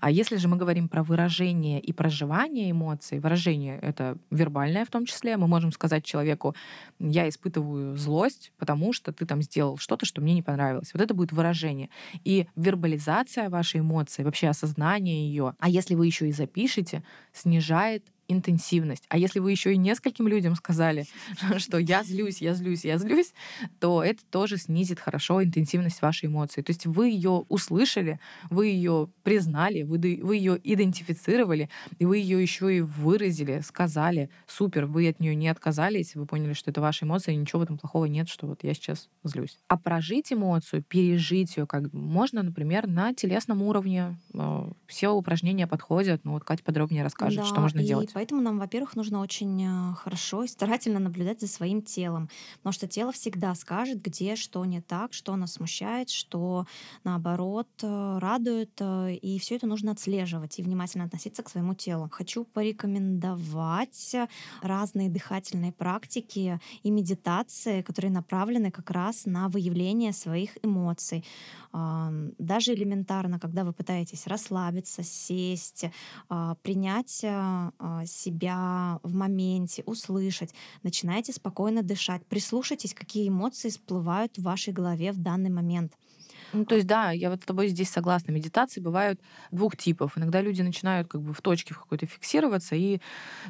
А 0.00 0.10
если 0.10 0.36
же 0.36 0.48
мы 0.48 0.56
говорим 0.56 0.88
про 0.88 1.04
выражение 1.04 1.78
и 1.78 1.92
проживание 1.92 2.72
эмоций, 2.72 3.20
выражение— 3.20 3.78
это 3.82 4.16
вербальное 4.30 4.84
в 4.84 4.90
том 4.90 5.06
числе, 5.06 5.36
мы 5.36 5.46
можем 5.46 5.70
сказать 5.70 6.04
человеку, 6.04 6.56
я 6.98 7.28
испытываю 7.28 7.96
злость, 7.96 8.52
потому 8.58 8.92
что 8.92 9.12
ты 9.12 9.26
там 9.26 9.42
сделал 9.42 9.78
что-то, 9.78 10.06
что 10.06 10.20
мне 10.20 10.34
не 10.34 10.42
понравилось. 10.42 10.90
Вот 10.92 11.02
это 11.02 11.14
будет 11.14 11.32
выражение. 11.32 11.88
И 12.24 12.46
вербализация 12.56 13.48
вашей 13.48 13.80
эмоции, 13.80 14.24
вообще 14.24 14.48
осознание 14.48 15.28
ее. 15.28 15.54
А 15.60 15.68
если 15.68 15.94
вы 15.94 16.06
еще 16.06 16.28
и 16.28 16.32
запишете, 16.32 17.02
снижает 17.32 18.11
интенсивность. 18.32 19.04
А 19.08 19.18
если 19.18 19.38
вы 19.38 19.50
еще 19.50 19.72
и 19.74 19.76
нескольким 19.76 20.28
людям 20.28 20.54
сказали, 20.54 21.06
что 21.58 21.78
я 21.78 22.02
злюсь, 22.02 22.40
я 22.40 22.54
злюсь, 22.54 22.84
я 22.84 22.98
злюсь, 22.98 23.32
то 23.80 24.02
это 24.02 24.24
тоже 24.30 24.56
снизит 24.56 25.00
хорошо 25.00 25.42
интенсивность 25.42 26.02
вашей 26.02 26.26
эмоции. 26.26 26.62
То 26.62 26.70
есть 26.70 26.86
вы 26.86 27.08
ее 27.08 27.44
услышали, 27.48 28.18
вы 28.50 28.68
ее 28.68 29.08
признали, 29.22 29.82
вы, 29.82 30.20
вы 30.22 30.36
ее 30.36 30.58
идентифицировали, 30.62 31.68
и 31.98 32.04
вы 32.04 32.18
ее 32.18 32.40
еще 32.40 32.76
и 32.76 32.80
выразили, 32.80 33.60
сказали, 33.60 34.30
супер, 34.46 34.86
вы 34.86 35.08
от 35.08 35.20
нее 35.20 35.34
не 35.34 35.48
отказались, 35.48 36.14
вы 36.14 36.26
поняли, 36.26 36.52
что 36.52 36.70
это 36.70 36.80
ваша 36.80 37.04
эмоция, 37.04 37.34
и 37.34 37.36
ничего 37.36 37.60
в 37.60 37.62
этом 37.64 37.78
плохого 37.78 38.06
нет, 38.06 38.28
что 38.28 38.46
вот 38.46 38.64
я 38.64 38.74
сейчас 38.74 39.08
злюсь. 39.24 39.58
А 39.68 39.76
прожить 39.76 40.32
эмоцию, 40.32 40.82
пережить 40.82 41.56
ее, 41.56 41.66
как 41.66 41.92
можно, 41.92 42.42
например, 42.42 42.86
на 42.86 43.14
телесном 43.14 43.62
уровне. 43.62 44.16
Э, 44.34 44.70
все 44.86 45.10
упражнения 45.10 45.66
подходят, 45.66 46.24
но 46.24 46.32
вот 46.32 46.44
Катя 46.44 46.64
подробнее 46.64 47.02
расскажет, 47.02 47.40
да, 47.40 47.46
что 47.46 47.60
можно 47.60 47.82
делать. 47.82 48.10
Поэтому 48.22 48.40
нам, 48.40 48.60
во-первых, 48.60 48.94
нужно 48.94 49.20
очень 49.20 49.64
э, 49.64 49.94
хорошо 49.94 50.44
и 50.44 50.46
старательно 50.46 51.00
наблюдать 51.00 51.40
за 51.40 51.48
своим 51.48 51.82
телом, 51.82 52.28
потому 52.58 52.72
что 52.72 52.86
тело 52.86 53.10
всегда 53.10 53.52
скажет, 53.56 54.00
где 54.00 54.36
что 54.36 54.64
не 54.64 54.80
так, 54.80 55.12
что 55.12 55.34
нас 55.34 55.54
смущает, 55.54 56.08
что 56.08 56.64
наоборот 57.02 57.66
э, 57.82 58.18
радует, 58.20 58.70
э, 58.78 59.14
и 59.14 59.40
все 59.40 59.56
это 59.56 59.66
нужно 59.66 59.90
отслеживать 59.90 60.60
и 60.60 60.62
внимательно 60.62 61.02
относиться 61.02 61.42
к 61.42 61.48
своему 61.48 61.74
телу. 61.74 62.08
Хочу 62.12 62.44
порекомендовать 62.44 64.14
разные 64.60 65.08
дыхательные 65.10 65.72
практики 65.72 66.60
и 66.84 66.90
медитации, 66.92 67.82
которые 67.82 68.12
направлены 68.12 68.70
как 68.70 68.92
раз 68.92 69.26
на 69.26 69.48
выявление 69.48 70.12
своих 70.12 70.56
эмоций. 70.62 71.24
Даже 71.72 72.74
элементарно, 72.74 73.40
когда 73.40 73.64
вы 73.64 73.72
пытаетесь 73.72 74.26
расслабиться, 74.26 75.02
сесть, 75.02 75.86
а, 76.28 76.54
принять 76.56 77.24
а, 77.24 77.72
себя 78.12 79.00
в 79.02 79.14
моменте, 79.14 79.82
услышать, 79.86 80.54
начинайте 80.82 81.32
спокойно 81.32 81.82
дышать, 81.82 82.24
прислушайтесь, 82.26 82.94
какие 82.94 83.28
эмоции 83.28 83.70
всплывают 83.70 84.36
в 84.36 84.42
вашей 84.42 84.72
голове 84.72 85.12
в 85.12 85.18
данный 85.18 85.50
момент. 85.50 85.92
Ну, 86.52 86.64
то 86.64 86.74
есть, 86.74 86.86
да, 86.86 87.10
я 87.10 87.30
вот 87.30 87.42
с 87.42 87.44
тобой 87.44 87.68
здесь 87.68 87.90
согласна. 87.90 88.32
Медитации 88.32 88.80
бывают 88.80 89.20
двух 89.50 89.76
типов. 89.76 90.16
Иногда 90.16 90.40
люди 90.40 90.62
начинают 90.62 91.08
как 91.08 91.22
бы 91.22 91.32
в 91.32 91.40
точке 91.40 91.74
в 91.74 91.78
какой-то 91.78 92.06
фиксироваться 92.06 92.74
и 92.74 93.00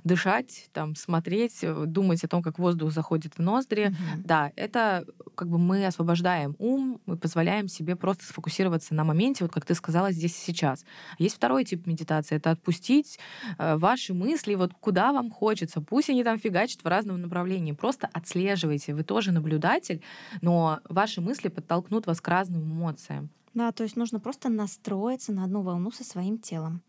дышать, 0.05 0.69
там, 0.73 0.95
смотреть, 0.95 1.59
э, 1.63 1.85
думать 1.87 2.23
о 2.25 2.29
том, 2.29 2.43
как 2.43 2.59
воздух 2.59 2.93
заходит 2.93 3.35
в 3.37 3.39
ноздри. 3.41 3.89
Мгм. 3.89 4.23
Да, 4.25 4.53
это 4.57 5.05
как 5.35 5.49
бы 5.49 5.59
мы 5.59 5.87
освобождаем 5.87 6.55
ум, 6.59 7.01
мы 7.07 7.17
позволяем 7.17 7.69
себе 7.69 7.97
просто 7.97 8.25
сфокусироваться 8.25 8.95
на 8.95 9.05
моменте, 9.05 9.45
вот 9.45 9.53
как 9.53 9.65
ты 9.65 9.75
сказала, 9.75 10.13
здесь 10.13 10.37
и 10.37 10.41
сейчас. 10.41 10.85
Есть 11.19 11.37
второй 11.37 11.65
тип 11.65 11.87
медитации, 11.87 12.37
это 12.37 12.51
отпустить 12.51 13.19
э, 13.59 13.77
ваши 13.77 14.15
мысли, 14.15 14.55
вот 14.55 14.73
куда 14.81 15.13
вам 15.13 15.31
хочется. 15.31 15.81
Пусть 15.81 16.11
они 16.11 16.25
там 16.25 16.39
фигачат 16.39 16.85
в 16.85 16.87
разном 16.87 17.21
направлении. 17.21 17.73
Просто 17.73 18.09
отслеживайте. 18.13 18.95
Вы 18.95 19.03
тоже 19.03 19.33
наблюдатель, 19.33 20.03
но 20.41 20.81
ваши 20.89 21.21
мысли 21.21 21.49
подтолкнут 21.49 22.07
вас 22.07 22.21
к 22.21 22.29
разным 22.29 22.67
эмоциям. 22.93 23.31
Да, 23.55 23.73
то 23.73 23.83
есть 23.83 23.97
нужно 23.97 24.19
просто 24.21 24.49
настроиться 24.49 25.33
на 25.33 25.45
одну 25.45 25.63
волну 25.63 25.91
со 25.91 26.05
своим 26.05 26.39
телом. 26.39 26.83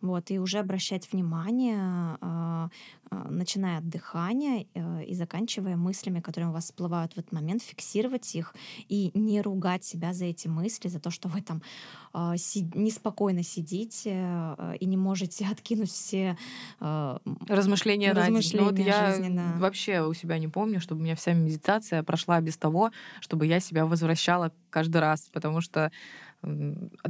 Вот, 0.00 0.30
и 0.30 0.38
уже 0.38 0.58
обращать 0.58 1.12
внимание, 1.12 1.76
а, 2.20 2.70
а, 3.10 3.28
начиная 3.28 3.78
от 3.78 3.88
дыхания 3.88 4.66
э, 4.74 5.04
и 5.04 5.14
заканчивая 5.14 5.76
мыслями, 5.76 6.20
которые 6.20 6.50
у 6.50 6.52
вас 6.52 6.64
всплывают 6.64 7.12
в 7.12 7.18
этот 7.18 7.32
момент, 7.32 7.62
фиксировать 7.62 8.34
их 8.34 8.54
и 8.88 9.10
не 9.14 9.42
ругать 9.42 9.84
себя 9.84 10.12
за 10.12 10.26
эти 10.26 10.48
мысли, 10.48 10.88
за 10.88 11.00
то, 11.00 11.10
что 11.10 11.28
вы 11.28 11.42
там 11.42 11.62
а, 12.12 12.36
си- 12.36 12.70
неспокойно 12.74 13.42
сидите 13.42 14.12
э, 14.56 14.76
и 14.80 14.86
не 14.86 14.96
можете 14.96 15.46
откинуть 15.52 15.90
все 15.90 16.36
э, 16.80 17.18
Размышления 17.48 18.14
на 18.14 18.26
день. 18.26 18.50
Ну, 18.54 18.64
вот 18.64 18.78
размышления 18.78 18.84
я 18.84 19.14
жизни, 19.14 19.36
да. 19.36 19.56
вообще 19.58 20.02
у 20.02 20.14
себя 20.14 20.38
не 20.38 20.48
помню, 20.48 20.80
чтобы 20.80 21.00
у 21.00 21.04
меня 21.04 21.14
вся 21.14 21.34
медитация 21.34 22.02
прошла 22.02 22.40
без 22.40 22.56
того, 22.56 22.90
чтобы 23.20 23.46
я 23.46 23.60
себя 23.60 23.86
возвращала 23.86 24.52
каждый 24.70 25.00
раз, 25.00 25.28
потому 25.32 25.60
что 25.60 25.92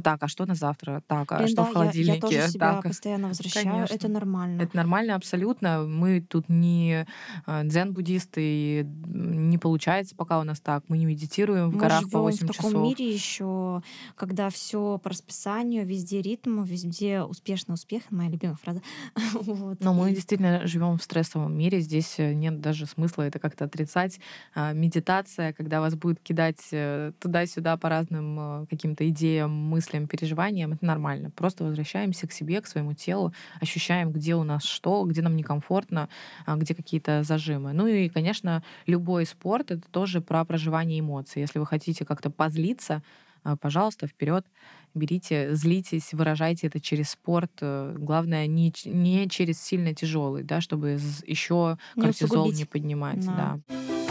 так, 0.03 0.21
а 0.23 0.27
что 0.27 0.45
на 0.45 0.55
завтра? 0.55 1.01
Так, 1.07 1.31
а 1.31 1.37
Блин, 1.37 1.47
что 1.49 1.55
да, 1.57 1.63
в 1.63 1.65
я, 1.65 1.69
я 1.69 1.73
холодильнике? 1.73 2.19
тоже 2.21 2.47
себя 2.49 2.73
Так, 2.73 2.83
постоянно 2.83 3.27
возвращаю, 3.29 3.67
это 3.67 3.87
конечно. 3.87 4.09
нормально. 4.09 4.61
Это 4.61 4.77
нормально 4.77 5.15
абсолютно. 5.15 5.83
Мы 5.83 6.21
тут 6.21 6.49
не 6.49 7.05
э, 7.47 7.63
дзен-буддисты, 7.63 8.41
и 8.41 8.83
не 9.05 9.57
получается 9.57 10.15
пока 10.15 10.39
у 10.39 10.43
нас 10.43 10.59
так. 10.59 10.83
Мы 10.87 10.97
не 10.97 11.05
медитируем 11.05 11.69
в 11.69 11.73
Мы 11.73 11.79
горах 11.79 12.01
по 12.03 12.07
живем 12.09 12.19
в 12.19 12.23
8 12.23 12.47
таком 12.47 12.71
часов. 12.71 12.83
мире 12.83 13.13
еще, 13.13 13.81
когда 14.15 14.49
все 14.49 14.97
по 14.97 15.09
расписанию, 15.09 15.85
везде 15.85 16.21
ритм, 16.21 16.63
везде 16.63 17.21
успешный 17.21 17.73
успех, 17.73 18.03
моя 18.09 18.29
любимая 18.29 18.57
фраза. 18.61 18.81
Вот. 19.41 19.79
Но 19.81 19.93
мы 19.93 20.11
действительно 20.11 20.67
живем 20.67 20.97
в 20.97 21.03
стрессовом 21.03 21.57
мире. 21.57 21.79
Здесь 21.79 22.15
э, 22.19 22.33
нет 22.33 22.59
даже 22.61 22.85
смысла 22.85 23.23
это 23.23 23.39
как-то 23.39 23.65
отрицать. 23.65 24.19
А, 24.53 24.73
Медитация, 24.73 25.53
когда 25.53 25.79
вас 25.81 25.95
будет 25.95 26.19
кидать 26.19 26.59
э, 26.71 27.11
туда-сюда 27.19 27.77
по 27.77 27.89
разным 27.89 28.37
э, 28.63 28.65
каким-то 28.69 29.07
идеям, 29.09 29.20
мыслям, 29.47 30.07
переживаниям, 30.07 30.73
это 30.73 30.85
нормально. 30.85 31.29
Просто 31.31 31.63
возвращаемся 31.63 32.27
к 32.27 32.31
себе, 32.31 32.61
к 32.61 32.67
своему 32.67 32.93
телу, 32.93 33.33
ощущаем, 33.59 34.11
где 34.11 34.35
у 34.35 34.43
нас 34.43 34.63
что, 34.63 35.03
где 35.05 35.21
нам 35.21 35.35
некомфортно, 35.35 36.09
а, 36.45 36.55
где 36.55 36.73
какие-то 36.75 37.23
зажимы. 37.23 37.73
Ну 37.73 37.87
и, 37.87 38.09
конечно, 38.09 38.63
любой 38.87 39.25
спорт— 39.25 39.71
это 39.71 39.83
тоже 39.91 40.21
про 40.21 40.43
проживание 40.45 40.99
эмоций. 40.99 41.41
Если 41.41 41.59
вы 41.59 41.65
хотите 41.65 42.05
как-то 42.05 42.29
позлиться, 42.29 43.01
а, 43.43 43.55
пожалуйста, 43.57 44.07
вперед, 44.07 44.45
берите, 44.93 45.55
злитесь, 45.55 46.13
выражайте 46.13 46.67
это 46.67 46.79
через 46.79 47.11
спорт. 47.11 47.51
Э, 47.61 47.95
Главное, 47.97 48.45
не, 48.47 48.73
не 48.85 49.29
через 49.29 49.61
сильно 49.61 49.95
тяжелый, 49.95 50.43
да, 50.43 50.59
чтобы 50.61 50.99
еще 51.25 51.77
Не 51.95 52.01
кортизол 52.03 52.45
не 52.45 52.49
усугубить. 52.51 52.69
поднимать. 52.69 53.25
Да. 53.25 53.59
Да. 53.67 54.10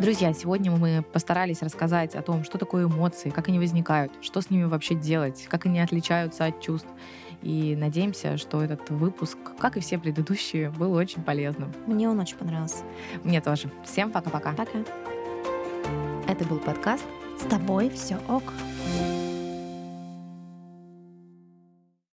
Друзья, 0.00 0.32
сегодня 0.32 0.70
мы 0.70 1.02
постарались 1.02 1.60
рассказать 1.60 2.14
о 2.14 2.22
том, 2.22 2.42
что 2.42 2.56
такое 2.56 2.86
эмоции, 2.86 3.28
как 3.28 3.48
они 3.48 3.58
возникают, 3.58 4.10
что 4.22 4.40
с 4.40 4.48
ними 4.48 4.64
вообще 4.64 4.94
делать, 4.94 5.44
как 5.46 5.66
они 5.66 5.78
отличаются 5.78 6.46
от 6.46 6.58
чувств. 6.62 6.88
И 7.42 7.76
надеемся, 7.76 8.38
что 8.38 8.62
этот 8.62 8.88
выпуск, 8.88 9.36
как 9.58 9.76
и 9.76 9.80
все 9.80 9.98
предыдущие, 9.98 10.70
был 10.70 10.94
очень 10.94 11.22
полезным. 11.22 11.70
Мне 11.86 12.08
он 12.08 12.18
очень 12.18 12.38
понравился. 12.38 12.82
Мне 13.24 13.42
тоже. 13.42 13.70
Всем 13.84 14.10
пока-пока. 14.10 14.52
Пока. 14.52 14.78
Это 16.28 16.46
был 16.46 16.60
подкаст 16.60 17.04
С 17.38 17.44
тобой 17.44 17.90
все 17.90 18.16
ок. 18.26 18.44